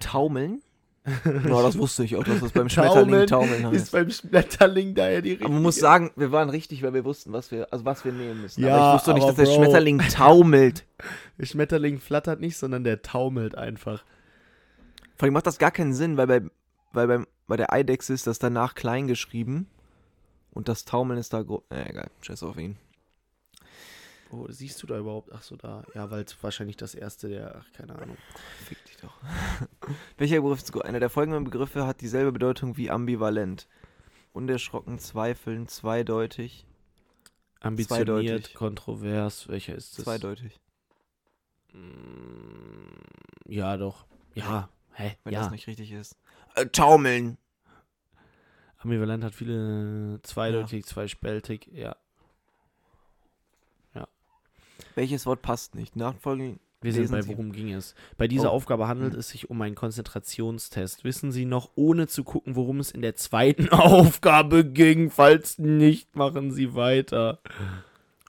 Taumeln? 0.00 0.62
Ja, 1.24 1.62
das 1.62 1.78
wusste 1.78 2.02
ich 2.02 2.16
auch, 2.16 2.24
dass 2.24 2.40
das 2.40 2.50
beim 2.50 2.66
Taumeln 2.66 3.28
Schmetterling 3.28 3.28
Taumeln 3.28 3.72
ist 3.72 3.82
heißt. 3.82 3.92
beim 3.92 4.10
Schmetterling 4.10 4.92
daher 4.96 5.22
die 5.22 5.28
richtige. 5.30 5.44
Aber 5.44 5.54
man 5.54 5.62
muss 5.62 5.76
sagen, 5.76 6.10
wir 6.16 6.32
waren 6.32 6.50
richtig, 6.50 6.82
weil 6.82 6.94
wir 6.94 7.04
wussten, 7.04 7.32
was 7.32 7.52
wir, 7.52 7.72
also 7.72 7.84
was 7.84 8.04
wir 8.04 8.10
nehmen 8.12 8.42
müssen. 8.42 8.60
Ja, 8.64 8.74
aber 8.76 8.88
ich 8.88 8.94
wusste 8.94 9.10
doch 9.10 9.14
nicht, 9.14 9.22
aber 9.22 9.32
dass 9.34 9.36
der 9.36 9.44
Bro. 9.44 9.54
Schmetterling 9.54 9.98
taumelt. 10.00 10.84
Der 11.38 11.46
Schmetterling 11.46 12.00
flattert 12.00 12.40
nicht, 12.40 12.56
sondern 12.56 12.82
der 12.82 13.02
taumelt 13.02 13.54
einfach. 13.54 14.02
Vor 15.16 15.26
allem 15.26 15.34
macht 15.34 15.46
das 15.46 15.58
gar 15.58 15.70
keinen 15.70 15.94
Sinn, 15.94 16.16
weil 16.16 16.26
bei, 16.26 16.40
weil 16.92 17.06
beim, 17.06 17.26
bei 17.46 17.56
der 17.56 17.72
Eidechse 17.72 18.12
ist 18.14 18.26
das 18.26 18.38
danach 18.38 18.74
klein 18.74 19.06
geschrieben 19.06 19.68
und 20.52 20.68
das 20.68 20.84
Taumeln 20.84 21.18
ist 21.18 21.32
da 21.32 21.42
groß. 21.42 21.62
Na 21.70 21.86
egal, 21.88 22.10
scheiß 22.22 22.42
auf 22.42 22.56
ihn. 22.58 22.76
Oh, 24.32 24.46
siehst 24.50 24.82
du 24.82 24.88
da 24.88 24.98
überhaupt? 24.98 25.30
Ach 25.32 25.42
so, 25.42 25.56
da. 25.56 25.84
Ja, 25.94 26.10
weil 26.10 26.24
es 26.24 26.42
wahrscheinlich 26.42 26.76
das 26.76 26.94
erste 26.96 27.28
der, 27.28 27.54
ach, 27.60 27.72
keine 27.72 27.94
Ahnung. 27.96 28.16
Fick 28.64 28.84
dich 28.84 28.96
doch. 28.96 29.16
Welcher 30.18 30.40
Begriff 30.40 30.58
ist 30.58 30.72
gut? 30.72 30.84
Einer 30.84 30.98
der 30.98 31.10
folgenden 31.10 31.44
Begriffe 31.44 31.86
hat 31.86 32.00
dieselbe 32.00 32.32
Bedeutung 32.32 32.76
wie 32.76 32.90
ambivalent. 32.90 33.68
Unerschrocken, 34.32 34.98
zweifeln, 34.98 35.68
zweideutig. 35.68 36.66
Ambitioniert, 37.60 38.06
Zweideutig. 38.08 38.54
kontrovers, 38.54 39.48
welcher 39.48 39.76
ist 39.76 39.96
das? 39.96 40.04
Zweideutig. 40.04 40.60
Mm, 41.72 42.88
Ja, 43.46 43.76
doch. 43.76 44.06
Ja, 44.34 44.68
hä? 44.94 45.16
Wenn 45.24 45.32
ja. 45.34 45.40
das 45.40 45.50
nicht 45.50 45.66
richtig 45.66 45.92
ist. 45.92 46.16
Äh, 46.56 46.66
taumeln. 46.66 47.38
Ambivalent 48.78 49.24
hat 49.24 49.34
viele 49.34 50.20
zweideutig, 50.22 50.84
zweispältig, 50.86 51.68
ja. 51.72 51.96
Welches 54.94 55.26
Wort 55.26 55.42
passt 55.42 55.74
nicht? 55.74 55.94
Nachfolgend 55.96 56.58
Wir 56.80 56.92
Lesen 56.92 57.12
bei 57.12 57.20
Sie. 57.22 57.28
Worum 57.30 57.52
ging 57.52 57.72
es. 57.72 57.94
Bei 58.16 58.28
dieser 58.28 58.50
Oh. 58.50 58.54
Aufgabe 58.56 58.88
handelt 58.88 59.12
Hm. 59.12 59.20
es 59.20 59.28
sich 59.28 59.50
um 59.50 59.60
einen 59.60 59.74
Konzentrationstest. 59.74 61.04
Wissen 61.04 61.32
Sie 61.32 61.44
noch, 61.44 61.70
ohne 61.74 62.06
zu 62.06 62.24
gucken, 62.24 62.56
worum 62.56 62.80
es 62.80 62.90
in 62.92 63.02
der 63.02 63.14
zweiten 63.16 63.68
Aufgabe 63.70 64.64
ging? 64.64 65.10
Falls 65.10 65.58
nicht, 65.58 66.16
machen 66.16 66.50
Sie 66.50 66.74
weiter. 66.74 67.40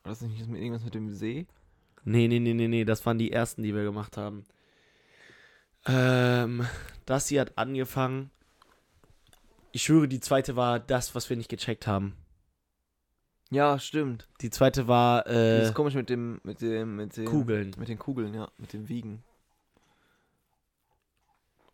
War 0.03 0.11
das 0.11 0.21
nicht 0.21 0.45
mit- 0.47 0.59
irgendwas 0.61 0.83
mit 0.83 0.93
dem 0.95 1.13
See? 1.13 1.45
Nee, 2.03 2.27
nee, 2.27 2.39
nee, 2.39 2.53
nee, 2.53 2.67
nee, 2.67 2.83
das 2.85 3.05
waren 3.05 3.17
die 3.17 3.31
ersten, 3.31 3.63
die 3.63 3.73
wir 3.75 3.83
gemacht 3.83 4.17
haben. 4.17 4.43
Ähm, 5.87 6.65
das 7.05 7.27
hier 7.27 7.41
hat 7.41 7.57
angefangen. 7.57 8.29
Ich 9.71 9.83
schwöre, 9.83 10.07
die 10.07 10.19
zweite 10.19 10.55
war 10.55 10.79
das, 10.79 11.13
was 11.15 11.29
wir 11.29 11.37
nicht 11.37 11.49
gecheckt 11.49 11.87
haben. 11.87 12.15
Ja, 13.49 13.79
stimmt. 13.79 14.27
Die 14.41 14.49
zweite 14.49 14.87
war 14.87 15.23
das 15.23 15.33
äh, 15.33 15.63
ist 15.63 15.73
komisch 15.73 15.93
mit 15.93 16.09
dem, 16.09 16.41
mit 16.43 16.61
dem, 16.61 16.95
mit 16.97 17.15
dem. 17.15 17.25
Kugeln. 17.25 17.73
Mit 17.77 17.87
den 17.87 17.97
Kugeln, 17.99 18.33
ja. 18.33 18.49
Mit 18.57 18.73
dem 18.73 18.89
Wiegen. 18.89 19.23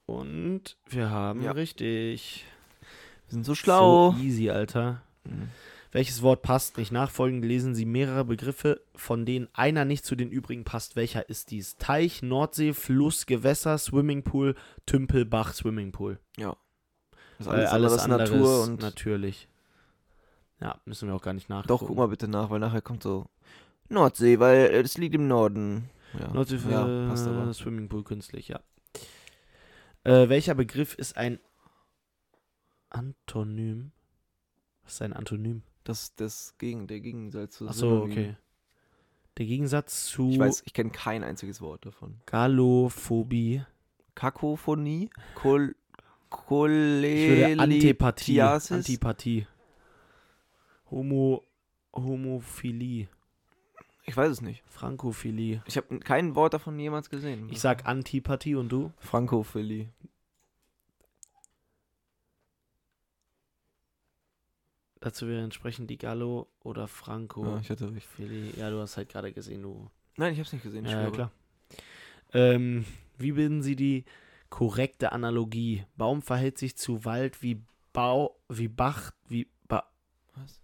Und 0.06 0.78
wir 0.88 1.10
haben 1.10 1.42
Ja. 1.42 1.52
richtig. 1.52 2.46
Wir 3.28 3.34
sind 3.34 3.46
so 3.46 3.56
schlau. 3.56 4.12
So 4.12 4.18
easy, 4.20 4.50
Alter. 4.50 5.02
Mhm. 5.24 5.50
Welches 5.94 6.24
Wort 6.24 6.42
passt 6.42 6.78
nicht? 6.78 6.92
Nachfolgend 6.92 7.46
lesen 7.46 7.76
Sie 7.76 7.86
mehrere 7.86 8.26
Begriffe, 8.26 8.82
von 8.96 9.28
denen 9.28 9.48
einer 9.54 9.86
nicht 9.86 10.04
zu 10.04 10.16
den 10.16 10.32
übrigen 10.32 10.64
passt. 10.64 10.96
Welcher 10.96 11.30
ist 11.30 11.52
dies? 11.52 11.78
Teich, 11.78 12.24
Nordsee, 12.24 12.74
Fluss, 12.74 13.28
Gewässer, 13.28 13.78
Swimmingpool, 13.78 14.56
Tümpel, 14.88 15.24
Bach, 15.24 15.54
Swimmingpool. 15.54 16.20
Ja. 16.36 16.58
Das 17.38 17.46
Weil 17.46 17.68
alles 17.68 18.00
andere 18.00 18.24
Natur 18.24 18.64
ist 18.64 18.70
und. 18.70 18.82
natürlich. 18.82 19.48
Ja, 20.60 20.82
müssen 20.86 21.08
wir 21.08 21.16
auch 21.16 21.22
gar 21.22 21.34
nicht 21.34 21.48
nachgucken. 21.48 21.68
Doch, 21.68 21.86
guck 21.86 21.96
mal 21.96 22.08
bitte 22.08 22.28
nach, 22.28 22.50
weil 22.50 22.60
nachher 22.60 22.82
kommt 22.82 23.04
so. 23.04 23.28
Nordsee, 23.88 24.40
weil 24.40 24.72
äh, 24.72 24.82
es 24.82 24.98
liegt 24.98 25.14
im 25.14 25.28
Norden. 25.28 25.92
Ja, 26.20 26.34
Nordsee 26.34 26.58
für 26.58 26.72
ja 26.72 27.08
passt 27.08 27.28
aber. 27.28 27.54
Swimmingpool 27.54 28.04
künstlich, 28.04 28.48
ja. 28.48 28.62
Äh, 30.04 30.28
welcher 30.28 30.56
Begriff 30.56 30.96
ist 30.96 31.18
ein 31.18 31.40
Antonym? 32.90 33.92
Was 34.84 34.94
ist 34.94 35.02
ein 35.04 35.14
Antonym? 35.14 35.62
Das, 35.84 36.16
das 36.16 36.56
gegen, 36.58 36.88
der 36.88 37.00
Gegensatz 37.00 37.58
zu 37.58 37.68
Achso, 37.68 37.80
Synonym. 37.90 38.12
okay. 38.12 38.36
Der 39.38 39.46
Gegensatz 39.46 40.06
zu 40.06 40.30
Ich 40.30 40.40
weiß, 40.40 40.64
ich 40.66 40.74
kenne 40.74 40.92
kein 40.92 41.24
einziges 41.24 41.60
Wort 41.62 41.86
davon. 41.86 42.20
Galophobie. 42.26 43.64
Kakophonie, 44.16 45.10
Kol 45.36 45.76
würde 46.30 47.62
Antipathie. 47.62 48.42
Antipathie. 48.42 49.48
Homo, 50.90 51.44
Homophilie. 51.94 53.08
Ich 54.06 54.18
weiß 54.18 54.32
es 54.32 54.42
nicht. 54.42 54.64
Frankophilie. 54.68 55.64
Ich 55.66 55.78
habe 55.78 56.00
kein 56.00 56.36
Wort 56.36 56.54
davon 56.54 56.78
jemals 56.78 57.10
gesehen. 57.10 57.48
Ich 57.50 57.60
sag 57.60 57.86
Antipathie 57.86 58.56
und 58.56 58.70
du? 58.70 58.92
Frankophilie. 59.00 59.90
Dazu 65.04 65.28
wäre 65.28 65.44
entsprechend 65.44 65.90
die 65.90 65.98
Gallo 65.98 66.48
oder 66.62 66.88
Franco. 66.88 67.46
Ja, 67.46 67.60
ich 67.60 67.70
hatte 67.70 67.94
recht. 67.94 68.08
Philly. 68.08 68.54
Ja, 68.58 68.70
du 68.70 68.80
hast 68.80 68.96
halt 68.96 69.10
gerade 69.10 69.34
gesehen, 69.34 69.62
du. 69.62 69.92
Nein, 70.16 70.32
ich 70.32 70.40
habe 70.40 70.48
es 70.48 70.54
nicht 70.54 70.64
gesehen. 70.64 70.86
Ja, 70.86 70.92
schwöre. 70.92 71.12
klar. 71.12 71.32
Ähm, 72.32 72.86
wie 73.18 73.34
bilden 73.34 73.62
Sie 73.62 73.76
die 73.76 74.06
korrekte 74.48 75.12
Analogie? 75.12 75.84
Baum 75.98 76.22
verhält 76.22 76.58
sich 76.58 76.78
zu 76.78 77.04
Wald 77.04 77.44
wie 77.44 77.62
Bau, 77.92 78.40
wie 78.48 78.70
Bach, 78.70 79.12
wie 79.28 79.50
ba 79.68 79.84
Was? 80.36 80.62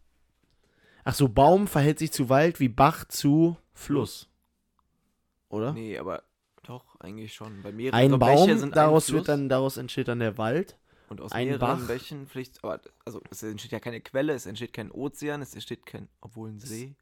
Ach 1.04 1.16
so, 1.16 1.28
Baum 1.28 1.68
verhält 1.68 2.00
sich 2.00 2.14
zu 2.14 2.30
Wald 2.30 2.62
wie 2.62 2.70
Bach 2.70 3.04
zu 3.10 3.58
Fluss. 3.74 4.30
Oder? 5.50 5.74
Nee, 5.74 5.98
aber 5.98 6.24
doch, 6.64 6.98
eigentlich 7.02 7.34
schon. 7.34 7.62
Bei 7.62 7.74
mehreren 7.74 8.14
ein 8.14 8.18
Baum, 8.18 8.72
daraus 8.72 9.12
wird 9.12 9.28
dann, 9.28 9.50
daraus 9.50 9.76
entsteht 9.76 10.08
dann 10.08 10.20
der 10.20 10.38
Wald. 10.38 10.78
Und 11.10 11.22
aus 11.22 11.32
ein 11.32 11.48
mehreren 11.48 11.80
Bach. 11.80 11.88
Bächen 11.88 12.28
vielleicht, 12.28 12.64
aber 12.64 12.82
also 13.06 13.22
es 13.30 13.44
entsteht 13.44 13.72
ja 13.72 13.80
keine 13.80 14.02
Quelle, 14.02 14.34
es 14.34 14.46
entsteht 14.46 14.74
kein 14.74 14.92
Ozean, 14.92 15.42
es 15.42 15.54
entsteht 15.54 15.86
kein, 15.86 16.08
obwohl 16.22 16.50
ein 16.50 16.60
See. 16.60 16.96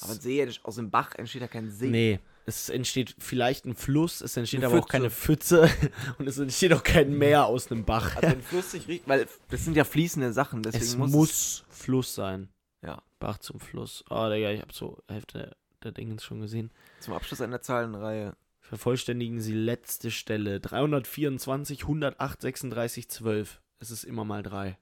Aber 0.00 0.12
ein 0.12 0.20
See, 0.20 0.48
aus 0.62 0.76
dem 0.76 0.90
Bach 0.90 1.14
entsteht 1.16 1.42
ja 1.42 1.48
kein 1.48 1.70
See. 1.70 1.88
Nee, 1.88 2.20
es 2.46 2.68
entsteht 2.68 3.16
vielleicht 3.18 3.64
ein 3.66 3.74
Fluss, 3.74 4.20
es 4.20 4.36
entsteht 4.36 4.60
Eine 4.60 4.68
aber 4.68 4.78
auch 4.78 4.88
keine 4.88 5.10
Pfütze 5.10 5.70
und 6.18 6.26
es 6.26 6.38
entsteht 6.38 6.72
auch 6.72 6.82
kein 6.82 7.16
Meer 7.16 7.46
aus 7.46 7.70
einem 7.70 7.84
Bach. 7.84 8.16
Also 8.16 8.28
wenn 8.28 8.42
Fluss 8.42 8.70
sich 8.70 8.88
riecht, 8.88 9.08
weil 9.08 9.26
das 9.50 9.64
sind 9.64 9.76
ja 9.76 9.84
fließende 9.84 10.32
Sachen, 10.32 10.62
deswegen 10.62 10.84
es 10.84 10.96
muss, 10.96 11.10
muss, 11.10 11.64
Fluss 11.68 12.14
sein. 12.14 12.48
Ja. 12.82 13.02
Bach 13.18 13.38
zum 13.38 13.60
Fluss. 13.60 14.04
Oh, 14.10 14.28
Digga, 14.30 14.50
ich 14.50 14.60
hab 14.60 14.72
so 14.72 15.02
Hälfte 15.08 15.56
der, 15.82 15.92
Dingens 15.92 16.24
schon 16.24 16.40
gesehen. 16.40 16.70
es 16.98 17.06
zum 17.06 17.14
Abschluss 17.14 17.40
einer 17.40 17.60
Zahlenreihe. 17.60 18.36
Vervollständigen 18.68 19.40
Sie 19.40 19.54
letzte 19.54 20.10
Stelle. 20.10 20.60
324, 20.60 21.84
108, 21.84 22.42
36, 22.42 23.08
12. 23.08 23.62
Es 23.80 23.90
ist 23.90 24.04
immer 24.04 24.26
mal 24.26 24.42
drei. 24.42 24.76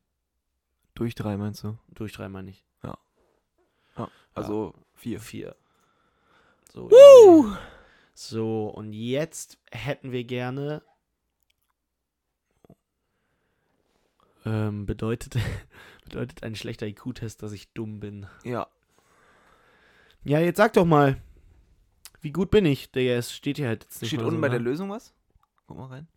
Durch 0.94 1.14
drei 1.14 1.36
meinst 1.36 1.62
du? 1.62 1.78
Durch 1.94 2.12
drei 2.12 2.28
meine 2.28 2.50
ich. 2.50 2.64
Also 4.34 4.74
vier. 4.94 5.20
Vier. 5.20 5.54
So, 6.72 6.90
so, 8.12 8.66
und 8.66 8.92
jetzt 8.92 9.58
hätten 9.70 10.10
wir 10.10 10.24
gerne. 10.24 10.82
Ähm, 14.44 14.84
bedeutet, 14.84 15.36
bedeutet 16.04 16.42
ein 16.42 16.56
schlechter 16.56 16.88
IQ-Test, 16.88 17.40
dass 17.44 17.52
ich 17.52 17.72
dumm 17.72 18.00
bin. 18.00 18.26
Ja. 18.42 18.66
Ja, 20.24 20.40
jetzt 20.40 20.56
sag 20.56 20.72
doch 20.72 20.84
mal. 20.84 21.22
Wie 22.20 22.32
gut 22.32 22.50
bin 22.50 22.64
ich? 22.66 22.90
Digga, 22.90 23.12
es 23.12 23.32
steht 23.32 23.56
hier 23.58 23.68
halt 23.68 23.84
jetzt 23.84 24.00
nicht 24.02 24.10
Steht 24.10 24.20
unten 24.20 24.36
so, 24.36 24.40
bei 24.40 24.48
ne? 24.48 24.52
der 24.54 24.60
Lösung 24.60 24.90
was? 24.90 25.12
Guck 25.66 25.76
mal 25.78 25.86
rein. 25.86 26.08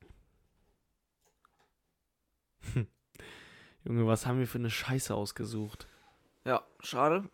Junge, 3.85 4.05
was 4.07 4.25
haben 4.25 4.39
wir 4.39 4.47
für 4.47 4.57
eine 4.57 4.69
Scheiße 4.69 5.13
ausgesucht? 5.15 5.87
Ja, 6.45 6.61
schade. 6.81 7.29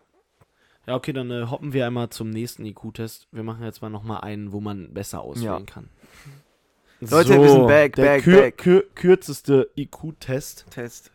Ja, 0.86 0.96
okay, 0.96 1.14
dann 1.14 1.32
äh, 1.32 1.48
hoppen 1.50 1.74
wir 1.74 1.88
einmal 1.88 2.10
zum 2.10 2.30
nächsten 2.30 2.64
IQ-Test. 2.66 3.28
Wir 3.32 3.44
machen 3.44 3.64
jetzt 3.64 3.82
mal 3.82 3.90
nochmal 3.90 4.22
einen, 4.22 4.52
wo 4.52 4.62
man 4.62 4.94
besser 4.94 5.22
auswählen 5.22 5.66
Ja. 5.66 5.66
kann. 5.66 5.90
Leute, 7.02 7.42
wir 7.42 7.50
sind 7.50 7.68
back, 7.68 7.96
der 7.96 8.04
back, 8.04 8.26
back. 8.26 8.58
Kür 8.58 8.84
kürzeste 8.94 9.70
IQ-Test. 9.76 10.66
Test. 10.70 11.12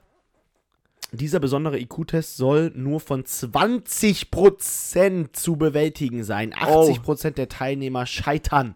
Dieser 1.12 1.40
besondere 1.40 1.80
IQ-Test 1.80 2.36
soll 2.36 2.70
nur 2.74 3.00
von 3.00 3.24
20% 3.24 5.32
zu 5.32 5.56
bewältigen 5.56 6.22
sein. 6.22 6.54
Oh. 6.66 6.88
80% 6.88 7.32
der 7.32 7.48
Teilnehmer 7.48 8.06
scheitern. 8.06 8.74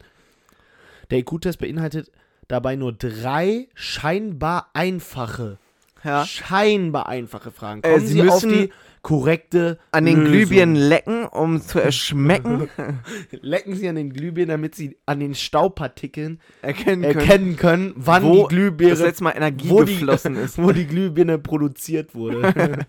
Der 1.10 1.18
IQ-Test 1.18 1.58
beinhaltet 1.58 2.10
dabei 2.48 2.76
nur 2.76 2.92
drei 2.92 3.68
scheinbar 3.74 4.70
einfache, 4.74 5.58
Ja. 6.04 6.24
scheinbar 6.26 7.08
einfache 7.08 7.50
Fragen. 7.50 7.82
Äh, 7.82 7.92
Kommen 7.94 8.06
Sie 8.06 8.12
Sie, 8.14 8.20
auf 8.22 8.26
müssen 8.44 8.52
die 8.52 8.70
korrekte 9.02 9.78
An 9.90 10.06
den 10.06 10.16
Lösung. 10.20 10.32
Glühbirnen 10.32 10.76
lecken, 10.76 11.26
um 11.26 11.60
zu 11.60 11.78
erschmecken. 11.78 12.68
Lecken 13.30 13.74
Sie 13.74 13.86
an 13.88 13.96
den 13.96 14.12
Glühbirnen, 14.12 14.48
damit 14.50 14.74
Sie 14.74 14.96
an 15.06 15.20
den 15.20 15.34
Staubpartikeln 15.34 16.40
erkennen 16.62 17.02
können, 17.02 17.18
erkennen 17.18 17.56
können, 17.56 17.92
wann 17.96 18.22
wo 18.22 18.32
die 18.34 18.40
das 18.40 18.48
Glühbirne, 18.48 18.94
letzte 19.02 19.24
Mal 19.24 19.30
Energie 19.36 19.68
wo 19.70 19.82
die- 19.82 19.92
geflossen 19.94 20.36
ist. 20.36 20.56
wo 20.62 20.72
die 20.72 20.86
Glühbirne 20.86 21.38
produziert 21.38 22.14
wurde. 22.14 22.86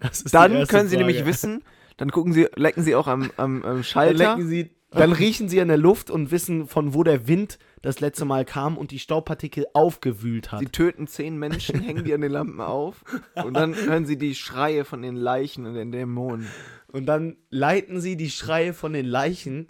Das 0.00 0.24
die 0.24 0.30
Dann 0.30 0.66
können 0.66 0.88
Sie 0.88 0.96
Frage. 0.96 1.06
nämlich 1.06 1.24
wissen, 1.26 1.62
dann 1.96 2.10
gucken 2.10 2.32
Sie, 2.32 2.46
lecken 2.56 2.82
Sie 2.82 2.94
auch 2.94 3.06
am, 3.06 3.30
am, 3.36 3.62
am 3.62 3.62
Dann, 3.62 3.84
Schalter. 3.84 4.14
lecken 4.36 4.48
Sie, 4.48 4.70
dann 4.90 5.12
riechen 5.12 5.48
Sie 5.48 5.60
an 5.60 5.68
der 5.68 5.76
Luft 5.76 6.10
und 6.10 6.30
wissen, 6.30 6.66
von 6.66 6.94
wo 6.94 7.04
der 7.04 7.28
Wind 7.28 7.58
das 7.80 8.00
letzte 8.00 8.24
Mal 8.24 8.44
kam 8.44 8.76
und 8.76 8.90
die 8.90 8.98
Staubpartikel 8.98 9.66
aufgewühlt 9.72 10.50
hat. 10.50 10.60
Sie 10.60 10.66
töten 10.66 11.06
zehn 11.06 11.38
Menschen, 11.38 11.80
hängen 11.82 12.04
die 12.04 12.12
an 12.12 12.20
den 12.20 12.32
Lampen 12.32 12.60
auf 12.60 13.04
und 13.34 13.54
dann 13.54 13.74
hören 13.74 14.04
Sie 14.04 14.18
die 14.18 14.34
Schreie 14.34 14.84
von 14.84 15.02
den 15.02 15.14
Leichen 15.16 15.64
und 15.64 15.74
den 15.74 15.92
Dämonen. 15.92 16.46
Und 16.88 17.06
dann 17.06 17.36
leiten 17.50 18.00
Sie 18.00 18.16
die 18.16 18.30
Schreie 18.30 18.72
von 18.72 18.92
den 18.92 19.06
Leichen. 19.06 19.68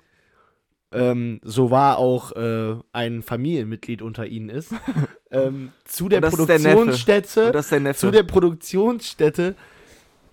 Ähm, 0.92 1.40
so 1.44 1.70
war 1.70 1.98
auch 1.98 2.32
äh, 2.32 2.76
ein 2.92 3.22
Familienmitglied 3.22 4.02
unter 4.02 4.26
ihnen 4.26 4.48
ist, 4.48 4.74
ähm, 5.30 5.70
zu 5.84 6.08
der. 6.08 6.20
Produktionsstätte. 6.22 7.52
Der 7.52 7.94
zu 7.94 8.10
der 8.10 8.24
Produktionsstätte 8.24 9.54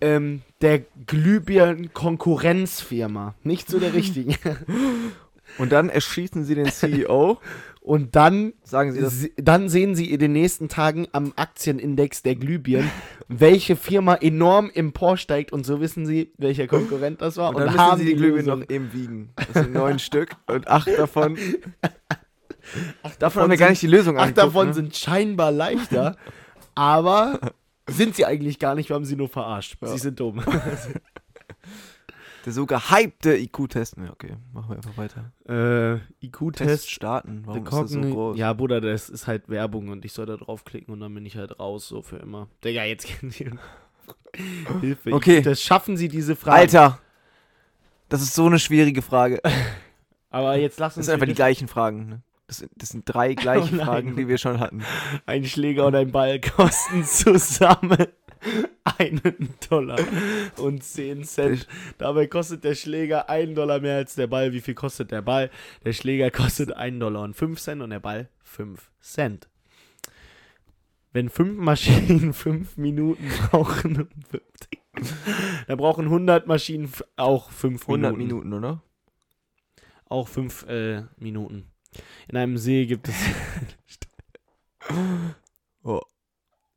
ähm, 0.02 0.42
der 0.62 0.82
Glühbirnen-Konkurrenzfirma. 1.06 3.36
Nicht 3.44 3.70
zu 3.70 3.80
der 3.80 3.94
richtigen. 3.94 4.36
und 5.58 5.72
dann 5.72 5.88
erschießen 5.90 6.44
Sie 6.44 6.56
den 6.56 6.70
CEO. 6.72 7.38
Und 7.88 8.18
dann, 8.18 8.52
Sagen 8.64 8.92
Sie 8.92 9.00
das. 9.00 9.30
dann 9.38 9.70
sehen 9.70 9.96
Sie 9.96 10.12
in 10.12 10.20
den 10.20 10.34
nächsten 10.34 10.68
Tagen 10.68 11.08
am 11.14 11.32
Aktienindex 11.38 12.22
der 12.22 12.36
Glühbirnen, 12.36 12.92
welche 13.30 13.78
Firma 13.78 14.16
enorm 14.16 14.70
emporsteigt. 14.74 15.54
Und 15.54 15.66
so 15.66 15.80
wissen 15.80 16.06
Sie, 16.06 16.34
welcher 16.38 16.68
Konkurrent 16.68 17.22
das 17.22 17.38
war. 17.38 17.56
Und 17.56 17.62
dann 17.62 17.78
haben 17.78 17.98
Sie 17.98 18.08
die 18.08 18.16
Glühbirnen 18.16 18.60
noch 18.60 18.70
eben 18.70 18.92
wiegen. 18.92 19.30
Das 19.38 19.64
sind 19.64 19.74
neun 19.74 20.00
Stück 20.00 20.32
und 20.48 20.68
acht 20.68 20.90
davon. 20.98 21.38
Acht 23.04 23.22
Davon 23.22 23.44
haben 23.44 23.52
wir 23.52 23.58
gar 23.58 23.70
nicht 23.70 23.82
die 23.82 23.88
Lösung 23.88 24.18
Acht 24.18 24.38
davon 24.38 24.68
ne? 24.68 24.74
sind 24.74 24.96
scheinbar 24.96 25.54
leichter, 25.54 26.18
aber 26.76 27.40
sind 27.88 28.16
sie 28.16 28.26
eigentlich 28.26 28.60
gar 28.60 28.76
nicht, 28.76 28.90
wir 28.90 28.96
haben 28.96 29.06
sie 29.06 29.16
nur 29.16 29.30
verarscht. 29.30 29.78
Ja. 29.82 29.88
Sie 29.88 29.98
sind 29.98 30.20
dumm. 30.20 30.44
Der 32.46 32.54
so 32.54 32.66
gehypte 32.66 33.36
IQ-Test. 33.38 33.98
Ja, 33.98 34.10
okay, 34.12 34.38
machen 34.54 34.70
wir 34.70 34.78
einfach 34.78 34.96
weiter. 34.96 35.32
Äh, 35.46 35.98
Test 35.98 36.24
IQ-Test. 36.24 36.90
starten. 36.92 37.42
Warum 37.46 37.66
ist 37.66 37.74
das 37.74 37.92
so 37.92 38.00
groß? 38.00 38.38
Ja, 38.38 38.54
Bruder, 38.54 38.80
das 38.80 39.10
ist 39.10 39.28
halt 39.28 39.50
Werbung 39.50 39.90
und 39.90 40.06
ich 40.06 40.14
soll 40.14 40.26
da 40.28 40.38
draufklicken 40.38 40.94
und 40.94 41.02
dann 41.02 41.14
bin 41.14 41.26
ich 41.26 41.36
halt 41.36 41.60
raus, 41.60 41.90
so 41.90 42.02
für 42.02 42.16
immer. 42.18 42.48
Digga, 42.64 42.86
jetzt 42.86 43.06
kennt 43.06 43.38
ihr. 43.42 43.58
Hilfe. 44.82 45.12
Okay. 45.12 45.42
Das 45.42 45.62
schaffen 45.62 45.98
Sie 45.98 46.08
diese 46.08 46.38
Frage. 46.38 46.58
Alter! 46.58 47.00
Das 48.08 48.22
ist 48.22 48.34
so 48.34 48.46
eine 48.46 48.60
schwierige 48.60 49.02
Frage. 49.02 49.42
Aber 50.30 50.56
jetzt 50.56 50.80
lass 50.80 50.94
Das 50.94 50.98
uns 50.98 51.06
sind 51.08 51.16
einfach 51.16 51.28
die 51.28 51.34
gleichen 51.34 51.68
Fragen. 51.68 52.08
Ne? 52.08 52.22
Das, 52.48 52.58
sind- 52.60 52.72
das 52.76 52.90
sind 52.90 53.04
drei 53.06 53.34
gleiche 53.36 53.76
Oh. 53.76 53.84
Fragen, 53.84 54.16
die 54.16 54.28
wir 54.28 54.38
schon 54.38 54.60
hatten. 54.60 54.84
ein 55.26 55.44
Schläger 55.46 55.86
und 55.86 55.96
ein 55.96 56.12
Ball 56.12 56.40
kosten 56.40 57.04
zusammen 57.04 57.98
einen 58.98 59.54
Dollar 59.70 60.00
und 60.58 60.84
10 60.84 61.24
Cent. 61.26 61.68
Dabei 61.98 62.28
kostet 62.28 62.64
der 62.64 62.76
Schläger 62.76 63.30
einen 63.30 63.56
Dollar 63.56 63.80
mehr 63.80 63.98
als 63.98 64.16
der 64.16 64.28
Ball. 64.28 64.54
Wie 64.54 64.62
viel 64.62 64.76
kostet 64.76 65.12
der 65.12 65.22
Ball? 65.22 65.50
Der 65.84 65.94
Schläger 65.94 66.32
kostet 66.32 66.72
einen 66.72 67.00
Dollar 67.00 67.24
und 67.24 67.36
5 67.36 67.60
Cent 67.60 67.82
und 67.82 67.90
der 67.90 68.00
Ball 68.00 68.30
5 68.44 68.92
Cent. 69.02 69.50
Wenn 71.14 71.30
fünf 71.30 71.58
Maschinen 71.58 72.32
fünf 72.34 72.78
Minuten 72.78 73.28
brauchen, 73.50 74.08
50, 74.30 74.80
dann 75.68 75.78
brauchen 75.78 76.06
100 76.06 76.46
Maschinen 76.48 76.92
auch 77.16 77.50
5 77.50 77.88
Minuten. 77.88 78.06
100 78.06 78.18
Minuten, 78.18 78.54
oder? 78.54 78.84
Auch 80.06 80.28
5 80.28 80.68
äh, 80.68 81.04
Minuten. 81.18 81.72
In 82.28 82.38
einem 82.38 82.58
See 82.58 82.86
gibt 82.86 83.08
es. 83.10 83.16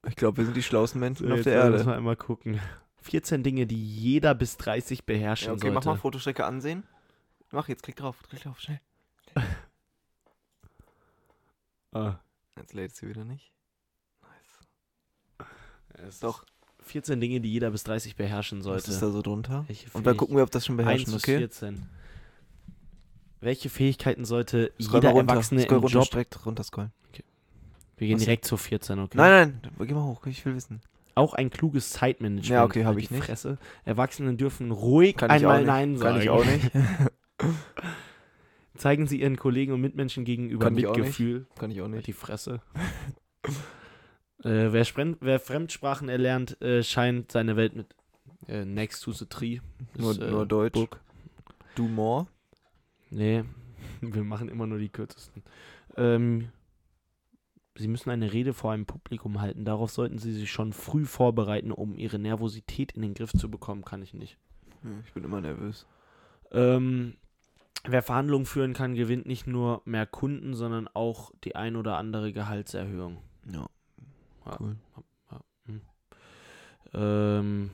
Ich 0.09 0.17
glaube, 0.17 0.39
wir 0.39 0.45
sind 0.47 0.57
die 0.57 0.63
schlauesten 0.63 0.99
Menschen 1.01 1.29
So, 1.29 1.35
auf 1.35 1.43
der 1.43 1.53
Erde. 1.53 1.85
wir 1.85 1.95
einmal 1.95 2.17
gucken. 2.17 2.59
14 3.03 3.43
Dinge, 3.43 3.67
die 3.67 3.83
jeder 3.83 4.35
bis 4.35 4.57
30 4.57 5.05
beherrschen 5.05 5.49
Ja, 5.49 5.53
okay, 5.53 5.61
sollte. 5.63 5.75
mach 5.75 5.85
mal 5.85 5.97
Fotostrecke 5.97 6.45
ansehen. 6.45 6.85
Mach 7.51 7.69
jetzt, 7.69 7.83
klick 7.83 7.97
drauf, 7.97 8.17
klick 8.29 8.43
drauf, 8.43 8.61
schnell. 8.61 8.81
Ah, 11.93 12.21
Jetzt 12.57 12.73
lädt 12.73 12.95
sie 12.95 13.09
wieder 13.09 13.25
nicht. 13.25 13.53
Nice. 14.23 15.49
es 16.07 16.21
Doch. 16.21 16.45
ist 16.45 16.87
14 16.87 17.21
Dinge, 17.21 17.41
die 17.41 17.51
jeder 17.53 17.73
bis 17.73 17.83
30 17.83 18.15
beherrschen 18.15 18.59
Was 18.59 18.65
sollte. 18.65 18.91
ist 18.93 19.03
da 19.03 19.11
so 19.11 19.23
drunter? 19.23 19.65
Welche 19.67 19.91
Und 19.95 20.07
dann 20.07 20.17
gucken 20.17 20.37
wir, 20.37 20.45
ob 20.45 20.53
das 20.53 20.67
schon 20.67 20.79
1 20.79 20.85
beherrschen, 20.87 21.13
bis 21.15 21.23
okay? 21.25 21.39
14. 21.39 21.87
Welche 23.41 23.71
Fähigkeiten 23.71 24.25
sollte 24.25 24.73
Scroll 24.81 25.01
jeder 25.01 25.13
runter. 25.13 25.33
Erwachsene 25.35 25.63
Scroll 25.63 25.79
im 25.79 25.83
runter, 25.85 25.99
Job... 25.99 26.11
direkt 26.11 26.47
runter 26.47 26.63
scrollen. 26.63 26.93
Wir 27.97 28.07
gehen 28.07 28.17
Was? 28.17 28.25
direkt 28.25 28.47
zur 28.47 28.57
14, 28.57 28.99
okay? 28.99 29.19
Nein, 29.19 29.61
nein, 29.63 29.87
geh 29.87 29.93
mal 29.93 30.05
hoch, 30.05 30.25
ich 30.27 30.45
will 30.47 30.55
wissen. 30.55 30.81
Auch 31.15 31.35
ein 31.35 31.51
kluges 31.51 31.91
Zeitmanagement. 31.91 32.49
Ja, 32.49 32.65
okay, 32.65 32.85
hab 32.85 32.95
Halt 32.95 33.05
ich 33.05 33.11
nicht. 33.11 33.25
Fresse. 33.25 33.59
Erwachsene 33.85 34.35
dürfen 34.37 34.71
ruhig 34.71 35.17
Kann 35.17 35.31
einmal. 35.31 35.65
Nein 35.65 35.99
sagen. 35.99 36.15
Kann 36.15 36.23
ich 36.23 36.31
auch 36.31 36.45
nicht. 36.45 36.71
Zeigen 38.77 39.07
Sie 39.07 39.21
Ihren 39.21 39.37
Kollegen 39.37 39.73
und 39.73 39.83
Mitmenschen 39.83 40.25
gegenüber 40.25 40.65
Kann 40.65 40.79
ich 40.79 40.87
auch 40.87 40.97
nicht. 40.97 41.07
Mitgefühl. 41.09 41.47
Kann 41.59 41.71
ich 41.71 41.83
auch 41.83 41.89
nicht. 41.89 42.07
die 42.07 42.15
Fresse. 42.15 42.63
äh, 44.45 44.73
wer, 44.73 44.87
wer 45.21 45.41
Fremdsprachen 45.41 46.09
erlernt, 46.09 46.61
äh, 46.63 46.83
scheint 46.83 47.31
seine 47.33 47.57
Welt 47.57 47.77
mit 47.77 47.95
äh, 48.49 48.65
Next 48.65 49.03
to 49.03 49.13
the 49.13 49.27
Tree. 49.27 49.61
Nur, 49.99 50.13
ist, 50.13 50.23
äh, 50.23 50.31
nur 50.31 50.47
Deutsch. 50.47 50.73
Book. 50.73 51.01
Do 51.75 51.83
more. 51.83 52.27
Nee, 53.11 53.45
wir 54.01 54.25
machen 54.25 54.49
immer 54.49 54.67
nur 54.67 54.79
die 54.79 54.89
kürzesten. 54.89 55.43
Ähm, 55.97 56.51
Sie 57.77 57.89
müssen 57.89 58.11
eine 58.11 58.33
Rede 58.33 58.53
vor 58.53 58.73
einem 58.73 58.85
Publikum 58.85 59.41
halten. 59.41 59.65
Darauf 59.65 59.91
sollten 59.91 60.19
Sie 60.19 60.33
sich 60.33 60.51
schon 60.51 60.73
früh 60.73 61.07
vorbereiten, 61.07 61.73
um 61.73 61.95
Ihre 61.95 62.19
Nervosität 62.19 62.93
in 62.93 63.03
den 63.03 63.15
Griff 63.15 63.33
zu 63.33 63.51
bekommen. 63.51 63.85
Kann 63.85 64.03
ich 64.03 64.13
nicht. 64.13 64.39
Ich 65.07 65.13
bin 65.13 65.25
immer 65.25 65.41
nervös. 65.41 65.87
Ähm, 66.51 67.15
wer 67.85 68.03
Verhandlungen 68.03 68.45
führen 68.45 68.75
kann, 68.75 68.95
gewinnt 68.95 69.27
nicht 69.27 69.47
nur 69.47 69.83
mehr 69.85 70.07
Kunden, 70.07 70.55
sondern 70.55 70.89
auch 70.89 71.33
die 71.45 71.57
ein 71.57 71.77
oder 71.77 71.97
andere 71.97 72.33
Gehaltserhöhung. 72.33 73.19
Ja. 73.51 73.69
Ja. 74.47 74.59
Cool. 74.59 74.77
Ähm, 76.93 77.71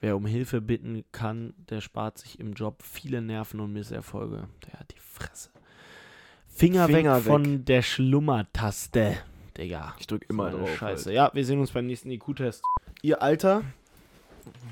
wer 0.00 0.16
um 0.16 0.26
Hilfe 0.26 0.60
bitten 0.60 1.04
kann, 1.12 1.54
der 1.70 1.80
spart 1.80 2.18
sich 2.18 2.38
im 2.38 2.54
Job 2.54 2.82
viele 2.82 3.20
Nerven 3.20 3.60
und 3.60 3.72
Misserfolge. 3.72 4.48
Der 4.66 4.80
hat 4.80 4.92
die 4.92 5.00
Fresse. 5.00 5.50
Finger, 6.46 6.86
Finger 6.86 7.16
weg, 7.16 7.24
weg. 7.24 7.32
von 7.32 7.64
der 7.64 7.82
Schlummertaste. 7.82 9.16
Digga. 9.56 9.94
Ich 9.98 10.06
drück 10.06 10.24
So 10.28 10.34
immer 10.34 10.46
eine 10.46 10.58
drauf. 10.58 10.76
Scheiße. 10.76 11.06
Halt. 11.06 11.16
Ja, 11.16 11.30
wir 11.32 11.44
sehen 11.44 11.60
uns 11.60 11.72
beim 11.72 11.86
nächsten 11.86 12.10
IQ-Test. 12.10 12.62
Ihr 13.02 13.22
Alter? 13.22 13.62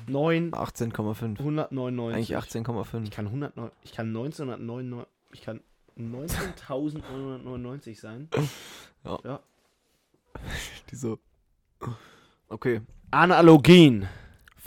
9, 0.07 0.51
18,5. 0.51 1.39
199. 1.39 2.35
Eigentlich 2.35 2.65
18,5. 2.65 3.03
Ich 3.03 3.11
kann 3.11 3.27
109, 3.27 3.71
ich 3.83 3.93
kann 3.93 4.07
1999, 4.07 5.07
ich 5.33 5.41
kann 5.41 5.61
19.999 5.97 7.99
sein. 7.99 8.29
Die 10.91 10.95
so. 10.95 11.19
Okay. 12.49 12.81
Analogien. 13.11 14.07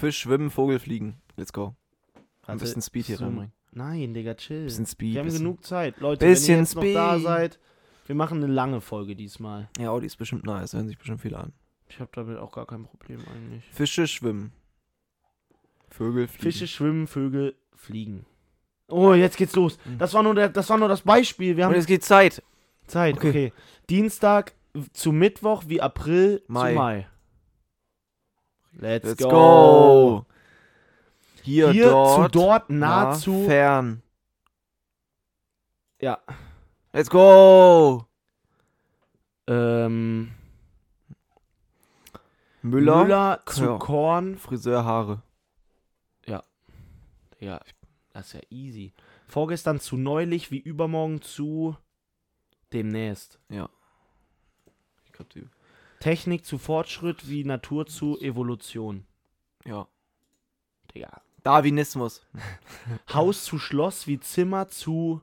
Fisch, 0.01 0.19
Schwimmen, 0.19 0.51
Vogel, 0.51 0.79
Fliegen. 0.79 1.21
Let's 1.37 1.53
go. 1.53 1.75
Ein 2.47 2.59
bisschen 2.59 2.83
Speed 2.83 3.07
hier 3.07 3.21
reinbringen. 3.21 3.53
Nein, 3.73 4.15
Digga, 4.15 4.35
chill. 4.35 4.65
Bisschen 4.65 4.87
Speed. 4.87 5.13
wir 5.15 5.21
haben 5.21 5.27
bisschen- 5.27 5.45
genug 5.45 5.65
Zeit. 5.65 6.01
Leute, 6.01 6.23
wenn 6.23 6.29
ihr 6.31 6.57
jetzt 6.57 6.75
noch 6.75 6.83
da 6.83 7.13
Speed. 7.13 7.23
seid, 7.25 7.59
wir 8.07 8.15
machen 8.17 8.43
eine 8.43 8.53
lange 8.53 8.81
Folge 8.81 9.15
diesmal. 9.15 9.69
Ja, 9.79 9.91
Audi 9.91 10.07
ist 10.07 10.17
bestimmt 10.17 10.45
nice. 10.45 10.73
Hören 10.73 10.89
sich 10.89 10.99
bestimmt 10.99 11.21
viele 11.21 11.39
an. 11.39 11.53
Ich 11.89 12.01
habe 12.01 12.11
damit 12.15 12.39
auch 12.39 12.51
gar 12.53 12.67
kein 12.67 12.85
Problem 12.85 13.21
eigentlich. 13.33 13.65
Fische, 13.73 14.07
Schwimmen. 14.09 14.53
Vögel, 15.91 16.29
Fliegen. 16.29 16.43
Fische 16.43 16.67
schwimmen, 16.69 17.07
Vögel 17.07 17.55
fliegen. 17.75 18.25
Oh, 18.89 19.13
jetzt 19.13 19.37
geht's 19.37 19.55
los. 19.57 19.79
Mhm. 19.85 19.99
Das 19.99 20.15
war 20.15 20.23
nur, 20.23 20.35
der, 20.35 20.49
das 20.49 20.69
war 20.71 20.79
nur 20.79 20.89
das 20.89 21.03
Beispiel. 21.03 21.57
Wir 21.57 21.67
Und 21.67 21.73
haben 21.73 21.79
es 21.79 21.87
geht 21.87 22.05
Zeit. 22.05 22.43
Zeit. 22.87 23.17
Okay. 23.17 23.29
okay. 23.29 23.53
Dienstag 23.89 24.55
zu 24.93 25.13
Mittwoch 25.13 25.65
wie 25.67 25.81
April 25.81 26.43
Mai. 26.47 26.71
zu 26.71 26.75
Mai. 26.79 27.09
Let's, 28.72 29.04
Let's 29.06 29.22
go. 29.22 29.28
go. 29.30 30.26
Hier, 31.42 31.70
Hier 31.70 31.90
dort, 31.90 32.33
zu 32.33 32.38
dort, 32.38 32.70
nah, 32.70 33.04
nahezu. 33.04 33.44
fern. 33.46 34.02
ja. 36.00 36.18
Let's 36.92 37.09
go. 37.09 38.04
Ähm, 39.46 40.33
Müller, 42.62 43.02
Müller 43.04 43.42
zu 43.46 43.64
Ja. 43.64 43.78
Korn. 43.78 44.37
Friseur, 44.38 44.85
Haare. 44.85 45.22
Ja, 47.42 47.59
das 48.12 48.26
ist 48.26 48.33
ja 48.35 48.40
easy. 48.50 48.92
Vorgestern 49.26 49.80
zu 49.80 49.96
neulich 49.96 50.50
wie 50.50 50.59
übermorgen 50.59 51.22
zu 51.22 51.74
demnächst. 52.70 53.40
Ich 53.48 55.12
glaub, 55.12 55.30
die, 55.30 55.46
Technik 56.01 56.45
zu 56.45 56.59
Fortschritt 56.59 57.29
wie 57.29 57.45
Natur 57.45 57.87
zu 57.87 58.19
Evolution. 58.21 59.07
ja. 59.65 59.87
Digga. 60.93 61.23
Darwinismus. 61.45 62.27
Haus 63.15 63.45
zu 63.45 63.59
Schloss 63.59 64.07
wie 64.09 64.19
Zimmer 64.19 64.69
zu. 64.69 65.21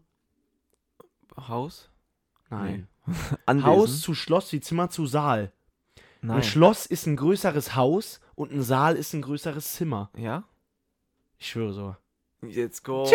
Haus? 1.35 1.89
Nein. 2.49 2.87
Anwesen? 3.45 3.65
Haus 3.67 4.01
zu 4.01 4.15
Schloss 4.15 4.51
wie 4.53 4.61
Zimmer 4.61 4.89
zu 4.89 5.05
Saal. 5.05 5.51
Nein. 6.21 6.37
Ein 6.37 6.43
Schloss 6.43 6.85
ist 6.85 7.05
ein 7.05 7.17
größeres 7.17 7.75
Haus 7.75 8.21
und 8.35 8.51
ein 8.51 8.63
Saal 8.63 8.95
ist 8.95 9.13
ein 9.13 9.21
größeres 9.21 9.73
Zimmer. 9.73 10.09
ja? 10.15 10.43
Ich 11.37 11.49
schwöre 11.49 11.73
so. 11.73 11.95
Let's 12.41 12.81
go. 12.81 13.07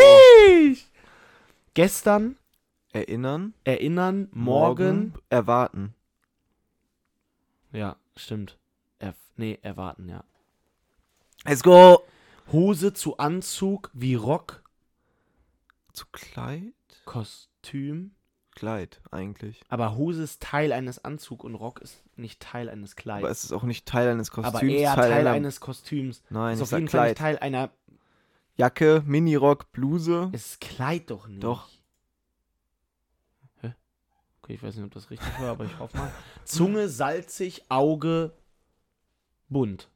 Gestern 1.74 2.36
Erinnern. 2.92 3.54
erinnern, 3.64 4.28
morgen. 4.32 5.14
Erwarten. 5.30 5.94
Ja, 7.72 7.96
stimmt. 8.16 8.58
Er, 8.98 9.14
nee, 9.36 9.58
erwarten, 9.62 10.08
ja. 10.08 10.24
Let's 11.44 11.62
go. 11.62 12.02
Hose 12.52 12.92
zu 12.92 13.16
Anzug 13.16 13.90
wie 13.94 14.14
Rock, 14.14 14.62
Zu 15.92 16.06
Kleid? 16.12 16.74
Kostüm. 17.04 18.14
Kleid, 18.54 19.00
eigentlich. 19.10 19.62
Aber 19.68 19.96
Hose 19.96 20.22
ist 20.22 20.42
Teil 20.42 20.72
eines 20.72 21.02
Anzugs 21.04 21.44
und 21.44 21.54
Rock 21.54 21.80
ist 21.80 22.02
nicht 22.16 22.40
Teil 22.40 22.68
eines 22.68 22.96
Kleids. 22.96 23.22
Aber 23.22 23.30
es 23.30 23.44
ist 23.44 23.52
auch 23.52 23.62
nicht 23.62 23.86
Teil 23.86 24.08
eines 24.10 24.30
Kostüms. 24.30 24.54
Aber 24.54 24.66
eher 24.66 24.94
Teil, 24.94 25.12
einer, 25.12 25.30
eines 25.30 25.60
Kostüms. 25.60 26.22
Nein, 26.28 26.54
ist 26.54 26.62
auf 26.62 26.72
jeden 26.72 26.88
Fall 26.88 27.08
nicht 27.08 27.16
Kleid. 27.16 27.38
Teil 27.38 27.38
einer. 27.38 27.70
Jacke, 28.56 29.02
Minirock, 29.06 29.72
Bluse. 29.72 30.30
Es 30.32 30.52
ist 30.52 30.60
Kleid 30.60 31.10
doch 31.10 31.26
nicht. 31.28 31.42
Doch. 31.42 31.68
Okay, 34.42 34.54
ich 34.54 34.62
weiß 34.62 34.74
nicht, 34.74 34.84
ob 34.84 34.92
das 34.92 35.08
richtig 35.10 35.40
war, 35.40 35.50
aber 35.50 35.64
ich 35.64 35.78
hoffe 35.78 35.96
mal. 35.96 36.10
Zunge 36.44 36.88
salzig, 36.88 37.62
Auge 37.70 38.32
bunt. 39.48 39.88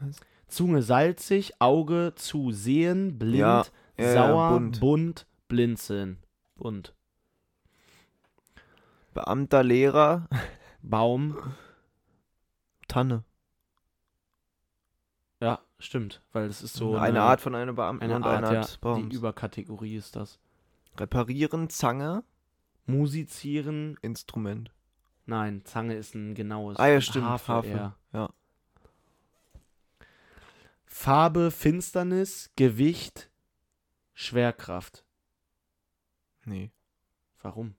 Was? 0.00 0.20
Zunge 0.46 0.80
salzig, 0.82 1.60
Auge 1.60 2.14
zu 2.16 2.52
sehen, 2.52 3.18
blind, 3.18 3.36
Ja, 3.38 3.66
ja, 3.98 4.04
ja, 4.04 4.12
sauer, 4.14 4.50
bunt. 4.52 4.80
bunt. 4.80 5.26
blinzeln. 5.48 6.18
Bunt. 6.56 6.94
Beamter, 9.12 9.62
Lehrer, 9.62 10.26
Baum, 10.82 11.36
Tanne. 12.86 13.24
Ja, 15.40 15.60
stimmt, 15.78 16.22
weil 16.32 16.46
es 16.46 16.62
ist 16.62 16.74
so 16.74 16.96
eine, 16.96 17.22
Art 17.22 17.40
von 17.40 17.54
einem 17.54 17.74
Beamten 17.76 18.04
eine 18.04 18.16
und 18.16 18.24
Art, 18.24 18.44
eine 18.44 18.54
ja, 18.54 18.60
Art 18.60 18.80
Bauams. 18.80 19.08
die 19.08 19.16
Überkategorie 19.16 19.96
ist 19.96 20.16
das. 20.16 20.38
Reparieren, 20.96 21.68
Zange, 21.68 22.24
Musizieren, 22.88 23.98
Instrument. 24.00 24.72
nein, 25.26 25.62
Zange 25.64 25.94
ist 25.94 26.14
ein 26.14 26.34
genaues. 26.34 26.78
Ah 26.78 26.88
ja, 26.88 27.00
stimmt, 27.00 27.26
Harfe, 27.26 27.52
Harfe, 27.52 27.94
ja. 28.12 28.30
Farbe, 30.86 31.50
Finsternis, 31.50 32.50
Gewicht, 32.56 33.30
Schwerkraft. 34.14 35.04
Nee. 36.44 36.72
Warum? 37.42 37.74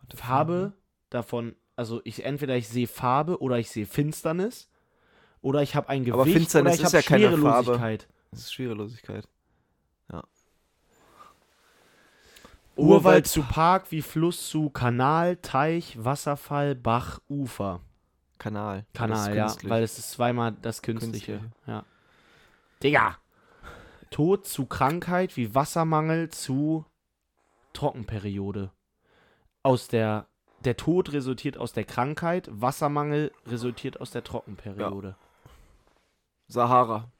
Warte, 0.00 0.16
Farbe 0.16 0.72
davon, 1.08 1.56
also 1.74 2.02
ich 2.04 2.24
entweder 2.24 2.56
ich 2.56 2.68
sehe 2.68 2.86
Farbe 2.86 3.40
oder 3.40 3.58
ich 3.58 3.70
sehe 3.70 3.86
Finsternis 3.86 4.68
oder 5.40 5.62
ich 5.62 5.74
habe 5.74 5.88
ein 5.88 6.04
Gewicht 6.04 6.14
Aber 6.14 6.26
Finsternis 6.26 6.74
oder 6.74 6.74
ich 6.74 6.80
ist 6.82 6.94
habe 6.94 6.96
ja 6.98 7.02
keine 7.02 7.38
Farbe. 7.38 7.98
Das 8.30 8.40
ist 8.40 8.52
Schwerelosigkeit. 8.52 9.26
Urwald 12.76 13.26
zu 13.26 13.42
Park 13.42 13.90
wie 13.90 14.02
Fluss 14.02 14.48
zu 14.48 14.70
Kanal, 14.70 15.36
Teich, 15.36 16.02
Wasserfall, 16.02 16.74
Bach, 16.74 17.20
Ufer. 17.28 17.80
Kanal. 18.38 18.86
Kanal, 18.94 19.36
ja, 19.36 19.54
weil 19.64 19.82
es 19.82 19.98
ist 19.98 20.12
zweimal 20.12 20.52
das 20.52 20.80
Künstliche. 20.80 21.38
Künstliche. 21.38 21.52
Ja. 21.66 21.84
Digga! 22.82 23.18
Tod 24.10 24.46
zu 24.46 24.66
Krankheit 24.66 25.36
wie 25.36 25.54
Wassermangel 25.54 26.30
zu 26.30 26.84
Trockenperiode. 27.74 28.70
Aus 29.62 29.88
der 29.88 30.26
der 30.64 30.76
Tod 30.76 31.12
resultiert 31.12 31.56
aus 31.56 31.72
der 31.72 31.84
Krankheit, 31.84 32.48
Wassermangel 32.52 33.32
resultiert 33.46 34.00
aus 34.00 34.10
der 34.10 34.22
Trockenperiode. 34.22 35.16
Sahara. 36.48 37.10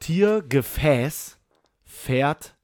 Tier, 0.00 0.42
Gefäß, 0.42 1.38
Pferd, 1.84 2.56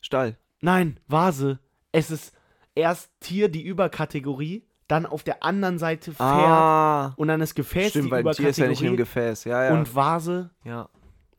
Stall. 0.00 0.36
Nein, 0.60 0.98
Vase. 1.06 1.58
Es 1.92 2.10
ist 2.10 2.32
erst 2.74 3.10
Tier 3.20 3.48
die 3.48 3.62
Überkategorie, 3.62 4.64
dann 4.88 5.06
auf 5.06 5.22
der 5.22 5.42
anderen 5.42 5.78
Seite 5.78 6.12
Pferd 6.12 6.20
Ah. 6.20 7.12
und 7.16 7.28
dann 7.28 7.40
ist 7.40 7.54
Gefäß 7.54 7.90
Stimmt, 7.90 8.06
die 8.06 8.10
weil 8.10 8.26
ein 8.26 8.34
Tier 8.34 8.48
ist 8.48 8.58
ja 8.58 8.66
nicht 8.68 8.82
im 8.82 8.94
Überkategorie 8.94 9.26
Gefäß. 9.26 9.44
Ja, 9.44 9.64
ja. 9.64 9.72
und 9.72 9.94
Vase 9.94 10.50
ja. 10.64 10.88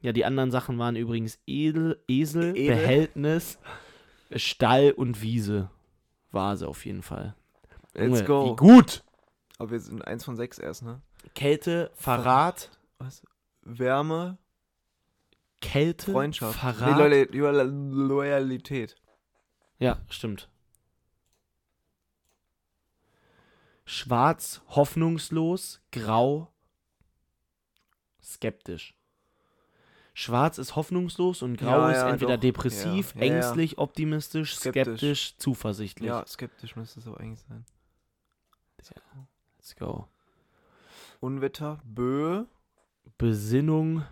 Ja, 0.01 0.11
die 0.13 0.25
anderen 0.25 0.49
Sachen 0.49 0.79
waren 0.79 0.95
übrigens 0.95 1.37
Edel, 1.45 2.01
Esel, 2.07 2.55
Edel. 2.57 2.75
Behältnis, 2.75 3.59
Stall 4.35 4.91
und 4.91 5.21
Wiese. 5.21 5.69
Vase 6.31 6.67
auf 6.67 6.85
jeden 6.85 7.03
Fall. 7.03 7.35
Let's 7.93 8.07
Junge, 8.19 8.23
go. 8.23 8.51
Wie 8.51 8.55
gut! 8.55 9.03
Aber 9.59 9.69
wir 9.71 9.79
sind 9.79 10.07
eins 10.07 10.25
von 10.25 10.35
sechs 10.37 10.57
erst, 10.57 10.81
ne? 10.83 11.01
Kälte, 11.35 11.91
Verrat, 11.93 12.71
Was? 12.97 13.21
Wärme, 13.61 14.37
Kälte, 15.61 16.11
Freundschaft. 16.11 16.59
Verrat. 16.59 16.97
Nee, 16.97 17.27
Loyal 17.27 17.27
Loyal 17.31 17.67
Loyalität. 17.69 18.95
Ja, 19.81 19.97
stimmt. 20.09 20.47
Schwarz, 23.83 24.61
hoffnungslos, 24.69 25.81
grau, 25.91 26.53
skeptisch. 28.21 28.93
Schwarz 30.13 30.59
ist 30.59 30.75
hoffnungslos 30.75 31.41
und 31.41 31.57
grau 31.57 31.87
Ja, 31.87 31.91
ist 31.91 31.97
ja, 31.97 32.09
entweder 32.11 32.35
doch. 32.37 32.41
depressiv, 32.41 33.15
Ja, 33.15 33.21
ja, 33.21 33.27
ja. 33.27 33.37
ängstlich, 33.37 33.77
optimistisch, 33.79 34.55
skeptisch, 34.55 34.99
Skeptisch. 34.99 35.37
zuversichtlich. 35.37 36.07
Ja, 36.09 36.27
skeptisch 36.27 36.75
müsste 36.75 36.99
es 36.99 37.07
aber 37.07 37.19
eigentlich 37.19 37.41
sein. 37.49 37.65
Let's 39.57 39.75
go. 39.75 40.07
Unwetter, 41.21 41.81
Böe, 41.85 42.45
Besinnung, 43.17 44.05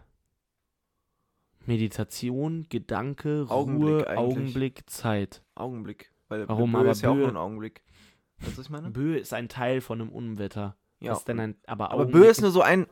Meditation, 1.70 2.66
Gedanke, 2.70 3.46
Augenblick 3.48 3.88
Ruhe, 3.90 4.08
eigentlich. 4.08 4.18
Augenblick, 4.38 4.90
Zeit. 4.90 5.44
Augenblick. 5.56 6.12
Weil 6.28 6.48
Warum? 6.50 6.72
Böe 6.72 6.82
Aber 6.82 6.92
ist 6.92 7.02
ja 7.02 7.10
auch 7.10 7.14
Böe- 7.16 7.20
nur 7.20 7.30
ein 7.30 7.38
Augenblick. 7.38 7.84
Weißt 8.40 8.54
du, 8.54 8.58
was 8.58 8.66
ich 8.66 8.70
meine? 8.72 8.90
Böe 8.90 9.18
ist 9.18 9.34
ein 9.34 9.48
Teil 9.50 9.82
von 9.82 10.02
einem 10.02 10.10
Unwetter. 10.12 10.76
Ja. 11.00 11.14
ist 11.14 11.26
dann 11.30 11.40
ein, 11.40 11.56
aber 11.66 11.92
aber 11.92 12.06
Böe 12.08 12.28
ist 12.28 12.42
nur 12.42 12.52
so 12.52 12.62
ein. 12.62 12.86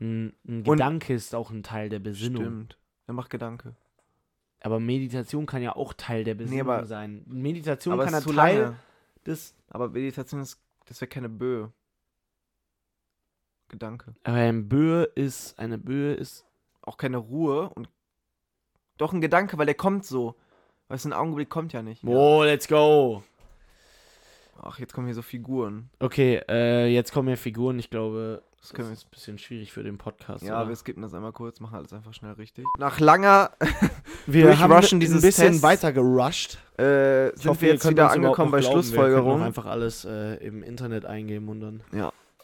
ein, 0.00 0.34
ein 0.48 0.62
Gedanke 0.64 1.12
ist 1.12 1.34
auch 1.34 1.50
ein 1.50 1.62
Teil 1.62 1.88
der 1.90 1.98
Besinnung. 1.98 2.42
Stimmt. 2.42 2.78
Er 3.06 3.14
macht 3.14 3.28
Gedanke. 3.30 3.76
Aber 4.60 4.78
Meditation 4.80 5.44
kann 5.44 5.60
ja 5.60 5.74
auch 5.76 5.92
Teil 5.92 6.24
der 6.24 6.34
Besinnung 6.34 6.60
aber- 6.70 6.86
sein. 6.86 7.24
Meditation 7.26 7.98
kann 7.98 8.22
zu 8.22 8.32
Teil 8.32 8.60
lange. 8.62 8.76
des. 9.26 9.54
Aber 9.68 9.88
Meditation 9.90 10.40
ist. 10.40 10.58
Das 10.86 11.00
wäre 11.00 11.08
keine 11.08 11.28
Böe. 11.28 11.72
Gedanke. 13.68 14.14
Aber 14.24 14.36
ein 14.36 14.68
Böe 14.68 15.04
ist. 15.04 15.58
Eine 15.58 15.78
Böe 15.78 16.14
ist. 16.14 16.46
Auch 16.82 16.96
keine 16.96 17.16
Ruhe 17.18 17.68
und. 17.70 17.88
Doch 19.02 19.12
ein 19.12 19.20
Gedanke, 19.20 19.58
weil 19.58 19.66
der 19.66 19.74
kommt 19.74 20.06
so. 20.06 20.36
Weißt 20.86 21.06
du, 21.06 21.08
ein 21.08 21.12
Augenblick 21.12 21.50
kommt 21.50 21.72
ja 21.72 21.82
nicht. 21.82 22.04
Oh, 22.04 22.44
let's 22.44 22.68
go! 22.68 23.24
Ach, 24.62 24.78
jetzt 24.78 24.92
kommen 24.92 25.08
hier 25.08 25.14
so 25.16 25.22
Figuren. 25.22 25.90
Okay, 25.98 26.40
äh, 26.48 26.86
jetzt 26.86 27.12
kommen 27.12 27.28
ja 27.28 27.34
Figuren. 27.34 27.80
Ich 27.80 27.90
glaube, 27.90 28.42
Das 28.60 28.68
das 28.68 28.78
wir 28.86 28.92
ist 28.92 29.06
ein 29.06 29.10
bisschen 29.10 29.38
schwierig 29.38 29.72
für 29.72 29.82
den 29.82 29.98
Podcast. 29.98 30.44
Ja, 30.44 30.60
oder? 30.60 30.68
wir 30.68 30.76
skippen 30.76 31.02
das 31.02 31.14
einmal 31.14 31.32
kurz, 31.32 31.58
machen 31.58 31.74
alles 31.74 31.92
einfach 31.92 32.14
schnell 32.14 32.30
richtig. 32.34 32.64
Nach 32.78 33.00
langer 33.00 33.50
wir 34.26 34.56
haben 34.60 34.72
ein 34.72 35.00
bisschen 35.00 35.20
Tests. 35.20 35.62
weiter 35.64 35.92
gerusht. 35.92 36.58
äh, 36.78 37.30
Ich 37.30 37.40
sind 37.42 37.50
hoffe, 37.50 37.62
wir 37.62 37.72
jetzt 37.72 37.90
wieder 37.90 38.08
angekommen 38.12 38.52
bei 38.52 38.60
glauben. 38.60 38.76
Wir 38.76 38.82
Schlussfolgerung. 38.84 39.40
auch 39.40 39.44
einfach 39.44 39.66
alles 39.66 40.04
äh, 40.04 40.34
im 40.36 40.62
Internet 40.62 41.06
eingeben 41.06 41.48
und 41.48 41.58
dann. 41.60 41.82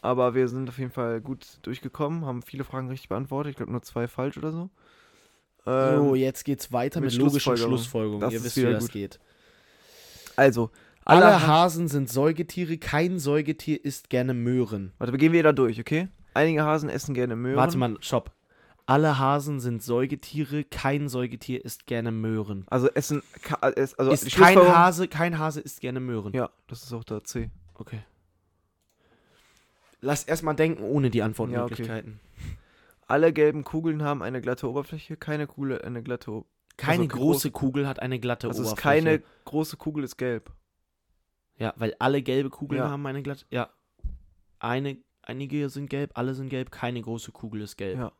Aber 0.01 0.33
wir 0.35 0.49
sind 0.49 0.67
auf 0.67 0.77
jeden 0.77 0.91
Fall 0.91 1.21
gut 1.21 1.45
durchgekommen, 1.61 2.25
haben 2.25 2.41
viele 2.41 2.65
Fragen 2.65 2.89
richtig 2.89 3.07
beantwortet. 3.07 3.51
Ich 3.51 3.55
glaube 3.55 3.71
nur 3.71 3.81
zwei 3.81 4.09
falsch 4.09 4.37
oder 4.37 4.51
so. 4.51 4.69
Ähm, 5.65 5.97
so, 5.97 6.15
jetzt 6.15 6.45
geht's 6.45 6.71
weiter 6.71 7.01
mit, 7.01 7.11
mit 7.11 7.19
logischen 7.19 7.39
Schlussfolgerung. 7.41 7.71
Schlussfolgerungen. 7.77 8.21
Das 8.21 8.33
Ihr 8.33 8.43
wisst, 8.43 8.57
wie 8.57 8.61
das 8.63 8.83
gut. 8.85 8.91
geht. 8.91 9.19
Also, 10.35 10.69
Alle 11.05 11.25
alle. 11.25 11.41
Ha 11.41 11.47
Hasen 11.47 11.87
sind 11.87 12.09
Säugetiere, 12.09 12.77
kein 12.77 13.19
Säugetier 13.19 13.83
isst 13.83 14.09
gerne 14.09 14.33
Möhren. 14.33 14.93
Warte, 14.97 15.11
wir 15.13 15.19
gehen 15.19 15.33
wieder 15.33 15.53
durch, 15.53 15.79
okay? 15.79 16.07
Einige 16.33 16.63
Hasen 16.63 16.89
essen 16.89 17.13
gerne 17.13 17.35
Möhren. 17.35 17.57
Warte 17.57 17.77
mal, 17.77 17.97
stopp. 18.01 18.31
Alle 18.85 19.19
Hasen 19.19 19.59
sind 19.59 19.83
Säugetiere, 19.83 20.63
kein 20.63 21.09
Säugetier 21.09 21.63
isst 21.63 21.85
gerne 21.85 22.11
Möhren. 22.11 22.65
Also 22.69 22.89
essen. 22.89 23.21
äh, 23.61 23.87
Also 23.97 24.11
ist 24.11 24.31
kein 24.35 24.57
Hase, 24.57 25.07
kein 25.07 25.37
Hase 25.37 25.59
isst 25.61 25.81
gerne 25.81 25.99
Möhren. 25.99 26.33
Ja, 26.33 26.49
das 26.67 26.83
ist 26.83 26.93
auch 26.93 27.03
da 27.03 27.23
C. 27.23 27.51
Okay. 27.75 27.99
Lass 30.01 30.23
erstmal 30.23 30.55
denken 30.55 30.83
ohne 30.83 31.09
die 31.09 31.21
Antwortmöglichkeiten. 31.21 32.19
Alle 33.09 33.33
gelben 33.33 33.63
Kugeln 33.63 34.03
haben 34.03 34.21
eine 34.21 34.39
glatte 34.39 34.69
Oberfläche, 34.69 35.17
keine 35.17 35.47
Kugel 35.47 35.81
eine 35.81 36.03
glatte 36.03 36.31
Oberfläche. 36.31 36.55
Keine 36.77 37.03
Also 37.03 37.17
große 37.17 37.51
Kugel 37.51 37.87
hat 37.87 37.99
eine 38.01 38.19
glatte 38.19 38.47
Also 38.47 38.61
Oberfläche. 38.61 38.81
keine 38.81 39.23
große 39.45 39.75
Kugel, 39.77 40.03
ist 40.05 40.17
gelb. 40.17 40.51
Ja, 41.57 41.73
weil 41.75 41.93
alle 41.99 42.21
gelbe 42.21 42.49
Kugeln 42.49 42.79
Ja. 42.81 42.89
haben 42.89 43.05
eine 43.05 43.21
glatte. 43.21 43.45
Ja. 43.49 43.69
Eine, 44.59 44.97
einige 45.21 45.69
sind 45.69 45.89
gelb, 45.89 46.11
alle 46.13 46.33
sind 46.35 46.49
gelb, 46.49 46.71
keine 46.71 47.01
große 47.01 47.31
Kugel 47.33 47.61
ist 47.61 47.75
gelb. 47.77 47.97
Ja. 47.97 48.11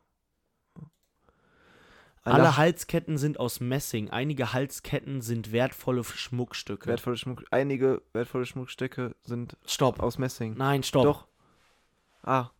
Alle 2.22 2.58
Halsketten 2.58 3.16
sind 3.16 3.40
aus 3.40 3.60
Messing. 3.60 4.10
Einige 4.10 4.52
Halsketten 4.52 5.22
sind 5.22 5.52
wertvolle 5.52 6.04
Schmuckstücke. 6.04 6.86
wertvolle 6.86 7.16
Schmuck, 7.16 7.44
einige 7.50 8.02
wertvolle 8.12 8.44
Schmuckstücke 8.44 9.16
sind 9.22 9.56
Stopp. 9.64 10.00
aus 10.00 10.18
Messing. 10.18 10.54
Nein, 10.56 10.82
stopp. 10.82 11.04
Doch. 11.04 11.26
Ah, 12.22 12.50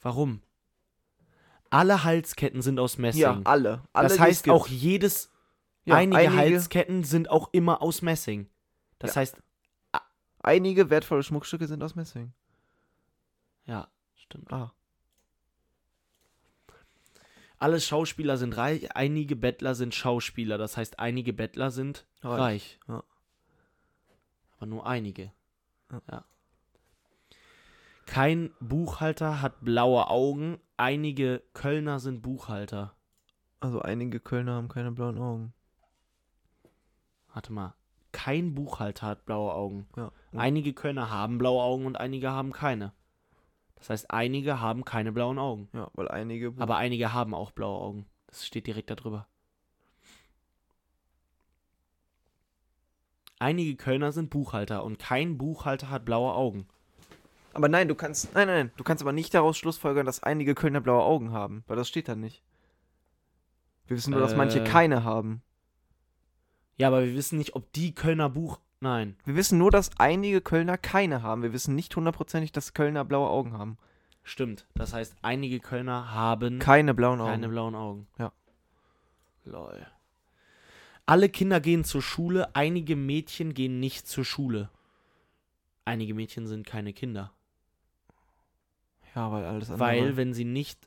Warum? 0.00 0.40
Alle 1.70 2.04
Halsketten 2.04 2.62
sind 2.62 2.78
aus 2.80 2.98
Messing. 2.98 3.20
ja, 3.22 3.40
alle. 3.44 3.82
alle 3.92 4.08
das 4.08 4.18
heißt 4.18 4.48
auch 4.48 4.68
jedes. 4.68 5.30
Ja, 5.84 5.96
einige, 5.96 6.34
Halsketten 6.34 7.04
sind 7.04 7.30
auch 7.30 7.48
immer 7.52 7.80
aus 7.82 8.02
Messing. 8.02 8.48
Das 8.98 9.14
Ja. 9.14 9.20
heißt, 9.22 9.36
einige 10.42 10.90
wertvolle 10.90 11.22
Schmuckstücke 11.22 11.66
sind 11.66 11.82
aus 11.82 11.94
Messing. 11.94 12.32
ja, 13.66 13.88
stimmt. 14.14 14.52
Ah. 14.52 14.72
Alle 17.60 17.80
Schauspieler 17.80 18.36
sind 18.36 18.56
reich, 18.56 18.94
einige 18.94 19.34
Bettler 19.34 19.74
sind 19.74 19.94
Schauspieler. 19.94 20.58
Das 20.58 20.76
heißt, 20.76 20.98
einige 21.00 21.32
Bettler 21.32 21.70
sind 21.72 22.06
reich. 22.22 22.38
Reich, 22.38 22.80
ja. 22.88 23.02
Aber 24.56 24.66
nur 24.66 24.86
einige. 24.86 25.32
Ja. 26.10 26.24
Kein 28.08 28.54
Buchhalter 28.58 29.42
hat 29.42 29.62
blaue 29.62 30.08
Augen. 30.08 30.58
Einige 30.78 31.42
Kölner 31.52 32.00
sind 32.00 32.22
Buchhalter. 32.22 32.94
Also 33.60 33.82
einige 33.82 34.18
Kölner 34.18 34.54
haben 34.54 34.68
keine 34.68 34.92
blauen 34.92 35.18
Augen. 35.18 35.52
Warte 37.34 37.52
mal. 37.52 37.74
Kein 38.10 38.54
Buchhalter 38.54 39.06
hat 39.06 39.26
blaue 39.26 39.52
Augen. 39.52 39.86
Ja. 39.94 40.10
Einige 40.32 40.72
Kölner 40.72 41.10
haben 41.10 41.36
blaue 41.36 41.62
Augen 41.62 41.84
und 41.84 42.00
einige 42.00 42.30
haben 42.30 42.52
keine. 42.52 42.94
Das 43.74 43.90
heißt, 43.90 44.10
einige 44.10 44.58
haben 44.58 44.86
keine 44.86 45.12
blauen 45.12 45.38
Augen. 45.38 45.68
ja, 45.74 45.90
weil 45.92 46.08
einige 46.08 46.52
Buch 46.52 46.62
Aber 46.62 46.78
einige 46.78 47.12
haben 47.12 47.34
auch 47.34 47.50
blaue 47.50 47.78
Augen. 47.78 48.06
Das 48.26 48.46
steht 48.46 48.66
direkt 48.66 48.90
da 48.90 48.94
drüber. 48.94 49.28
Einige 53.38 53.76
Kölner 53.76 54.12
sind 54.12 54.30
Buchhalter 54.30 54.82
und 54.82 54.98
kein 54.98 55.36
Buchhalter 55.36 55.90
hat 55.90 56.06
blaue 56.06 56.32
Augen. 56.32 56.66
Aber 57.54 57.68
nein, 57.68 57.88
du 57.88 57.94
kannst. 57.94 58.34
Nein, 58.34 58.46
nein, 58.46 58.70
du 58.76 58.84
kannst 58.84 59.02
aber 59.02 59.12
nicht 59.12 59.34
daraus 59.34 59.56
schlussfolgern, 59.58 60.06
dass 60.06 60.22
einige 60.22 60.54
Kölner 60.54 60.80
blaue 60.80 61.02
Augen 61.02 61.32
haben, 61.32 61.64
weil 61.66 61.76
das 61.76 61.88
steht 61.88 62.08
da 62.08 62.14
nicht. 62.14 62.42
Wir 63.86 63.96
wissen 63.96 64.10
nur, 64.10 64.20
dass 64.20 64.36
manche 64.36 64.60
Äh. 64.60 64.64
keine 64.64 65.02
haben. 65.04 65.42
Ja, 66.76 66.88
aber 66.88 67.04
wir 67.04 67.14
wissen 67.14 67.38
nicht, 67.38 67.56
ob 67.56 67.72
die 67.72 67.94
Kölner 67.94 68.28
Buch. 68.30 68.60
Nein. 68.80 69.16
Wir 69.24 69.34
wissen 69.34 69.58
nur, 69.58 69.70
dass 69.72 69.90
einige 69.98 70.40
Kölner 70.40 70.78
keine 70.78 71.22
haben. 71.22 71.42
Wir 71.42 71.52
wissen 71.52 71.74
nicht 71.74 71.96
hundertprozentig, 71.96 72.52
dass 72.52 72.74
Kölner 72.74 73.04
blaue 73.04 73.28
Augen 73.28 73.54
haben. 73.54 73.76
Stimmt. 74.22 74.66
Das 74.74 74.92
heißt, 74.92 75.16
einige 75.22 75.58
Kölner 75.58 76.12
haben 76.12 76.58
Keine 76.60 76.94
blauen 76.94 77.20
Augen. 77.20 77.30
keine 77.30 77.48
blauen 77.48 77.74
Augen. 77.74 78.06
Ja. 78.18 78.32
Lol. 79.44 79.86
Alle 81.06 81.30
Kinder 81.30 81.60
gehen 81.60 81.82
zur 81.84 82.02
Schule, 82.02 82.54
einige 82.54 82.94
Mädchen 82.94 83.54
gehen 83.54 83.80
nicht 83.80 84.06
zur 84.06 84.24
Schule. 84.26 84.68
Einige 85.86 86.12
Mädchen 86.12 86.46
sind 86.46 86.66
keine 86.66 86.92
Kinder. 86.92 87.32
Ja, 89.18 89.32
weil 89.32 89.44
alles 89.44 89.70
andere. 89.70 89.86
Weil, 89.88 90.16
wenn 90.16 90.32
sie 90.34 90.44
nicht. 90.44 90.78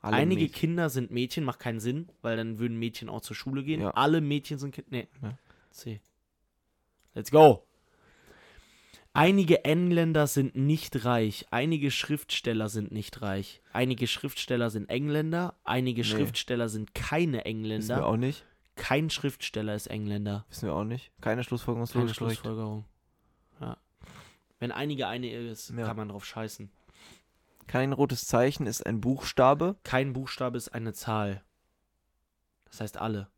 einige 0.00 0.42
Mädchen- 0.42 0.52
Kinder 0.54 0.88
sind 0.90 1.10
Mädchen, 1.10 1.44
macht 1.44 1.58
keinen 1.60 1.80
Sinn, 1.80 2.08
weil 2.22 2.36
dann 2.36 2.58
würden 2.58 2.78
Mädchen 2.78 3.08
auch 3.08 3.20
zur 3.20 3.36
Schule 3.36 3.62
gehen. 3.64 3.80
Ja. 3.80 3.90
Alle 3.90 4.20
Mädchen 4.20 4.58
sind 4.58 4.72
Kinder. 4.74 4.90
Nee. 4.90 5.08
Ja. 5.22 5.36
C. 5.70 6.00
Let's 7.14 7.30
go. 7.30 7.64
Einige 9.14 9.64
Engländer 9.66 10.26
sind 10.26 10.56
nicht 10.56 11.04
reich. 11.04 11.46
Einige 11.50 11.90
Schriftsteller 11.90 12.68
sind 12.70 12.92
nicht 12.92 13.20
reich. 13.20 13.60
Einige 13.72 14.06
Schriftsteller 14.06 14.70
sind 14.70 14.88
Engländer. 14.88 15.54
Einige 15.64 16.00
Nee. 16.00 16.06
Schriftsteller 16.08 16.68
sind 16.70 16.94
keine 16.94 17.38
Wissen 17.38 17.44
wir 17.44 17.46
Engländer. 17.46 18.06
auch 18.06 18.16
nicht. 18.16 18.46
Kein 18.74 19.10
Schriftsteller 19.10 19.74
ist 19.74 19.88
Engländer. 19.88 20.46
Wissen 20.48 20.68
wir 20.68 20.74
auch 20.74 20.84
nicht. 20.84 21.10
Keine 21.20 21.44
Schlussfolgerung 21.44 21.84
ist 21.84 21.92
Keine. 21.92 22.14
Schlussfolgerung. 22.14 22.84
Ja. 23.60 23.76
Wenn 24.58 24.72
einige 24.72 25.08
eine 25.08 25.30
ist, 25.30 25.70
Ja. 25.76 25.84
kann 25.86 25.96
man 25.98 26.08
drauf 26.08 26.24
scheißen. 26.24 26.70
Kein 27.72 27.94
rotes 27.94 28.26
Zeichen 28.26 28.66
ist 28.66 28.84
ein 28.84 29.00
Buchstabe. 29.00 29.76
Kein 29.82 30.12
Buchstabe 30.12 30.58
ist 30.58 30.68
eine 30.74 30.92
Zahl. 30.92 31.42
Das 32.66 32.82
heißt 32.82 32.98
alle. 32.98 33.30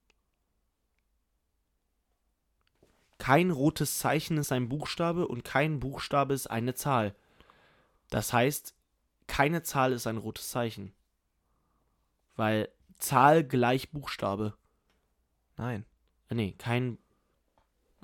Kein 3.19 3.53
rotes 3.53 4.01
Zeichen 4.01 4.37
ist 4.37 4.51
ein 4.51 4.69
Buchstabe 4.69 5.29
und 5.29 5.45
kein 5.45 5.79
Buchstabe 5.79 6.35
ist 6.35 6.49
eine 6.49 6.75
Zahl. 6.75 7.15
Das 8.11 8.33
heißt, 8.33 8.75
keine 9.29 9.63
Zahl 9.63 9.93
ist 9.93 10.09
ein 10.09 10.17
rotes 10.17 10.51
Zeichen. 10.51 10.93
Weil 12.35 12.71
Zahl 12.99 13.45
gleich 13.45 13.93
Buchstabe. 13.93 14.55
Nein. 15.57 15.87
Äh, 16.29 16.35
Nee, 16.35 16.55
kein. 16.59 16.99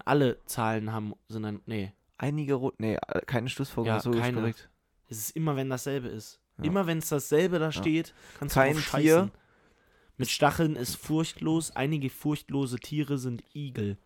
Alle 0.04 0.38
Zahlen 0.44 0.92
haben, 0.92 1.14
sind 1.26 1.44
ein. 1.44 1.60
Nee. 1.66 1.92
Einige 2.18 2.54
rot. 2.54 2.78
Nee, 2.78 2.98
äh, 3.08 3.20
keine 3.22 3.48
Schlussfolgerung 3.48 3.98
Ja, 3.98 4.04
logisch 4.04 4.20
keine. 4.20 4.36
korrekt. 4.38 4.70
Es 5.11 5.18
ist 5.18 5.36
immer, 5.36 5.56
wenn 5.56 5.68
dasselbe 5.68 6.08
ist. 6.08 6.40
Ja. 6.58 6.64
Immer 6.64 6.86
wenn 6.86 6.98
es 6.98 7.08
dasselbe 7.08 7.58
da 7.58 7.72
steht, 7.72 8.14
kannst 8.38 8.54
Kein 8.54 8.76
du 8.76 8.80
drauf 8.80 9.00
Tier. 9.00 9.30
Mit 10.16 10.28
Stacheln 10.30 10.76
ist 10.76 10.96
furchtlos. 10.96 11.74
Einige 11.74 12.11
furchtlose 12.11 12.78
Tiere 12.78 13.18
sind 13.18 13.42
Igel. 13.54 13.98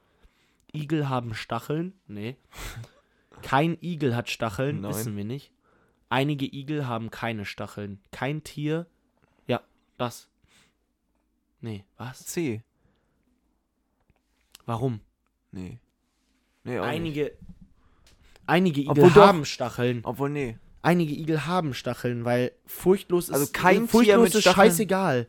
Igel 0.73 1.09
haben 1.09 1.35
Stacheln? 1.35 1.93
Nee. 2.07 2.37
Kein 3.43 3.77
Igel 3.83 4.17
hat 4.17 4.31
Stacheln, 4.31 4.81
Nein. 4.81 4.91
wissen 4.91 5.17
wir 5.17 5.25
nicht. 5.25 5.53
Einige 6.09 6.47
Igel 6.47 6.87
haben 6.87 7.11
keine 7.11 7.45
Stacheln. 7.45 8.01
Kein 8.13 8.45
Tier. 8.45 8.87
Ja, 9.47 9.61
das. 9.99 10.29
Nee, 11.61 11.85
was? 11.97 12.25
C. 12.25 12.63
Warum? 14.67 15.01
Nee. 15.51 15.81
Nee, 16.63 16.79
auch 16.79 16.85
nicht. 16.87 16.95
Einige. 16.95 17.37
Einige 18.47 18.81
Igel 18.83 18.91
Obwohl 18.93 19.11
doch. 19.11 19.27
haben 19.27 19.45
Stacheln. 19.45 20.01
Obwohl, 20.05 20.31
nee. 20.31 20.59
Einige 20.85 21.15
Igel 21.15 21.47
haben 21.47 21.73
Stacheln, 21.73 22.27
weil 22.27 22.53
furchtlos 22.67 23.31
ist. 23.31 23.35
Also 23.35 23.53
kein 23.53 23.89
Tier 23.89 24.19
mit 24.19 24.35
ist 24.35 24.43
Stacheln? 24.43 24.67
scheißegal. 24.67 25.27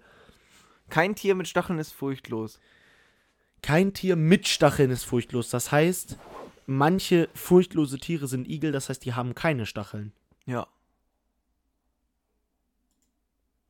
Kein 0.90 1.16
Tier 1.16 1.34
mit 1.34 1.48
Stacheln 1.48 1.80
ist 1.80 1.94
furchtlos. 1.94 2.60
Kein 3.62 3.94
Tier 3.94 4.18
mit 4.18 4.50
Stacheln 4.50 4.92
ist 4.92 5.06
furchtlos. 5.06 5.50
Das 5.50 5.72
heißt, 5.72 6.18
manche 6.66 7.30
furchtlose 7.34 8.00
Tiere 8.00 8.28
sind 8.28 8.50
Igel, 8.50 8.74
das 8.74 8.90
heißt, 8.90 9.06
die 9.06 9.14
haben 9.14 9.34
keine 9.34 9.66
Stacheln. 9.66 10.12
Ja. 10.46 10.68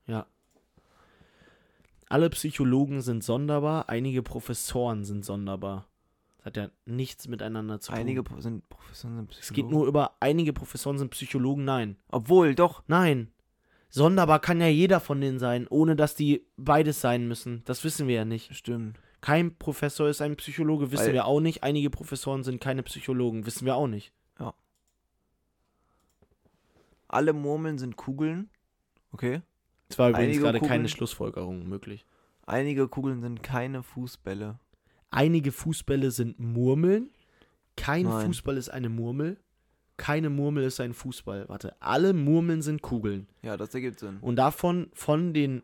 Ja. 0.07 0.25
Alle 2.09 2.31
Psychologen 2.31 3.01
sind 3.01 3.23
sonderbar, 3.23 3.89
einige 3.89 4.23
Professoren 4.23 5.03
sind 5.03 5.23
sonderbar. 5.23 5.87
Das 6.45 6.51
hat 6.51 6.57
ja 6.57 6.69
nichts 6.85 7.27
miteinander 7.27 7.79
zu 7.81 7.91
tun. 7.91 7.99
Einige 7.99 8.21
Pro- 8.21 8.39
sind 8.39 8.69
Professoren 8.69 9.15
sind 9.15 9.31
es 9.31 9.37
geht 9.37 9.45
Psychologen. 9.65 9.73
nur 9.73 9.87
über 9.87 10.15
einige 10.19 10.53
Professoren 10.53 10.99
sind 10.99 11.09
Psychologen, 11.09 11.65
nein. 11.65 11.95
Obwohl, 12.11 12.53
doch. 12.53 12.83
Nein. 12.85 13.31
Sonderbar 13.89 14.39
kann 14.39 14.61
ja 14.61 14.67
jeder 14.67 14.99
von 14.99 15.19
denen 15.21 15.39
sein, 15.39 15.65
ohne 15.67 15.95
dass 15.95 16.13
die 16.13 16.45
beides 16.55 17.01
sein 17.01 17.27
müssen. 17.27 17.63
Das 17.65 17.83
wissen 17.83 18.07
wir 18.07 18.13
ja 18.15 18.25
nicht. 18.25 18.53
Stimmt. 18.55 18.99
Kein 19.21 19.55
Professor 19.57 20.07
ist 20.07 20.21
ein 20.21 20.35
Psychologe, 20.35 20.91
wissen 20.91 21.07
Weil- 21.07 21.13
wir 21.13 21.25
auch 21.25 21.39
nicht. 21.39 21.63
Einige 21.63 21.89
Professoren 21.89 22.43
sind 22.43 22.61
keine 22.61 22.83
Psychologen, 22.83 23.47
wissen 23.47 23.65
wir 23.65 23.75
auch 23.75 23.87
nicht. 23.87 24.13
Alle 27.07 27.33
Murmeln 27.33 27.77
sind 27.77 27.95
Kugeln. 27.97 28.49
Okay. 29.11 29.41
Es 29.89 29.97
war 29.99 30.09
übrigens 30.09 30.27
Einige 30.29 30.41
gerade 30.41 30.59
keine 30.59 30.69
Kugeln- 30.69 30.89
Schlussfolgerung 30.89 31.67
möglich. 31.67 32.05
Einige 32.45 32.87
Kugeln 32.87 33.21
sind 33.21 33.41
keine 33.43 33.83
Fußbälle. 33.83 34.59
Einige 35.15 35.51
Fußbälle 35.51 36.11
sind 36.11 36.39
Murmeln. 36.39 37.09
Kein 37.75 38.03
Nein. 38.03 38.27
Fußball 38.27 38.57
ist 38.57 38.69
eine 38.69 38.89
Murmel. 38.89 39.37
Keine 39.97 40.29
Murmel 40.29 40.63
ist 40.65 40.79
ein 40.79 40.93
Fußball. 40.93 41.47
Warte, 41.47 41.75
alle 41.81 42.13
Murmeln 42.13 42.61
sind 42.61 42.81
Kugeln. 42.81 43.27
Ja, 43.41 43.55
das 43.57 43.73
ergibt 43.73 43.99
Sinn. 43.99 44.17
Und 44.21 44.35
davon, 44.35 44.89
von 44.93 45.33
den, 45.33 45.63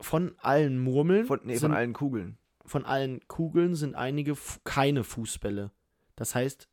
von 0.00 0.34
allen 0.38 0.78
Murmeln, 0.78 1.26
Von, 1.26 1.40
nee, 1.44 1.56
sind, 1.56 1.70
von 1.70 1.76
allen 1.76 1.92
Kugeln. 1.92 2.38
von 2.64 2.84
allen 2.84 3.26
Kugeln 3.28 3.74
sind 3.74 3.94
einige 3.94 4.34
keine 4.64 5.04
Fußbälle. 5.04 5.70
Das 6.14 6.34
heißt, 6.34 6.68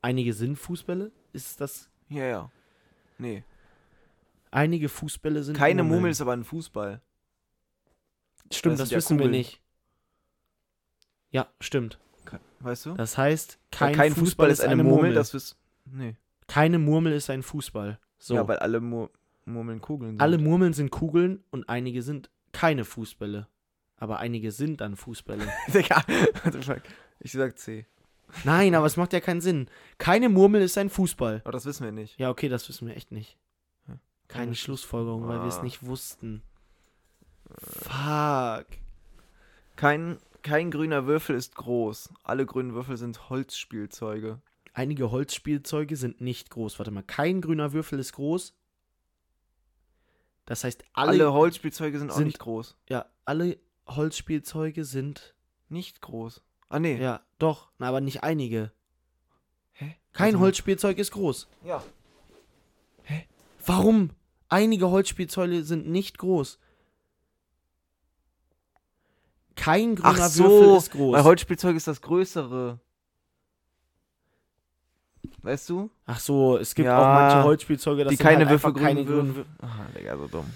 einige 0.00 0.32
sind 0.32 0.56
Fußbälle? 0.56 1.12
Ist 1.34 1.60
das? 1.60 1.90
Ja, 2.08 2.24
ja. 2.24 2.50
Nee. 3.18 3.44
Einige 4.50 4.88
Fußbälle 4.88 5.42
sind 5.42 5.56
Keine 5.56 5.82
Murmeln. 5.82 6.00
Murmel 6.00 6.10
ist 6.12 6.20
aber 6.20 6.32
ein 6.32 6.44
Fußball. 6.44 7.00
Stimmt, 8.50 8.74
das 8.74 8.80
das, 8.80 8.88
sind 8.88 8.92
ja 8.92 8.96
wissen 8.98 9.18
wir 9.18 9.28
nicht. 9.28 9.61
Ja, 11.32 11.48
stimmt. 11.60 11.98
Weißt 12.60 12.86
du? 12.86 12.94
Das 12.94 13.18
heißt, 13.18 13.58
Weil 13.80 13.92
kein, 13.92 14.14
Fußball, 14.14 14.48
ist 14.48 14.60
eine 14.60 14.84
Murmel. 14.84 15.14
das 15.14 15.34
ist. 15.34 15.56
Nee. 15.84 16.14
Keine 16.46 16.78
Murmel 16.78 17.12
ist 17.12 17.28
ein 17.28 17.42
Fußball. 17.42 17.98
So. 18.20 18.34
Ja, 18.36 18.46
weil 18.46 18.58
alle 18.60 18.78
Mur 18.80 19.10
Murmeln 19.46 19.80
Kugeln 19.80 20.12
sind. 20.12 20.22
Alle 20.22 20.38
Murmeln 20.38 20.72
sind 20.72 20.90
Kugeln 20.92 21.42
und 21.50 21.68
einige 21.68 22.02
sind 22.02 22.30
keine 22.52 22.84
Fußbälle. 22.84 23.48
Aber 23.96 24.18
einige 24.20 24.52
sind 24.52 24.80
dann 24.80 24.94
Fußbälle. 24.94 25.44
Digga? 25.74 26.04
Ich 27.18 27.32
sag 27.32 27.58
C. 27.58 27.84
Nein, 28.44 28.76
aber 28.76 28.86
es 28.86 28.96
macht 28.96 29.12
ja 29.12 29.18
keinen 29.18 29.40
Sinn. 29.40 29.66
Keine 29.98 30.28
Murmel 30.28 30.62
ist 30.62 30.78
ein 30.78 30.88
Fußball. 30.88 31.40
Aber 31.42 31.50
das 31.52 31.66
wissen 31.66 31.82
wir 31.84 31.90
nicht. 31.92 32.16
Ja, 32.20 32.30
okay, 32.30 32.48
das 32.48 32.68
wissen 32.68 32.86
wir 32.86 32.96
echt 32.96 33.10
nicht. 33.10 33.36
Keine 34.28 34.54
Schlussfolgerung, 34.54 35.26
weil 35.26 35.40
wir 35.40 35.48
es 35.48 35.58
Ah. 35.58 35.62
nicht 35.64 35.84
wussten. 35.84 36.42
Fuck. 37.58 38.66
Kein, 39.76 40.18
kein 40.42 40.70
grüner 40.70 41.06
Würfel 41.06 41.36
ist 41.36 41.54
groß. 41.56 42.12
Alle 42.22 42.46
grünen 42.46 42.74
Würfel 42.74 42.96
sind 42.96 43.28
Holzspielzeuge. 43.30 44.40
Einige 44.74 45.10
Holzspielzeuge 45.10 45.96
sind 45.96 46.20
nicht 46.20 46.50
groß. 46.50 46.78
Warte 46.78 46.90
mal, 46.90 47.02
kein 47.02 47.40
grüner 47.40 47.72
Würfel 47.72 47.98
ist 47.98 48.12
groß. 48.14 48.54
Das 50.46 50.64
heißt, 50.64 50.82
alle, 50.92 51.10
Alle, 51.10 51.32
Holzspielzeuge 51.32 51.98
sind 51.98 52.10
auch 52.10 52.16
sind- 52.16 52.26
nicht 52.26 52.38
groß. 52.40 52.76
ja, 52.88 53.06
alle 53.24 53.58
Holzspielzeuge 53.86 54.84
sind 54.84 55.34
Nicht 55.68 56.00
groß. 56.00 56.42
Ah, 56.68 56.78
nee. 56.80 57.00
ja, 57.00 57.20
doch, 57.38 57.70
na, 57.78 57.88
aber 57.88 58.00
nicht 58.00 58.22
einige. 58.22 58.72
Hä? 59.72 59.96
Kein 60.12 60.34
mal. 60.34 60.40
Holzspielzeug 60.40 60.98
ist 60.98 61.12
groß. 61.12 61.48
Ja. 61.64 61.82
Warum? 63.64 64.10
Einige 64.48 64.90
Holzspielzeuge 64.90 65.62
sind 65.64 65.86
nicht 65.88 66.18
groß. 66.18 66.58
Kein 69.62 69.94
grüner 69.94 70.08
Ach 70.08 70.28
so, 70.28 70.42
Würfel 70.42 70.76
ist 70.76 70.90
groß. 70.90 71.12
Weil 71.14 71.22
Holzspielzeug 71.22 71.76
ist 71.76 71.86
das 71.86 72.02
größere. 72.02 72.80
Weißt 75.42 75.68
du? 75.68 75.88
Ach 76.04 76.18
so, 76.18 76.58
es 76.58 76.74
gibt 76.74 76.86
Ja, 76.86 76.98
auch 76.98 77.20
manche 77.20 77.44
Holzspielzeuge, 77.44 78.02
das 78.02 78.10
die 78.10 78.16
keine 78.16 78.40
halt 78.40 78.50
Würfel, 78.50 78.72
keine 78.74 79.04
grünen 79.04 79.36
Würfel. 79.36 79.52
Aha, 79.60 79.86
Digga, 79.96 80.16
so 80.16 80.26
dumm. 80.26 80.50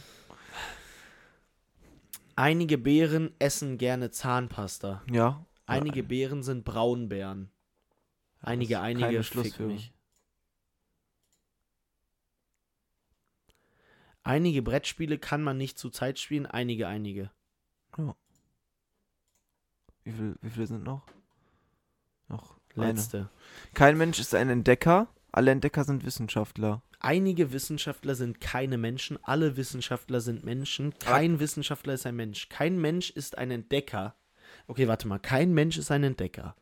Einige 2.35 2.79
Bären 2.79 3.33
essen 3.39 3.79
gerne 3.79 4.11
Zahnpasta. 4.11 5.03
Ja. 5.09 5.47
Einige 5.67 6.03
Bären 6.03 6.43
sind 6.43 6.65
Braunbären. 6.65 7.53
Einige, 8.41 8.75
ist 8.75 8.81
einige, 8.81 9.07
keine 9.07 9.23
fick 9.23 9.33
Schlussführung. 9.33 9.75
mich. 9.75 9.93
Einige 14.25 14.63
Brettspiele 14.63 15.19
kann 15.19 15.45
man 15.45 15.57
nicht 15.57 15.79
zu 15.79 15.91
Zeit 15.91 16.19
spielen, 16.19 16.47
einige, 16.47 16.89
einige. 16.89 17.31
Wie, 20.07 20.13
viel, 20.13 20.37
wie 20.41 20.51
viele 20.51 20.67
sind 20.69 20.85
noch? 20.85 21.03
Noch 22.29 22.59
eine. 22.77 22.87
Letzte. 22.93 23.29
Kein 23.75 23.99
Mensch 23.99 24.21
ist 24.21 24.35
ein 24.37 24.49
Entdecker. 24.49 25.09
Alle 25.33 25.51
Entdecker 25.51 25.83
sind 25.83 26.05
Wissenschaftler. 26.05 26.83
Einige 27.01 27.53
Wissenschaftler 27.53 28.15
sind 28.15 28.41
keine 28.41 28.79
Menschen, 28.79 29.19
alle 29.23 29.57
Wissenschaftler 29.57 30.21
sind 30.21 30.45
Menschen. 30.45 30.95
Kein 30.99 31.41
Wissenschaftler 31.41 31.95
ist 31.95 32.07
ein 32.07 32.17
Mensch. 32.17 32.49
Kein 32.49 32.81
Mensch 32.81 33.11
ist 33.11 33.37
ein 33.37 33.51
Entdecker. 33.51 34.15
Okay, 34.69 34.87
warte 34.89 35.09
mal. 35.09 35.19
Kein 35.19 35.53
Mensch 35.53 35.77
ist 35.77 35.91
ein 35.91 36.05
Entdecker. 36.05 36.55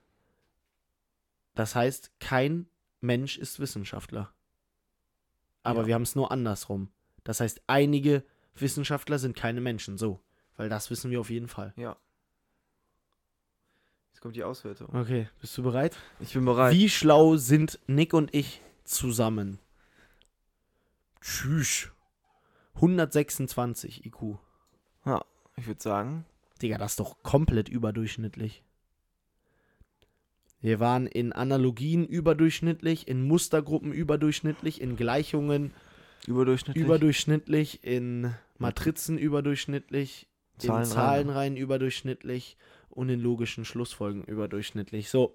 Das 1.55 1.75
heißt, 1.75 2.13
kein 2.19 2.67
Mensch 3.01 3.39
ist 3.39 3.61
Wissenschaftler. 3.61 4.33
Aber 5.63 5.83
Ja. 5.83 5.87
wir 5.89 5.95
haben 5.95 6.03
es 6.03 6.17
nur 6.17 6.33
andersrum. 6.33 6.89
Das 7.23 7.41
heißt, 7.41 7.63
einige 7.67 8.25
Wissenschaftler 8.55 9.19
sind 9.19 9.37
keine 9.37 9.61
Menschen. 9.61 9.99
So. 9.99 10.21
Weil 10.57 10.69
das 10.69 10.91
wissen 10.91 11.11
wir 11.11 11.21
auf 11.21 11.31
jeden 11.31 11.49
Fall. 11.49 11.75
Ja. 11.77 11.97
Jetzt 14.15 14.21
kommt 14.21 14.37
die 14.37 14.45
Auswertung. 14.45 14.95
Okay, 14.95 15.29
bist 15.41 15.59
du 15.59 15.65
bereit? 15.65 15.97
Ich 16.21 16.35
bin 16.35 16.45
bereit. 16.45 16.73
Wie 16.73 16.89
schlau 16.89 17.37
sind 17.37 17.81
Nick 17.89 18.15
und 18.15 18.33
ich 18.33 18.61
zusammen? 18.85 19.59
Tschüss. 21.21 21.91
126 22.77 24.07
IQ. 24.07 24.39
Ich 25.57 25.67
würde 25.67 25.83
sagen, 25.83 26.25
Digga, 26.63 26.79
das 26.79 26.93
ist 26.93 27.01
doch 27.01 27.25
komplett 27.25 27.69
überdurchschnittlich. 27.69 28.63
Wir 30.61 30.79
waren 30.79 31.09
in 31.09 31.33
Analogien 31.33 32.07
überdurchschnittlich, 32.07 33.09
in 33.09 33.27
Mustergruppen 33.27 33.93
überdurchschnittlich, 33.93 34.81
in 34.81 34.97
Gleichungen 34.97 35.75
überdurchschnittlich. 36.29 36.85
überdurchschnittlich, 36.85 37.83
in 37.83 38.33
Matrizen 38.59 39.19
überdurchschnittlich, 39.19 40.29
in 40.55 40.69
Zahlenreihen. 40.69 40.87
Zahlenreihen 40.93 41.57
überdurchschnittlich 41.57 42.57
und 42.91 43.09
in 43.09 43.21
logischen 43.21 43.65
Schlussfolgen 43.65 44.25
überdurchschnittlich. 44.25 45.11
So. 45.11 45.35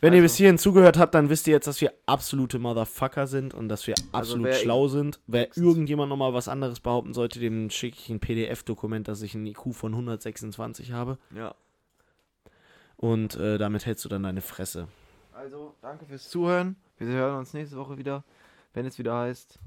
Wenn 0.00 0.12
ihr 0.12 0.18
Also- 0.18 0.24
bis 0.24 0.36
hierhin 0.36 0.58
zugehört 0.58 0.98
habt, 0.98 1.14
dann 1.14 1.30
wisst 1.30 1.46
ihr 1.46 1.52
jetzt, 1.52 1.66
dass 1.66 1.80
wir 1.80 1.92
absolute 2.06 2.58
Motherfucker 2.58 3.26
sind 3.26 3.54
und 3.54 3.68
dass 3.68 3.86
wir 3.86 3.94
Also 4.12 4.34
absolut 4.34 4.46
wer- 4.46 4.54
schlau 4.54 4.88
sind. 4.88 5.20
Wer 5.26 5.56
irgendjemand 5.56 6.08
nochmal 6.10 6.34
was 6.34 6.48
anderes 6.48 6.80
behaupten 6.80 7.14
sollte, 7.14 7.38
dem 7.38 7.70
schicke 7.70 7.96
ich 7.98 8.10
ein 8.10 8.20
PDF-Dokument, 8.20 9.06
dass 9.08 9.22
ich 9.22 9.34
ein 9.34 9.46
IQ 9.46 9.72
von 9.72 9.94
126 9.94 10.92
habe. 10.92 11.18
ja. 11.34 11.54
Und 12.96 13.34
äh, 13.36 13.58
damit 13.58 13.84
hältst 13.86 14.04
du 14.04 14.08
dann 14.08 14.22
deine 14.22 14.40
Fresse. 14.40 14.88
Also, 15.32 15.74
danke 15.82 16.06
fürs 16.06 16.28
Zuhören. 16.30 16.76
Wir 16.96 17.08
hören 17.08 17.38
uns 17.40 17.52
nächste 17.52 17.76
Woche 17.76 17.98
wieder, 17.98 18.24
wenn 18.72 18.86
es 18.86 18.98
wieder 18.98 19.14
heißt. 19.16 19.58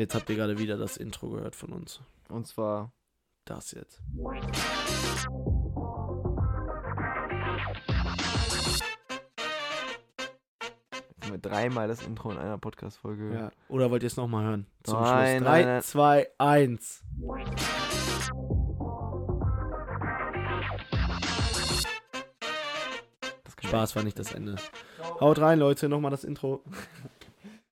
Jetzt 0.00 0.14
habt 0.14 0.30
ihr 0.30 0.36
gerade 0.36 0.58
wieder 0.58 0.78
das 0.78 0.96
Intro 0.96 1.28
gehört 1.28 1.54
von 1.54 1.72
uns. 1.74 2.00
Und 2.30 2.46
zwar 2.46 2.90
Das 3.44 3.72
jetzt. 3.72 4.00
jetzt 9.90 11.24
haben 11.24 11.32
wir 11.32 11.38
dreimal 11.38 11.88
das 11.88 12.02
Intro 12.06 12.30
in 12.30 12.38
einer 12.38 12.56
Podcast-Folge. 12.56 13.34
Ja. 13.34 13.50
Oder 13.68 13.90
wollt 13.90 14.02
ihr 14.02 14.06
es 14.06 14.16
nochmal 14.16 14.44
hören? 14.44 14.66
Zum 14.84 15.00
Nein, 15.00 15.38
Schluss. 15.42 15.44
nein, 15.50 15.62
3, 15.62 15.64
nein. 15.64 15.82
2, 15.82 16.28
1. 16.38 17.04
Das 23.44 23.56
kann 23.56 23.68
Spaß 23.68 23.96
war 23.96 24.02
nicht 24.02 24.18
das 24.18 24.32
Ende. 24.32 24.56
Haut 25.20 25.38
rein, 25.38 25.58
Leute. 25.58 25.88
Nochmal 25.88 26.10
das 26.10 26.24
Intro. 26.24 26.62